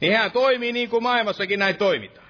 Niin 0.00 0.16
hän 0.16 0.32
toimii 0.32 0.72
niin 0.72 0.90
kuin 0.90 1.02
maailmassakin 1.02 1.58
näin 1.58 1.76
toimitaan. 1.76 2.25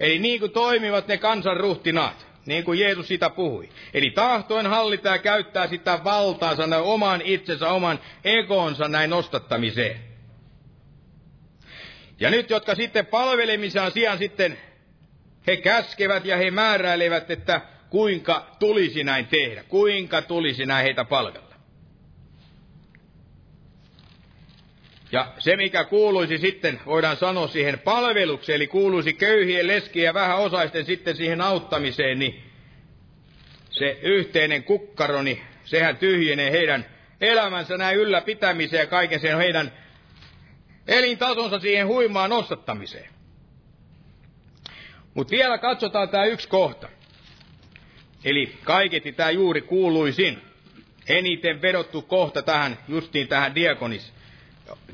Eli 0.00 0.18
niin 0.18 0.40
kuin 0.40 0.52
toimivat 0.52 1.08
ne 1.08 1.18
kansanruhtinaat, 1.18 2.26
niin 2.46 2.64
kuin 2.64 2.78
Jeesus 2.78 3.08
sitä 3.08 3.30
puhui. 3.30 3.68
Eli 3.94 4.10
tahtoen 4.10 4.66
hallita 4.66 5.08
ja 5.08 5.18
käyttää 5.18 5.66
sitä 5.66 6.00
valtaansa 6.04 6.66
näin 6.66 6.82
oman 6.82 7.22
itsensä, 7.24 7.68
oman 7.68 8.00
egonsa 8.24 8.88
näin 8.88 9.10
nostattamiseen. 9.10 9.96
Ja 12.20 12.30
nyt, 12.30 12.50
jotka 12.50 12.74
sitten 12.74 13.06
palvelemisen 13.06 13.90
sijaan 13.92 14.18
sitten 14.18 14.58
he 15.46 15.56
käskevät 15.56 16.24
ja 16.24 16.36
he 16.36 16.50
määräilevät, 16.50 17.30
että 17.30 17.60
kuinka 17.90 18.46
tulisi 18.58 19.04
näin 19.04 19.26
tehdä, 19.26 19.62
kuinka 19.62 20.22
tulisi 20.22 20.66
näin 20.66 20.84
heitä 20.84 21.04
palvella. 21.04 21.45
Ja 25.12 25.32
se, 25.38 25.56
mikä 25.56 25.84
kuuluisi 25.84 26.38
sitten, 26.38 26.80
voidaan 26.86 27.16
sanoa 27.16 27.48
siihen 27.48 27.78
palvelukseen, 27.78 28.56
eli 28.56 28.66
kuuluisi 28.66 29.12
köyhien, 29.12 29.66
leskien 29.66 30.04
ja 30.04 30.14
vähän 30.14 30.38
osaisten 30.38 30.84
sitten 30.84 31.16
siihen 31.16 31.40
auttamiseen, 31.40 32.18
niin 32.18 32.42
se 33.70 33.98
yhteinen 34.02 34.64
kukkaroni, 34.64 35.42
sehän 35.64 35.96
tyhjenee 35.96 36.50
heidän 36.50 36.86
elämänsä 37.20 37.76
näin 37.76 37.98
ylläpitämiseen 37.98 38.80
ja 38.80 38.86
kaiken 38.86 39.20
sen 39.20 39.36
heidän 39.36 39.72
elintasonsa 40.88 41.58
siihen 41.58 41.86
huimaan 41.86 42.30
nostattamiseen. 42.30 43.10
Mutta 45.14 45.30
vielä 45.30 45.58
katsotaan 45.58 46.08
tämä 46.08 46.24
yksi 46.24 46.48
kohta. 46.48 46.88
Eli 48.24 48.56
kaiketi 48.64 49.12
tämä 49.12 49.30
juuri 49.30 49.60
kuuluisin, 49.60 50.42
eniten 51.08 51.62
vedottu 51.62 52.02
kohta 52.02 52.42
tähän, 52.42 52.78
justiin 52.88 53.28
tähän 53.28 53.54
diakonis, 53.54 54.12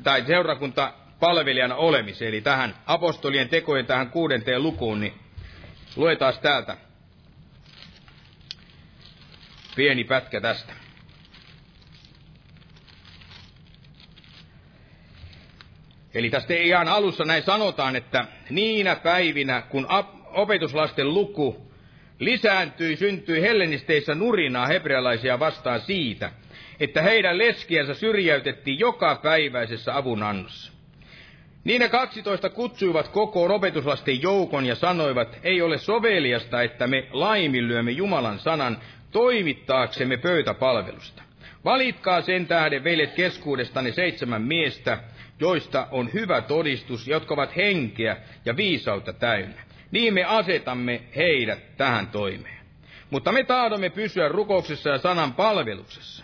tai 0.03 0.25
seurakunta 0.25 0.93
palvelijana 1.19 1.75
olemiseen, 1.75 2.29
eli 2.29 2.41
tähän 2.41 2.75
apostolien 2.85 3.49
tekojen 3.49 3.85
tähän 3.85 4.09
kuudenteen 4.09 4.63
lukuun, 4.63 4.99
niin 4.99 5.13
luetaan 5.95 6.33
täältä 6.41 6.77
pieni 9.75 10.03
pätkä 10.03 10.41
tästä. 10.41 10.73
Eli 16.13 16.29
tästä 16.29 16.53
ihan 16.53 16.87
alussa 16.87 17.25
näin 17.25 17.43
sanotaan, 17.43 17.95
että 17.95 18.25
niinä 18.49 18.95
päivinä, 18.95 19.61
kun 19.61 19.87
opetuslasten 20.31 21.13
luku 21.13 21.71
lisääntyi, 22.19 22.95
syntyi 22.95 23.41
hellenisteissä 23.41 24.15
nurinaa 24.15 24.67
hebrealaisia 24.67 25.39
vastaan 25.39 25.81
siitä, 25.81 26.31
että 26.79 27.01
heidän 27.01 27.37
leskiänsä 27.37 27.93
syrjäytettiin 27.93 28.79
joka 28.79 29.19
päiväisessä 29.23 29.97
avunannossa. 29.97 30.73
Niin 31.63 31.79
ne 31.79 31.89
kaksitoista 31.89 32.49
kutsuivat 32.49 33.07
kokoon 33.07 33.51
opetuslasten 33.51 34.21
joukon 34.21 34.65
ja 34.65 34.75
sanoivat, 34.75 35.37
ei 35.43 35.61
ole 35.61 35.77
soveliasta, 35.77 36.61
että 36.61 36.87
me 36.87 37.07
laiminlyömme 37.11 37.91
Jumalan 37.91 38.39
sanan 38.39 38.77
toimittaaksemme 39.11 40.17
pöytäpalvelusta. 40.17 41.23
Valitkaa 41.65 42.21
sen 42.21 42.47
tähden, 42.47 42.83
veljet 42.83 43.13
keskuudestani 43.13 43.91
seitsemän 43.91 44.41
miestä, 44.41 44.97
joista 45.39 45.87
on 45.91 46.13
hyvä 46.13 46.41
todistus, 46.41 47.07
jotka 47.07 47.33
ovat 47.33 47.55
henkeä 47.55 48.17
ja 48.45 48.57
viisautta 48.57 49.13
täynnä. 49.13 49.63
Niin 49.91 50.13
me 50.13 50.23
asetamme 50.23 51.01
heidät 51.15 51.77
tähän 51.77 52.07
toimeen. 52.07 52.63
Mutta 53.09 53.31
me 53.31 53.43
tahdomme 53.43 53.89
pysyä 53.89 54.27
rukouksessa 54.27 54.89
ja 54.89 54.97
sanan 54.97 55.33
palveluksessa. 55.33 56.22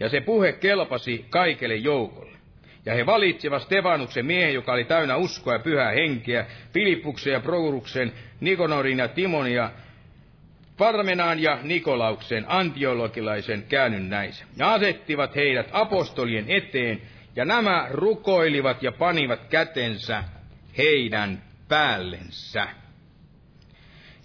Ja 0.00 0.08
se 0.08 0.20
puhe 0.20 0.52
kelpasi 0.52 1.26
kaikelle 1.30 1.74
joukolle. 1.76 2.36
Ja 2.86 2.94
he 2.94 3.06
valitsivat 3.06 3.62
Stefanuksen 3.62 4.26
miehen, 4.26 4.54
joka 4.54 4.72
oli 4.72 4.84
täynnä 4.84 5.16
uskoa 5.16 5.52
ja 5.52 5.58
pyhää 5.58 5.90
henkeä, 5.90 6.46
Filippuksen 6.72 7.32
ja 7.32 7.40
Prouruksen, 7.40 8.12
Nikonorin 8.40 8.98
ja 8.98 9.08
Timonia, 9.08 9.70
Parmenaan 10.78 11.42
ja 11.42 11.58
Nikolauksen, 11.62 12.44
antiologilaisen 12.48 13.64
käännynnäisen, 13.68 14.46
ja 14.56 14.72
asettivat 14.72 15.36
heidät 15.36 15.68
apostolien 15.72 16.44
eteen, 16.48 17.02
ja 17.36 17.44
nämä 17.44 17.86
rukoilivat 17.90 18.82
ja 18.82 18.92
panivat 18.92 19.40
kätensä 19.44 20.24
heidän 20.78 21.42
päällensä. 21.68 22.68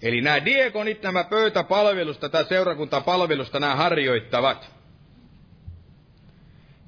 Eli 0.02 0.20
nämä 0.20 0.44
diekonit, 0.44 1.02
nämä 1.02 1.24
pöytäpalvelusta 1.24 2.28
tai 2.28 2.44
seurakuntapalvelusta 2.44 3.60
nämä 3.60 3.76
harjoittavat. 3.76 4.79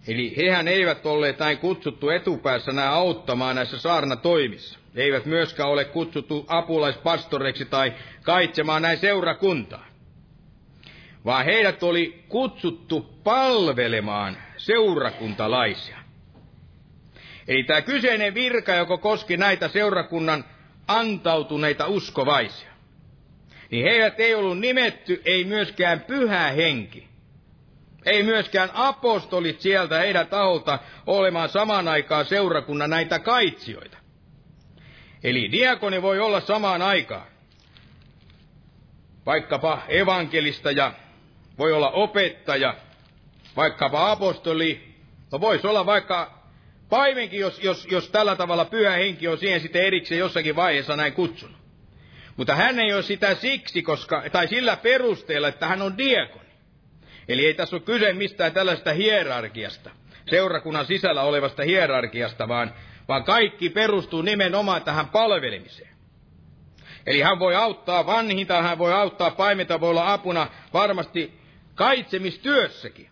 Eli 0.09 0.37
hehän 0.37 0.69
eivät 0.69 1.07
olleet 1.07 1.39
näin 1.39 1.59
kutsuttu 1.59 2.11
etupäässä 2.11 2.73
nämä 2.73 2.91
auttamaan 2.91 3.57
näissä 3.57 3.79
saarnatoimissa. 3.79 4.79
He 4.97 5.03
eivät 5.03 5.27
myöskään 5.27 5.69
ole 5.69 5.85
kutsuttu 5.85 6.45
apulaispastoreiksi 6.49 7.65
tai 7.65 7.93
kaitsemaan 8.23 8.83
näin 8.83 8.99
seurakuntaa. 8.99 9.87
Vaan 11.25 11.45
heidät 11.45 11.83
oli 11.83 12.25
kutsuttu 12.29 13.01
palvelemaan 13.25 14.37
seurakuntalaisia. 14.57 15.99
Eli 17.49 17.65
tämä 17.65 17.83
kyseinen 17.83 18.35
virka, 18.35 18.75
joka 18.75 18.99
koski 18.99 19.37
näitä 19.37 19.69
seurakunnan 19.69 20.45
antautuneita 20.89 21.87
uskovaisia, 21.87 22.71
niin 23.71 23.85
heidät 23.85 24.21
ei 24.21 24.35
ollut 24.35 24.59
nimetty, 24.59 25.23
ei 25.25 25.45
myöskään 25.45 26.01
pyhä 26.01 26.49
henki. 26.51 27.12
Ei 28.05 28.23
myöskään 28.23 28.71
apostolit 28.75 29.61
sieltä 29.61 29.99
heidän 29.99 30.27
taholta 30.27 30.79
olemaan 31.07 31.49
samaan 31.49 31.89
aikaan 31.89 32.25
seurakunnan 32.27 32.91
näitä 32.91 33.19
kaitsioita. 33.19 33.99
Eli 35.25 35.53
diakoni 35.53 36.03
voi 36.03 36.21
olla 36.21 36.41
samaan 36.41 36.83
aikaan. 36.83 37.27
Vaikkapa 39.27 39.83
evankelista 39.89 40.71
ja 40.71 40.93
voi 41.59 41.73
olla 41.73 41.91
opettaja, 41.91 42.75
vaikkapa 43.57 44.11
apostoli, 44.11 44.95
no 45.33 45.41
voisi 45.41 45.67
olla 45.67 45.87
vaikka 45.87 46.43
paimenkin, 46.89 47.41
jos, 47.41 47.61
jos, 47.63 47.87
jos 47.91 48.09
tällä 48.09 48.37
tavalla 48.37 48.65
pyhä 48.65 48.91
henki 48.91 49.29
on 49.29 49.39
siihen 49.39 49.61
sitten 49.61 49.85
erikseen 49.85 50.19
jossakin 50.19 50.57
vaiheessa 50.57 50.97
näin 50.97 51.13
kutsunut. 51.13 51.57
Mutta 52.37 52.55
hän 52.55 52.81
ei 52.81 52.93
ole 52.93 53.03
sitä 53.03 53.35
siksi, 53.35 53.83
koska, 53.83 54.23
tai 54.33 54.49
sillä 54.49 54.77
perusteella, 54.77 55.49
että 55.49 55.67
hän 55.67 55.83
on 55.83 55.99
diakoni. 55.99 56.52
Eli 57.29 57.47
ei 57.47 57.55
tässä 57.55 57.77
ole 57.77 57.83
kyse 57.83 58.13
mistään 58.13 58.53
tällaista 58.53 58.93
hierarkiasta, 58.93 59.91
seurakunnan 60.31 60.87
sisällä 60.87 61.23
olevasta 61.23 61.63
hierarkiasta, 61.63 62.49
vaan, 62.49 62.75
vaan 63.09 63.25
kaikki 63.25 63.71
perustuu 63.71 64.23
nimenomaan 64.23 64.83
tähän 64.83 65.09
palvelemiseen. 65.09 65.93
Eli 67.07 67.21
hän 67.21 67.39
voi 67.39 67.57
auttaa 67.57 68.07
vanhinta, 68.07 68.63
hän 68.63 68.79
voi 68.79 68.93
auttaa 68.93 69.31
paimenta, 69.31 69.81
voi 69.81 69.91
olla 69.91 70.13
apuna 70.13 70.47
varmasti 70.73 71.39
kaitsemistyössäkin. 71.75 73.09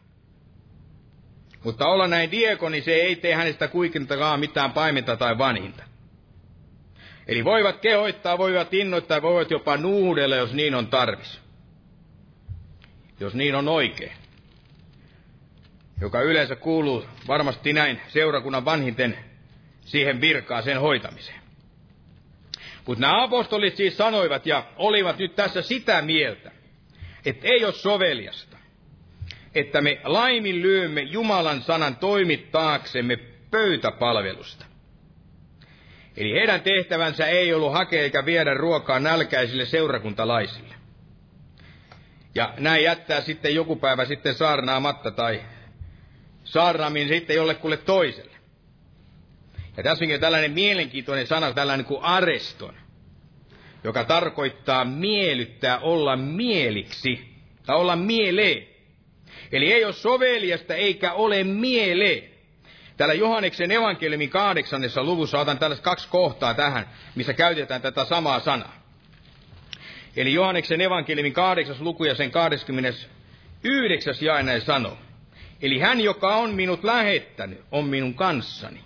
Mutta 1.64 1.86
olla 1.86 2.08
näin 2.08 2.30
diekoni, 2.30 2.80
se 2.80 2.94
ei 2.94 3.16
tee 3.16 3.34
hänestä 3.34 3.68
kuikintakaan 3.68 4.40
mitään 4.40 4.72
paimenta 4.72 5.16
tai 5.16 5.38
vanhinta. 5.38 5.82
Eli 7.26 7.44
voivat 7.44 7.80
kehoittaa, 7.80 8.38
voivat 8.38 8.74
innoittaa, 8.74 9.22
voivat 9.22 9.50
jopa 9.50 9.76
nuudella, 9.76 10.36
jos 10.36 10.52
niin 10.52 10.74
on 10.74 10.86
tarvis. 10.86 11.40
Jos 13.20 13.34
niin 13.34 13.54
on 13.54 13.68
oikein. 13.68 14.12
Joka 16.00 16.20
yleensä 16.20 16.56
kuuluu 16.56 17.04
varmasti 17.28 17.72
näin 17.72 18.00
seurakunnan 18.08 18.64
vanhinten 18.64 19.18
siihen 19.80 20.20
virkaan, 20.20 20.62
sen 20.62 20.80
hoitamiseen. 20.80 21.40
Mutta 22.86 23.00
nämä 23.00 23.22
apostolit 23.22 23.76
siis 23.76 23.96
sanoivat 23.96 24.46
ja 24.46 24.64
olivat 24.76 25.18
nyt 25.18 25.36
tässä 25.36 25.62
sitä 25.62 26.02
mieltä, 26.02 26.50
että 27.26 27.48
ei 27.48 27.64
ole 27.64 27.72
soveliasta, 27.72 28.56
että 29.54 29.80
me 29.80 30.00
laiminlyömme 30.04 31.00
Jumalan 31.00 31.62
sanan 31.62 31.96
toimittaaksemme 31.96 33.16
pöytäpalvelusta. 33.50 34.64
Eli 36.16 36.32
heidän 36.32 36.60
tehtävänsä 36.60 37.26
ei 37.26 37.54
ollut 37.54 37.72
hakea 37.72 38.02
eikä 38.02 38.24
viedä 38.24 38.54
ruokaa 38.54 39.00
nälkäisille 39.00 39.64
seurakuntalaisille. 39.64 40.79
Ja 42.34 42.54
näin 42.58 42.84
jättää 42.84 43.20
sitten 43.20 43.54
joku 43.54 43.76
päivä 43.76 44.04
sitten 44.04 44.34
saarnaamatta 44.34 45.10
tai 45.10 45.40
saarnaamin 46.44 47.08
sitten 47.08 47.36
jollekulle 47.36 47.76
toiselle. 47.76 48.36
Ja 49.76 49.82
tässä 49.82 50.04
onkin 50.04 50.20
tällainen 50.20 50.52
mielenkiintoinen 50.52 51.26
sana, 51.26 51.52
tällainen 51.52 51.86
kuin 51.86 52.02
areston, 52.02 52.74
joka 53.84 54.04
tarkoittaa 54.04 54.84
miellyttää, 54.84 55.78
olla 55.78 56.16
mieliksi 56.16 57.34
tai 57.66 57.76
olla 57.76 57.96
mieleen. 57.96 58.66
Eli 59.52 59.72
ei 59.72 59.84
ole 59.84 59.92
soveliasta 59.92 60.74
eikä 60.74 61.12
ole 61.12 61.44
mieleen. 61.44 62.22
Täällä 62.96 63.14
Johanneksen 63.14 63.70
evankeliumin 63.70 64.30
kahdeksannessa 64.30 65.04
luvussa 65.04 65.40
otan 65.40 65.58
tällaiset 65.58 65.84
kaksi 65.84 66.08
kohtaa 66.08 66.54
tähän, 66.54 66.88
missä 67.14 67.32
käytetään 67.32 67.82
tätä 67.82 68.04
samaa 68.04 68.40
sanaa. 68.40 68.79
Eli 70.16 70.32
Johanneksen 70.32 70.80
evankeliumin 70.80 71.32
kahdeksas 71.32 71.80
luku 71.80 72.04
ja 72.04 72.14
sen 72.14 72.30
29. 72.30 74.14
jae 74.20 74.42
näin 74.42 74.60
sanoo. 74.60 74.98
Eli 75.62 75.78
hän, 75.78 76.00
joka 76.00 76.36
on 76.36 76.54
minut 76.54 76.84
lähettänyt, 76.84 77.60
on 77.72 77.84
minun 77.84 78.14
kanssani. 78.14 78.80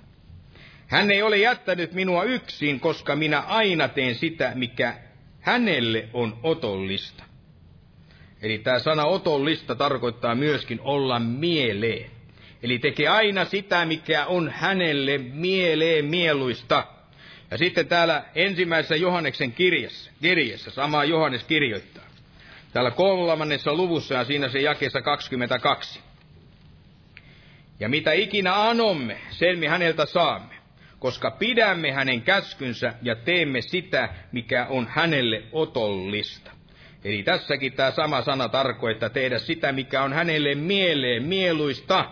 Hän 0.86 1.10
ei 1.10 1.22
ole 1.22 1.36
jättänyt 1.36 1.92
minua 1.92 2.24
yksin, 2.24 2.80
koska 2.80 3.16
minä 3.16 3.40
aina 3.40 3.88
teen 3.88 4.14
sitä, 4.14 4.52
mikä 4.54 4.94
hänelle 5.40 6.08
on 6.12 6.38
otollista. 6.42 7.24
Eli 8.42 8.58
tämä 8.58 8.78
sana 8.78 9.04
otollista 9.04 9.74
tarkoittaa 9.74 10.34
myöskin 10.34 10.80
olla 10.80 11.18
mieleen. 11.18 12.10
Eli 12.62 12.78
tekee 12.78 13.08
aina 13.08 13.44
sitä, 13.44 13.84
mikä 13.84 14.26
on 14.26 14.50
hänelle 14.54 15.18
mieleen 15.18 16.04
mieluista. 16.04 16.86
Ja 17.50 17.58
sitten 17.58 17.86
täällä 17.86 18.24
ensimmäisessä 18.34 18.96
Johanneksen 18.96 19.52
kirjassa, 19.52 20.10
kirjassa 20.22 20.70
sama 20.70 21.04
Johannes 21.04 21.44
kirjoittaa. 21.44 22.04
Täällä 22.72 22.90
kolmannessa 22.90 23.74
luvussa 23.74 24.14
ja 24.14 24.24
siinä 24.24 24.48
se 24.48 24.58
jakeessa 24.60 25.02
22. 25.02 26.00
Ja 27.80 27.88
mitä 27.88 28.12
ikinä 28.12 28.68
anomme, 28.68 29.18
sen 29.30 29.58
me 29.58 29.68
häneltä 29.68 30.06
saamme, 30.06 30.54
koska 30.98 31.30
pidämme 31.30 31.92
hänen 31.92 32.22
käskynsä 32.22 32.94
ja 33.02 33.16
teemme 33.16 33.60
sitä, 33.60 34.08
mikä 34.32 34.66
on 34.66 34.86
hänelle 34.90 35.42
otollista. 35.52 36.50
Eli 37.04 37.22
tässäkin 37.22 37.72
tämä 37.72 37.90
sama 37.90 38.22
sana 38.22 38.48
tarkoittaa 38.48 39.08
tehdä 39.08 39.38
sitä, 39.38 39.72
mikä 39.72 40.02
on 40.02 40.12
hänelle 40.12 40.54
mieleen 40.54 41.22
mieluista. 41.22 42.10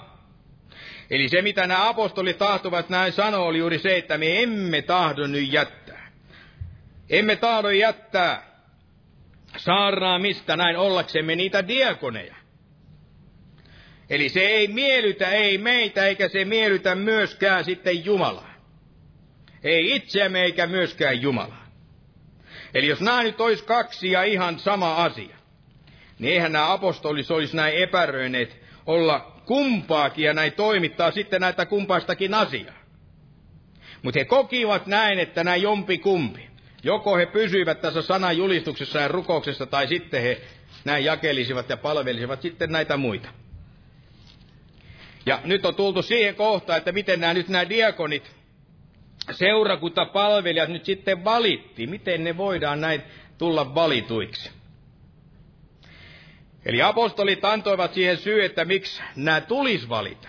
Eli 1.13 1.29
se, 1.29 1.43
mitä 1.43 1.67
nämä 1.67 1.89
apostolit 1.89 2.39
tahtovat 2.39 2.89
näin 2.89 3.13
sanoa, 3.13 3.47
oli 3.47 3.59
juuri 3.59 3.79
se, 3.79 3.97
että 3.97 4.19
me 4.19 4.43
emme 4.43 4.83
tahdo 4.83 5.27
nyt 5.27 5.53
jättää. 5.53 6.11
Emme 7.11 7.37
tahdo 7.37 7.71
jättää 7.71 8.43
saarnaamista 9.57 10.57
näin 10.57 10.77
ollaksemme 10.77 11.37
niitä 11.37 11.69
diakoneja. 11.69 12.35
Eli 14.11 14.29
se 14.29 14.41
ei 14.41 14.69
miellytä, 14.69 15.31
ei 15.31 15.59
meitä, 15.59 16.07
eikä 16.07 16.29
se 16.29 16.45
miellytä 16.45 16.95
myöskään 16.95 17.65
sitten 17.65 18.05
Jumalaa. 18.05 18.55
Ei 19.63 19.97
itseämme 19.97 20.43
eikä 20.43 20.67
myöskään 20.67 21.23
Jumalaa. 21.23 21.67
Eli 22.75 22.87
jos 22.87 23.01
nämä 23.01 23.23
nyt 23.23 23.41
olisi 23.41 23.65
kaksi 23.65 24.11
ja 24.11 24.23
ihan 24.23 24.59
sama 24.59 24.95
asia, 24.95 25.37
niin 26.19 26.33
eihän 26.33 26.53
nämä 26.53 26.73
apostolis 26.73 27.31
olisi 27.31 27.57
näin 27.57 27.83
epäröineet 27.83 28.63
olla 28.87 29.32
kumpaakin 29.47 30.25
ja 30.25 30.35
näin 30.35 30.53
toimittaa 30.53 31.11
sitten 31.11 31.41
näitä 31.41 31.67
kumpaastakin 31.67 32.35
asiaa. 32.35 32.75
Mutta 34.03 34.21
he 34.21 34.25
kokivat 34.25 34.87
näin, 34.87 35.19
että 35.19 35.45
näin 35.45 35.63
jompi 35.63 35.99
kumpi. 35.99 36.49
Joko 36.83 37.17
he 37.17 37.27
pysyivät 37.27 37.81
tässä 37.81 38.03
sanan 38.03 38.37
julistuksessa 38.37 38.99
ja 38.99 39.09
rukouksessa, 39.09 39.67
tai 39.67 39.89
sitten 39.89 40.23
he 40.23 40.41
näin 40.85 41.05
jakelisivat 41.05 41.69
ja 41.69 41.77
palvelisivat 41.77 42.43
sitten 42.43 42.73
näitä 42.73 42.97
muita. 42.97 43.29
Ja 45.27 45.41
nyt 45.45 45.67
on 45.67 45.75
tultu 45.75 46.03
siihen 46.03 46.35
kohtaan, 46.35 46.79
että 46.79 46.93
miten 46.93 47.21
nämä 47.21 47.35
nyt 47.35 47.49
nämä 47.49 47.69
diakonit, 47.69 48.31
seurakuntapalvelijat 49.31 50.69
nyt 50.69 50.85
sitten 50.85 51.25
valitti. 51.25 51.87
Miten 51.87 52.25
ne 52.25 52.37
voidaan 52.37 52.81
näin 52.81 53.03
tulla 53.39 53.75
valituiksi? 53.75 54.51
Eli 56.67 56.83
apostolit 56.83 57.45
antoivat 57.45 57.95
siihen 57.95 58.17
syy, 58.17 58.45
että 58.45 58.65
miksi 58.65 59.03
nämä 59.17 59.41
tulisi 59.41 59.89
valita. 59.89 60.29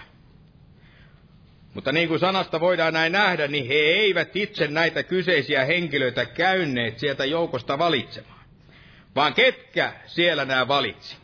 Mutta 1.73 1.91
niin 1.91 2.07
kuin 2.07 2.19
sanasta 2.19 2.59
voidaan 2.59 2.93
näin 2.93 3.11
nähdä, 3.11 3.47
niin 3.47 3.67
he 3.67 3.73
eivät 3.73 4.35
itse 4.35 4.67
näitä 4.67 5.03
kyseisiä 5.03 5.65
henkilöitä 5.65 6.25
käyneet 6.25 6.99
sieltä 6.99 7.25
joukosta 7.25 7.77
valitsemaan. 7.77 8.43
Vaan 9.15 9.33
ketkä 9.33 9.93
siellä 10.05 10.45
nämä 10.45 10.67
valitsi? 10.67 11.17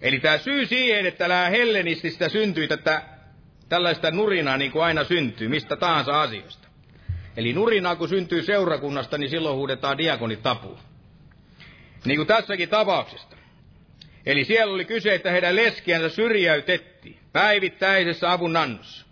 Eli 0.00 0.20
tämä 0.20 0.38
syy 0.38 0.66
siihen, 0.66 1.06
että 1.06 1.28
nämä 1.28 1.48
hellenististä 1.48 2.28
syntyi 2.28 2.68
tätä 2.68 3.02
tällaista 3.68 4.10
nurinaa 4.10 4.56
niin 4.56 4.72
kuin 4.72 4.84
aina 4.84 5.04
syntyy, 5.04 5.48
mistä 5.48 5.76
tahansa 5.76 6.22
asioista. 6.22 6.68
Eli 7.36 7.52
nurinaa 7.52 7.96
kun 7.96 8.08
syntyy 8.08 8.42
seurakunnasta, 8.42 9.18
niin 9.18 9.30
silloin 9.30 9.56
huudetaan 9.56 9.98
diakonit 9.98 10.42
tapuun. 10.42 10.78
Niin 12.04 12.16
kuin 12.16 12.26
tässäkin 12.26 12.68
tapauksesta. 12.68 13.27
Eli 14.28 14.44
siellä 14.44 14.74
oli 14.74 14.84
kyse, 14.84 15.14
että 15.14 15.30
heidän 15.30 15.56
leskiänsä 15.56 16.08
syrjäytettiin 16.08 17.18
päivittäisessä 17.32 18.32
avunannossa. 18.32 19.06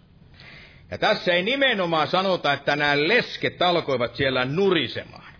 Ja 0.91 0.99
tässä 0.99 1.33
ei 1.33 1.43
nimenomaan 1.43 2.09
sanota, 2.09 2.53
että 2.53 2.77
nämä 2.77 3.09
lesket 3.09 3.63
alkoivat 3.63 4.17
siellä 4.17 4.45
nurisemaan. 4.45 5.33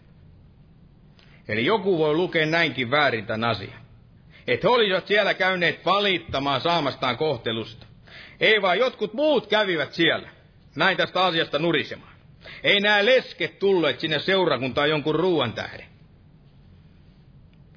Eli 1.49 1.65
joku 1.65 1.99
voi 1.99 2.15
lukea 2.15 2.47
näinkin 2.47 2.91
väärin 2.91 3.27
tämän 3.27 3.51
asian. 3.51 3.81
Että 4.47 4.69
he 4.69 4.75
olisivat 4.75 5.07
siellä 5.07 5.35
käyneet 5.35 5.85
valittamaan 5.85 6.61
saamastaan 6.61 7.17
kohtelusta. 7.17 7.87
Ei 8.41 8.63
vaan 8.63 8.79
jotkut 8.79 9.15
muut 9.15 9.47
kävivät 9.47 9.93
siellä, 9.93 10.29
näin 10.77 10.97
tästä 10.97 11.25
asiasta 11.25 11.59
nurisemaan. 11.59 12.15
Ei 12.63 12.81
nämä 12.81 13.05
lesket 13.05 13.59
tulleet 13.59 14.01
sinne 14.01 14.19
seurakuntaan 14.19 14.91
jonkun 14.91 15.15
ruoan 15.15 15.53
tähden. 15.53 15.87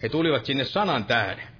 He 0.03 0.09
tulivat 0.09 0.45
sinne 0.45 0.63
sanan 0.63 1.05
tähden. 1.05 1.58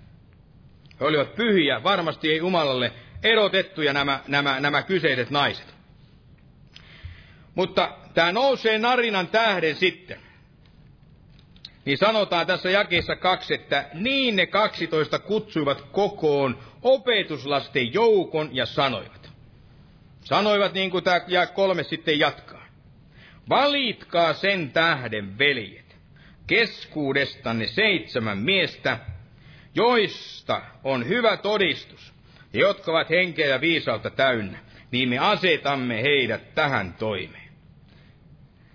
He 1.00 1.06
olivat 1.06 1.36
pyhiä, 1.36 1.84
varmasti 1.84 2.32
ei 2.32 2.38
Jumalalle 2.38 2.92
erotettuja 3.24 3.94
nämä, 3.94 4.20
nämä, 4.28 4.60
nämä 4.60 4.84
kyseiset 4.84 5.30
naiset. 5.30 5.76
Mutta 7.56 7.98
tämä 8.14 8.32
nousee 8.32 8.78
narinan 8.78 9.28
tähden 9.28 9.76
sitten. 9.76 10.20
Niin 11.86 11.98
sanotaan 11.98 12.48
tässä 12.48 12.70
jakeessa 12.70 13.16
kaksi, 13.16 13.54
että 13.54 13.90
niin 13.94 14.36
ne 14.36 14.46
kaksitoista 14.46 15.20
kutsuivat 15.20 15.82
kokoon 15.82 16.60
opetuslasten 16.82 17.94
joukon 17.94 18.50
ja 18.56 18.66
sanoivat. 18.66 19.30
Sanoivat 20.22 20.74
niin 20.74 20.92
kuin 20.92 21.04
tämä 21.04 21.22
ja 21.28 21.48
kolme 21.48 21.84
sitten 21.84 22.20
jatkaa. 22.20 22.66
Valitkaa 23.50 24.34
sen 24.34 24.72
tähden, 24.72 25.38
veljet, 25.38 25.96
keskuudestanne 26.48 27.68
seitsemän 27.68 28.38
miestä, 28.38 29.00
joista 29.76 30.62
on 30.84 31.08
hyvä 31.08 31.38
todistus, 31.38 32.14
ja 32.54 32.60
jotka 32.60 32.92
ovat 32.92 33.10
henkeä 33.10 33.48
ja 33.48 33.62
viisalta 33.62 34.10
täynnä, 34.10 34.60
niin 34.92 35.10
me 35.10 35.18
asetamme 35.18 36.02
heidät 36.04 36.56
tähän 36.56 36.94
toimeen. 36.94 37.50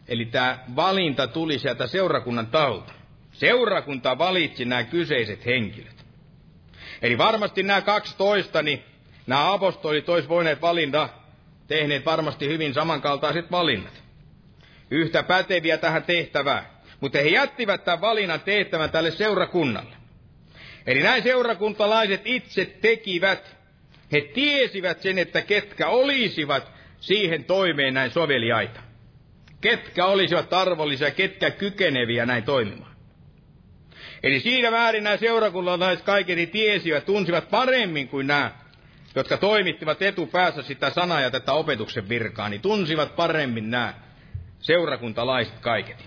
Eli 0.09 0.25
tämä 0.25 0.59
valinta 0.77 1.27
tuli 1.27 1.59
sieltä 1.59 1.87
seurakunnan 1.87 2.47
taholta. 2.47 2.93
Seurakunta 3.33 4.19
valitsi 4.19 4.65
nämä 4.65 4.85
kyseiset 4.85 5.47
henkilöt. 5.47 6.05
Eli 7.03 7.19
varmasti 7.19 7.63
nämä 7.63 7.81
12, 7.81 8.63
niin 8.63 8.83
nämä 9.27 9.53
apostolit 9.53 10.09
olisi 10.09 10.29
voineet 10.29 10.63
valinta, 10.63 11.09
tehneet 11.67 12.07
varmasti 12.07 12.49
hyvin 12.49 12.75
samankaltaiset 12.75 13.51
valinnat. 13.51 14.03
Yhtä 14.91 15.23
päteviä 15.23 15.79
tähän 15.79 16.03
tehtävään. 16.03 16.67
Mutta 17.01 17.19
he 17.19 17.29
jättivät 17.29 17.85
tämän 17.85 18.01
valinnan 18.01 18.41
tehtävän 18.41 18.91
tälle 18.91 19.11
seurakunnalle. 19.11 20.04
Eli 20.87 21.03
näin 21.03 21.23
seurakuntalaiset 21.23 22.21
itse 22.25 22.65
tekivät. 22.65 23.57
He 24.13 24.21
tiesivät 24.21 25.03
sen, 25.03 25.19
että 25.19 25.43
ketkä 25.43 25.89
olisivat 25.89 26.71
siihen 27.01 27.45
toimeen 27.45 27.95
näin 27.95 28.11
soveliaita. 28.11 28.81
Ketkä 29.61 30.07
olisivat 30.07 30.53
arvollisia, 30.53 31.11
ketkä 31.11 31.51
kykeneviä 31.51 32.27
näin 32.27 32.45
toimimaan. 32.45 32.95
Eli 34.23 34.41
siinä 34.41 34.71
määrin 34.71 35.05
nämä 35.05 35.17
seurakunnalaiset 35.17 36.05
kaikeni 36.05 36.47
tiesivät, 36.47 37.07
tunsivat 37.07 37.51
paremmin 37.51 38.09
kuin 38.09 38.27
nämä, 38.27 38.51
jotka 39.15 39.37
toimittivat 39.37 40.03
etupäässä 40.03 40.63
sitä 40.63 40.91
sanaa 40.91 41.21
ja 41.21 41.31
tätä 41.31 41.53
opetuksen 41.53 42.09
virkaa, 42.09 42.49
niin 42.49 42.61
tunsivat 42.61 43.17
paremmin 43.17 43.71
nämä 43.71 43.95
seurakuntalaiset 44.61 45.59
kaiketi. 45.61 46.05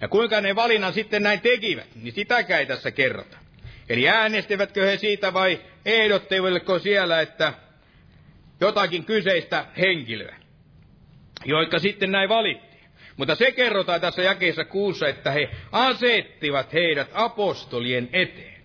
Ja 0.00 0.08
kuinka 0.08 0.40
ne 0.40 0.54
valinnan 0.56 0.92
sitten 0.92 1.22
näin 1.22 1.40
tekivät, 1.40 1.94
niin 1.94 2.14
sitäkään 2.14 2.60
ei 2.60 2.66
tässä 2.66 2.90
kerrota. 2.90 3.39
Eli 3.90 4.08
äänestivätkö 4.08 4.86
he 4.86 4.96
siitä 4.96 5.32
vai 5.32 5.60
ehdottivatko 5.84 6.78
siellä, 6.78 7.20
että 7.20 7.52
jotakin 8.60 9.04
kyseistä 9.04 9.66
henkilöä, 9.78 10.36
jotka 11.44 11.78
sitten 11.78 12.12
näin 12.12 12.28
valittiin. 12.28 12.84
Mutta 13.16 13.34
se 13.34 13.52
kerrotaan 13.52 14.00
tässä 14.00 14.22
jakeessa 14.22 14.64
kuussa, 14.64 15.08
että 15.08 15.30
he 15.30 15.50
asettivat 15.72 16.72
heidät 16.72 17.10
apostolien 17.12 18.08
eteen. 18.12 18.62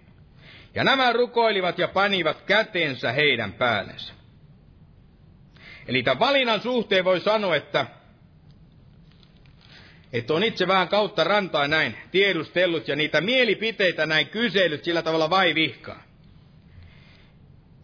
Ja 0.76 0.84
nämä 0.84 1.14
rukoilivat 1.14 1.80
ja 1.80 1.88
panivat 1.88 2.42
kätensä 2.42 3.12
heidän 3.12 3.54
päällensä. 3.54 4.14
Eli 5.88 6.04
tämän 6.04 6.20
valinnan 6.20 6.62
suhteen 6.62 7.06
voi 7.06 7.20
sanoa, 7.20 7.56
että, 7.56 7.86
että 10.14 10.34
on 10.34 10.44
itse 10.44 10.68
vähän 10.68 10.88
kautta 10.88 11.24
rantaa 11.24 11.68
näin 11.68 11.98
tiedustellut 12.12 12.88
ja 12.88 12.96
niitä 12.96 13.22
mielipiteitä 13.22 14.06
näin 14.06 14.28
kyselyt 14.28 14.84
sillä 14.84 15.02
tavalla 15.02 15.30
vai 15.30 15.56
vihkaa. 15.56 16.04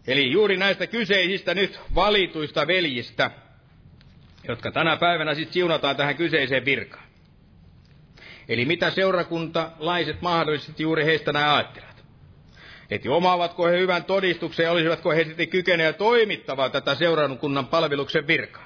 Eli 0.06 0.32
juuri 0.32 0.56
näistä 0.56 0.86
kyseisistä 0.86 1.54
nyt 1.54 1.80
valituista 1.94 2.66
veljistä– 2.66 3.30
jotka 4.48 4.72
tänä 4.72 4.96
päivänä 4.96 5.34
sitten 5.34 5.52
siunataan 5.52 5.96
tähän 5.96 6.16
kyseiseen 6.16 6.64
virkaan. 6.64 7.04
Eli 8.48 8.64
mitä 8.64 8.90
seurakuntalaiset 8.90 10.22
mahdollisesti 10.22 10.82
juuri 10.82 11.04
heistä 11.04 11.32
näin 11.32 11.48
ajattelevat. 11.48 12.04
Että 12.90 13.10
omaavatko 13.10 13.66
he 13.66 13.78
hyvän 13.78 14.04
todistuksen 14.04 14.64
ja 14.64 14.72
olisivatko 14.72 15.10
he 15.10 15.24
sitten 15.24 15.48
kykeneet 15.48 15.98
toimittavaa 15.98 16.70
tätä 16.70 16.94
seurakunnan 16.94 17.66
palveluksen 17.66 18.26
virkaa. 18.26 18.61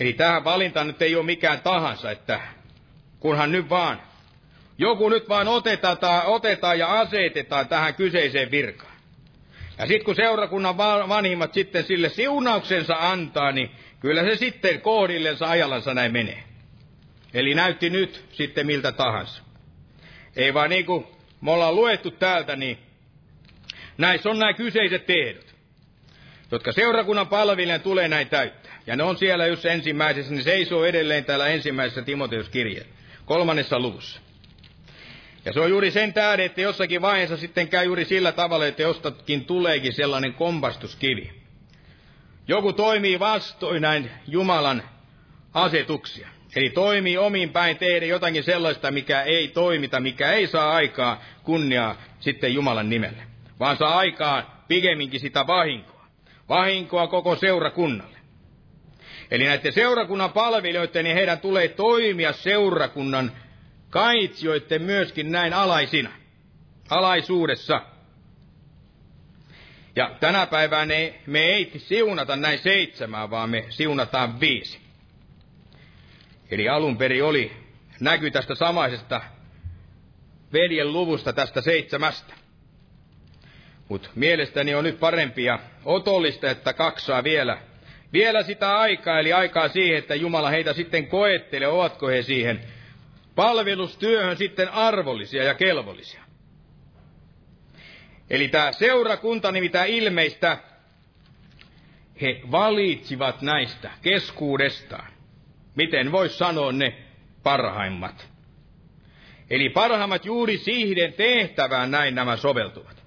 Eli 0.00 0.12
tähän 0.12 0.44
valinta 0.44 0.84
nyt 0.84 1.02
ei 1.02 1.16
ole 1.16 1.24
mikään 1.24 1.60
tahansa, 1.60 2.10
että 2.10 2.40
kunhan 3.20 3.52
nyt 3.52 3.70
vaan, 3.70 4.02
joku 4.78 5.08
nyt 5.08 5.28
vaan 5.28 5.48
otetaan, 5.48 6.26
otetaan 6.26 6.78
ja 6.78 7.00
asetetaan 7.00 7.68
tähän 7.68 7.94
kyseiseen 7.94 8.50
virkaan. 8.50 8.98
Ja 9.78 9.86
sitten 9.86 10.04
kun 10.04 10.16
seurakunnan 10.16 10.76
vanhimmat 11.08 11.54
sitten 11.54 11.84
sille 11.84 12.08
siunauksensa 12.08 12.94
antaa, 12.98 13.52
niin 13.52 13.70
kyllä 14.00 14.22
se 14.22 14.36
sitten 14.36 14.80
kohdillensa 14.80 15.50
ajallansa 15.50 15.94
näin 15.94 16.12
menee. 16.12 16.44
Eli 17.34 17.54
näytti 17.54 17.90
nyt 17.90 18.24
sitten 18.32 18.66
miltä 18.66 18.92
tahansa. 18.92 19.42
Ei 20.36 20.54
vaan 20.54 20.70
niin 20.70 20.86
kuin 20.86 21.06
me 21.40 21.50
ollaan 21.50 21.76
luettu 21.76 22.10
täältä, 22.10 22.56
niin 22.56 22.78
näissä 23.98 24.30
on 24.30 24.38
nämä 24.38 24.52
kyseiset 24.52 25.10
ehdot, 25.10 25.54
jotka 26.50 26.72
seurakunnan 26.72 27.28
palvelijan 27.28 27.80
tulee 27.80 28.08
näin 28.08 28.28
täyttää. 28.28 28.67
Ja 28.88 28.96
ne 28.96 29.02
on 29.02 29.18
siellä 29.18 29.46
just 29.46 29.64
ensimmäisessä, 29.64 30.34
niin 30.34 30.44
seisoo 30.44 30.84
edelleen 30.84 31.24
täällä 31.24 31.46
ensimmäisessä 31.46 32.02
Timoteuskirje, 32.02 32.86
kolmannessa 33.24 33.80
luvussa. 33.80 34.20
Ja 35.44 35.52
se 35.52 35.60
on 35.60 35.70
juuri 35.70 35.90
sen 35.90 36.12
tähden, 36.12 36.46
että 36.46 36.60
jossakin 36.60 37.02
vaiheessa 37.02 37.36
sitten 37.36 37.68
käy 37.68 37.84
juuri 37.84 38.04
sillä 38.04 38.32
tavalla, 38.32 38.66
että 38.66 38.82
jostakin 38.82 39.44
tuleekin 39.44 39.92
sellainen 39.92 40.34
kompastuskivi. 40.34 41.30
Joku 42.48 42.72
toimii 42.72 43.18
vastoin 43.18 43.82
näin 43.82 44.10
Jumalan 44.26 44.82
asetuksia. 45.54 46.28
Eli 46.56 46.70
toimii 46.70 47.18
omin 47.18 47.50
päin 47.50 47.76
tehdä 47.76 48.06
jotakin 48.06 48.44
sellaista, 48.44 48.90
mikä 48.90 49.22
ei 49.22 49.48
toimita, 49.48 50.00
mikä 50.00 50.32
ei 50.32 50.46
saa 50.46 50.72
aikaa 50.72 51.22
kunniaa 51.42 51.96
sitten 52.20 52.54
Jumalan 52.54 52.90
nimelle, 52.90 53.22
vaan 53.60 53.76
saa 53.76 53.98
aikaa 53.98 54.64
pikemminkin 54.68 55.20
sitä 55.20 55.46
vahinkoa. 55.46 56.04
Vahinkoa 56.48 57.06
koko 57.06 57.36
seurakunnalle. 57.36 58.17
Eli 59.30 59.44
näiden 59.44 59.72
seurakunnan 59.72 60.32
palvelijoiden, 60.32 61.04
niin 61.04 61.16
heidän 61.16 61.40
tulee 61.40 61.68
toimia 61.68 62.32
seurakunnan 62.32 63.32
kaitsioiden 63.90 64.82
myöskin 64.82 65.32
näin 65.32 65.54
alaisina, 65.54 66.10
alaisuudessa. 66.90 67.82
Ja 69.96 70.16
tänä 70.20 70.46
päivänä 70.46 70.94
me 71.26 71.40
ei 71.40 71.72
siunata 71.76 72.36
näin 72.36 72.58
seitsemää, 72.58 73.30
vaan 73.30 73.50
me 73.50 73.64
siunataan 73.68 74.40
viisi. 74.40 74.78
Eli 76.50 76.68
alun 76.68 76.96
peri 76.96 77.22
oli 77.22 77.52
näky 78.00 78.30
tästä 78.30 78.54
samaisesta 78.54 79.20
veljen 80.52 80.92
luvusta 80.92 81.32
tästä 81.32 81.60
seitsemästä. 81.60 82.34
Mutta 83.88 84.08
mielestäni 84.14 84.74
on 84.74 84.84
nyt 84.84 85.00
parempi 85.00 85.44
ja 85.44 85.58
otollista, 85.84 86.50
että 86.50 86.72
kaksaa 86.72 87.24
vielä, 87.24 87.58
vielä 88.12 88.42
sitä 88.42 88.78
aikaa, 88.78 89.18
eli 89.18 89.32
aikaa 89.32 89.68
siihen, 89.68 89.98
että 89.98 90.14
Jumala 90.14 90.50
heitä 90.50 90.72
sitten 90.72 91.06
koettelee, 91.06 91.68
ovatko 91.68 92.06
he 92.08 92.22
siihen 92.22 92.60
palvelustyöhön 93.34 94.36
sitten 94.36 94.68
arvollisia 94.68 95.44
ja 95.44 95.54
kelvollisia. 95.54 96.22
Eli 98.30 98.48
tämä 98.48 98.72
seurakunta, 98.72 99.52
nimittäin 99.52 99.94
ilmeistä, 99.94 100.58
he 102.20 102.40
valitsivat 102.50 103.42
näistä 103.42 103.90
keskuudestaan 104.02 105.18
miten 105.78 106.12
vois 106.12 106.38
sanoa 106.38 106.72
ne 106.72 106.94
parhaimmat. 107.42 108.28
Eli 109.50 109.68
parhaimmat 109.68 110.24
juuri 110.24 110.58
siihen 110.58 111.12
tehtävään 111.12 111.90
näin 111.90 112.14
nämä 112.14 112.36
soveltuvat. 112.36 112.97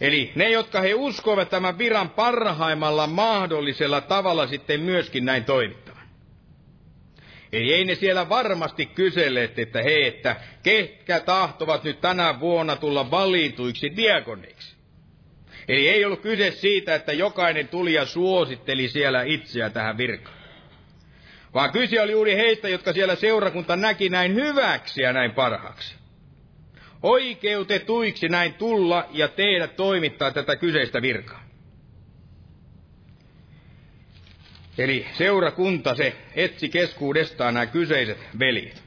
Eli 0.00 0.32
ne, 0.34 0.50
jotka 0.50 0.80
he 0.80 0.94
uskovat 0.94 1.50
tämän 1.50 1.78
viran 1.78 2.10
parhaimmalla 2.10 3.06
mahdollisella 3.06 4.00
tavalla 4.00 4.46
sitten 4.46 4.80
myöskin 4.80 5.24
näin 5.24 5.44
toimittavan. 5.44 6.06
Eli 7.52 7.74
ei 7.74 7.84
ne 7.84 7.94
siellä 7.94 8.28
varmasti 8.28 8.86
kyselleet, 8.86 9.58
että 9.58 9.82
he, 9.82 10.06
että 10.06 10.36
ketkä 10.62 11.20
tahtovat 11.20 11.84
nyt 11.84 12.00
tänä 12.00 12.40
vuonna 12.40 12.76
tulla 12.76 13.10
valituiksi 13.10 13.96
diakoneiksi. 13.96 14.76
Eli 15.68 15.88
ei 15.88 16.04
ollut 16.04 16.20
kyse 16.20 16.50
siitä, 16.50 16.94
että 16.94 17.12
jokainen 17.12 17.68
tuli 17.68 17.92
ja 17.92 18.06
suositteli 18.06 18.88
siellä 18.88 19.22
itseä 19.22 19.70
tähän 19.70 19.98
virkaan. 19.98 20.36
Vaan 21.54 21.72
kyse 21.72 22.00
oli 22.00 22.12
juuri 22.12 22.36
heistä, 22.36 22.68
jotka 22.68 22.92
siellä 22.92 23.14
seurakunta 23.14 23.76
näki 23.76 24.08
näin 24.08 24.34
hyväksi 24.34 25.02
ja 25.02 25.12
näin 25.12 25.32
parhaaksi. 25.32 25.94
Oikeutetuiksi 27.02 28.28
näin 28.28 28.54
tulla 28.54 29.06
ja 29.12 29.28
tehdä 29.28 29.66
toimittaa 29.66 30.30
tätä 30.30 30.56
kyseistä 30.56 31.02
virkaa. 31.02 31.46
Eli 34.78 35.06
seurakunta 35.12 35.94
se 35.94 36.16
etsi 36.34 36.68
keskuudestaan 36.68 37.54
nämä 37.54 37.66
kyseiset 37.66 38.18
veljet. 38.38 38.82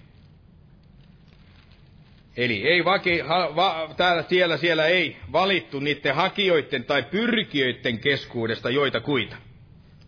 Eli 2.37 2.67
ei 2.67 2.85
vaki, 2.85 3.19
ha, 3.19 3.55
va, 3.55 3.93
täällä 3.97 4.23
siellä, 4.29 4.57
siellä 4.57 4.85
ei 4.85 5.17
valittu 5.31 5.79
niiden 5.79 6.15
hakijoiden 6.15 6.83
tai 6.83 7.03
pyrkijöiden 7.03 7.99
keskuudesta 7.99 8.69
joita 8.69 8.99
kuita. 8.99 9.35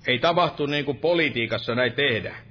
Ei 0.08 0.20
tapahtu 0.20 0.66
niin 0.66 0.86
kuin 0.86 0.98
politiikassa 0.98 1.76
näin 1.76 1.94
tehdään. 1.94 2.51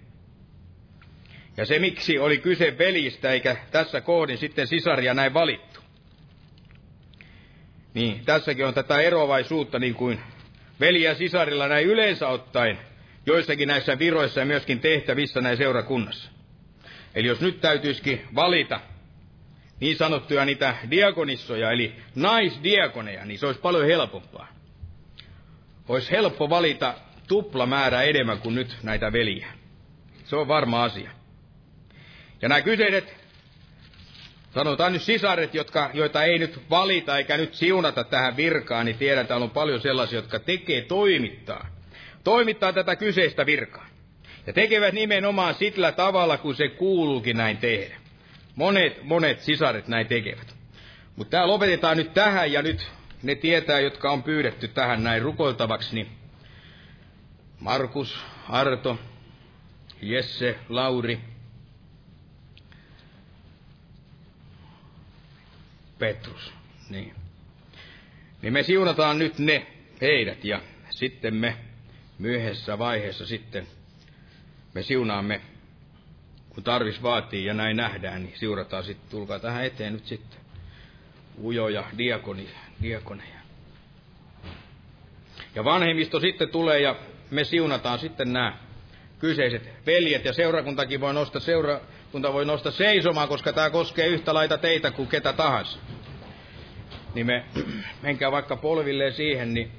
Ja 1.60 1.66
se 1.66 1.78
miksi 1.78 2.18
oli 2.18 2.38
kyse 2.38 2.78
veljistä 2.78 3.32
eikä 3.32 3.56
tässä 3.70 4.00
kohdin 4.00 4.38
sitten 4.38 4.66
sisaria 4.66 5.14
näin 5.14 5.34
valittu. 5.34 5.80
Niin 7.94 8.24
tässäkin 8.24 8.66
on 8.66 8.74
tätä 8.74 9.00
eroavaisuutta 9.00 9.78
niin 9.78 9.94
kuin 9.94 10.20
veli 10.80 11.02
ja 11.02 11.14
sisarilla 11.14 11.68
näin 11.68 11.86
yleensä 11.86 12.28
ottaen 12.28 12.78
joissakin 13.26 13.68
näissä 13.68 13.98
viroissa 13.98 14.40
ja 14.40 14.46
myöskin 14.46 14.80
tehtävissä 14.80 15.40
näin 15.40 15.56
seurakunnassa. 15.56 16.30
Eli 17.14 17.26
jos 17.26 17.40
nyt 17.40 17.60
täytyisikin 17.60 18.26
valita 18.34 18.80
niin 19.80 19.96
sanottuja 19.96 20.44
niitä 20.44 20.76
diakonissoja, 20.90 21.70
eli 21.70 21.94
naisdiakoneja, 22.14 23.24
niin 23.24 23.38
se 23.38 23.46
olisi 23.46 23.60
paljon 23.60 23.86
helpompaa. 23.86 24.48
Olisi 25.88 26.10
helppo 26.10 26.50
valita 26.50 26.94
tupla 27.28 27.66
määrä 27.66 28.02
enemmän 28.02 28.38
kuin 28.38 28.54
nyt 28.54 28.76
näitä 28.82 29.12
veliä. 29.12 29.46
Se 30.24 30.36
on 30.36 30.48
varma 30.48 30.84
asia. 30.84 31.19
Ja 32.42 32.48
nämä 32.48 32.62
kyseiset, 32.62 33.14
sanotaan 34.54 34.92
nyt 34.92 35.02
sisaret, 35.02 35.54
jotka, 35.54 35.90
joita 35.94 36.24
ei 36.24 36.38
nyt 36.38 36.60
valita 36.70 37.18
eikä 37.18 37.36
nyt 37.36 37.54
siunata 37.54 38.04
tähän 38.04 38.36
virkaan, 38.36 38.86
niin 38.86 38.98
tiedän, 38.98 39.20
että 39.20 39.28
täällä 39.28 39.44
on 39.44 39.50
paljon 39.50 39.80
sellaisia, 39.80 40.18
jotka 40.18 40.38
tekee 40.38 40.82
toimittaa. 40.82 41.66
Toimittaa 42.24 42.72
tätä 42.72 42.96
kyseistä 42.96 43.46
virkaa. 43.46 43.86
Ja 44.46 44.52
tekevät 44.52 44.94
nimenomaan 44.94 45.54
sillä 45.54 45.92
tavalla, 45.92 46.38
kun 46.38 46.54
se 46.54 46.68
kuuluukin 46.68 47.36
näin 47.36 47.56
tehdä. 47.56 47.96
Monet, 48.56 49.02
monet 49.02 49.40
sisaret 49.40 49.88
näin 49.88 50.06
tekevät. 50.06 50.54
Mutta 51.16 51.30
tämä 51.30 51.46
lopetetaan 51.46 51.96
nyt 51.96 52.14
tähän 52.14 52.52
ja 52.52 52.62
nyt 52.62 52.90
ne 53.22 53.34
tietää, 53.34 53.80
jotka 53.80 54.10
on 54.10 54.22
pyydetty 54.22 54.68
tähän 54.68 55.04
näin 55.04 55.22
rukoiltavaksi, 55.22 55.94
niin 55.94 56.08
Markus, 57.60 58.20
Arto, 58.48 58.98
Jesse, 60.02 60.58
Lauri, 60.68 61.20
Petrus. 66.00 66.52
Niin. 66.88 67.14
niin 68.42 68.52
me 68.52 68.62
siunataan 68.62 69.18
nyt 69.18 69.38
ne, 69.38 69.66
heidät, 70.00 70.44
ja 70.44 70.60
sitten 70.90 71.34
me 71.34 71.56
myöhässä 72.18 72.78
vaiheessa 72.78 73.26
sitten 73.26 73.66
me 74.74 74.82
siunaamme 74.82 75.40
kun 76.50 76.64
tarvis 76.64 77.02
vaatii 77.02 77.44
ja 77.44 77.54
näin 77.54 77.76
nähdään, 77.76 78.22
niin 78.22 78.38
siurataan 78.38 78.84
sitten, 78.84 79.10
tulkaa 79.10 79.38
tähän 79.38 79.64
eteen 79.64 79.92
nyt 79.92 80.06
sitten 80.06 80.40
ujoja 81.42 81.84
diakoni, 81.98 82.48
diakoneja. 82.82 83.40
Ja 85.54 85.64
vanhemmisto 85.64 86.20
sitten 86.20 86.48
tulee 86.48 86.80
ja 86.80 86.96
me 87.30 87.44
siunataan 87.44 87.98
sitten 87.98 88.32
nämä 88.32 88.58
kyseiset 89.18 89.68
veljet 89.86 90.24
ja 90.24 90.32
seurakuntakin 90.32 91.00
voi 91.00 91.14
nostaa, 91.14 91.40
seurakunta 92.10 92.32
voi 92.32 92.44
nostaa 92.44 92.72
seisomaan, 92.72 93.28
koska 93.28 93.52
tämä 93.52 93.70
koskee 93.70 94.06
yhtä 94.06 94.34
laita 94.34 94.58
teitä 94.58 94.90
kuin 94.90 95.08
ketä 95.08 95.32
tahansa. 95.32 95.78
Niin 97.14 97.26
me 97.26 97.44
menkää 98.02 98.32
vaikka 98.32 98.56
polvilleen 98.56 99.12
siihen, 99.12 99.54
niin 99.54 99.70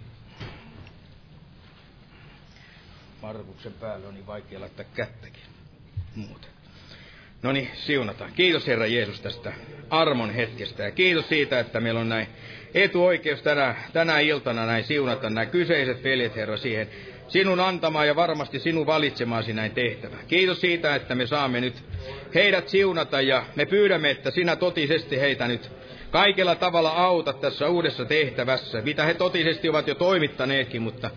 Markuksen 3.22 3.74
päällä 3.74 4.08
on 4.08 4.14
niin 4.14 4.28
vaikea 4.28 4.60
laittaa 4.60 4.86
kättäkin 4.96 5.44
muuten. 6.16 6.50
No 7.44 7.52
niin, 7.52 7.70
siunataan. 7.74 8.34
Kiitos 8.34 8.68
Herra 8.68 8.86
Jeesus 8.86 9.22
tästä 9.22 9.54
armon 9.90 10.34
hetkestä 10.34 10.84
ja 10.84 10.92
kiitos 10.92 11.30
siitä, 11.30 11.60
että 11.60 11.80
meillä 11.80 12.00
on 12.00 12.10
näin 12.10 12.28
etuoikeus 12.74 13.42
tänä, 13.42 13.76
tänä 13.94 14.20
iltana 14.20 14.66
näin 14.66 14.84
siunata 14.84 15.30
nämä 15.30 15.46
kyseiset 15.46 16.04
veljet 16.04 16.36
Herra 16.36 16.58
siihen 16.58 16.90
sinun 17.32 17.60
antamaan 17.60 18.08
ja 18.08 18.16
varmasti 18.16 18.60
sinun 18.60 18.86
valitsemaasi 18.86 19.54
näin 19.54 19.72
tehtävä. 19.72 20.18
Kiitos 20.28 20.62
siitä, 20.62 20.96
että 20.96 21.16
me 21.16 21.28
saamme 21.28 21.62
nyt 21.62 21.84
heidät 22.36 22.70
siunata 22.70 23.22
ja 23.22 23.44
me 23.56 23.66
pyydämme, 23.66 24.10
että 24.10 24.32
sinä 24.32 24.56
totisesti 24.56 25.20
heitä 25.20 25.48
nyt 25.48 25.72
kaikella 26.12 26.56
tavalla 26.56 26.90
autat 26.92 27.42
tässä 27.42 27.68
uudessa 27.70 28.06
tehtävässä, 28.06 28.82
mitä 28.82 29.06
he 29.06 29.14
totisesti 29.14 29.70
ovat 29.70 29.88
jo 29.88 29.96
toimittaneetkin, 29.96 30.82
mutta 30.82 31.10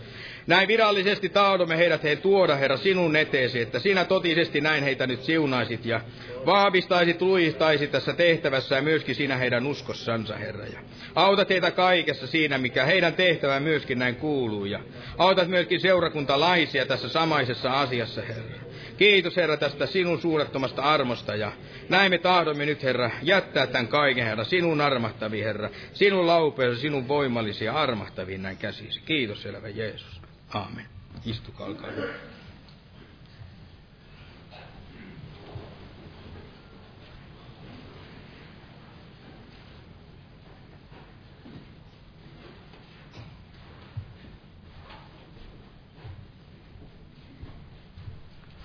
näin 0.47 0.69
virallisesti 0.69 1.29
tahdomme 1.29 1.79
heidät 1.79 2.03
he 2.03 2.16
tuoda, 2.16 2.57
Herra, 2.57 2.77
sinun 2.77 3.16
eteesi, 3.16 3.61
että 3.61 3.79
sinä 3.79 4.05
totisesti 4.05 4.61
näin 4.61 4.85
heitä 4.85 5.07
nyt 5.07 5.23
siunaisit 5.23 5.87
ja 5.87 6.01
vahvistaisit, 6.47 7.23
luistaisit 7.23 7.91
tässä 7.91 8.12
tehtävässä 8.12 8.77
ja 8.77 8.83
myöskin 8.83 9.15
sinä 9.15 9.37
heidän 9.37 9.66
uskossansa, 9.66 10.37
Herra. 10.37 10.66
Ja 10.66 10.81
autat 11.15 11.51
heitä 11.51 11.71
kaikessa 11.71 12.27
siinä, 12.27 12.59
mikä 12.59 12.85
heidän 12.85 13.15
tehtävään 13.15 13.62
myöskin 13.62 13.99
näin 13.99 14.16
kuuluu. 14.16 14.65
Ja 14.65 14.81
autat 15.19 15.49
myöskin 15.49 15.81
seurakuntalaisia 15.81 16.87
tässä 16.87 17.09
samaisessa 17.09 17.81
asiassa, 17.81 18.23
Herra. 18.23 18.65
Kiitos 18.97 19.37
Herra 19.37 19.57
tästä 19.57 19.87
sinun 19.87 20.21
suurettomasta 20.21 20.83
armosta 20.83 21.35
ja 21.37 21.53
näin 21.89 22.11
me 22.11 22.19
tahdomme 22.19 22.66
nyt 22.66 22.83
Herra 22.83 23.11
jättää 23.23 23.66
tämän 23.66 23.89
kaiken 23.89 24.25
Herra 24.25 24.45
sinun 24.45 24.81
armahtavi 24.81 25.43
Herra, 25.43 25.71
sinun 25.93 26.27
laupeesi, 26.27 26.81
sinun 26.81 27.09
voimallisia 27.09 27.73
armahtaviin 27.73 28.43
näin 28.43 28.57
käsisi. 28.57 29.01
Kiitos 29.01 29.47
elävä 29.47 29.69
Jeesus. 29.69 30.24
Aamen. 30.55 30.87
Istukaa, 31.25 31.67
olkaa 31.67 31.91
hyvä. 31.91 32.07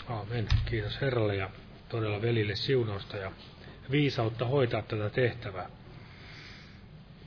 Aamen. 0.07 0.47
Kiitos 0.65 1.01
Herralle 1.01 1.35
ja 1.35 1.49
todella 1.89 2.21
velille 2.21 2.55
siunausta 2.55 3.17
ja 3.17 3.31
viisautta 3.91 4.45
hoitaa 4.45 4.81
tätä 4.81 5.09
tehtävää. 5.09 5.69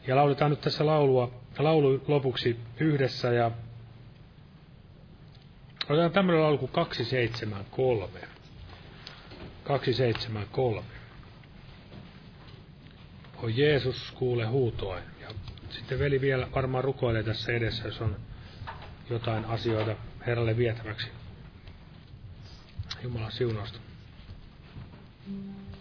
Ja 0.06 0.16
lauletaan 0.16 0.50
nyt 0.50 0.60
tässä 0.60 0.86
laulua, 0.86 1.30
laulu 1.58 2.04
lopuksi 2.08 2.56
yhdessä 2.80 3.32
ja 3.32 3.50
otetaan 5.92 6.12
tämmöinen 6.12 6.58
kuin 6.58 6.72
273. 6.72 8.20
273. 9.64 10.82
O 13.42 13.48
Jeesus, 13.48 14.12
kuule 14.14 14.46
huutoin. 14.46 15.02
Ja 15.20 15.28
sitten 15.70 15.98
veli 15.98 16.20
vielä 16.20 16.48
varmaan 16.54 16.84
rukoilee 16.84 17.22
tässä 17.22 17.52
edessä, 17.52 17.84
jos 17.88 18.00
on 18.00 18.16
jotain 19.10 19.44
asioita 19.44 19.96
Herralle 20.26 20.56
vietäväksi. 20.56 21.08
Jumalan 23.02 23.32
siunausta. 23.32 23.78
Mm. 25.26 25.71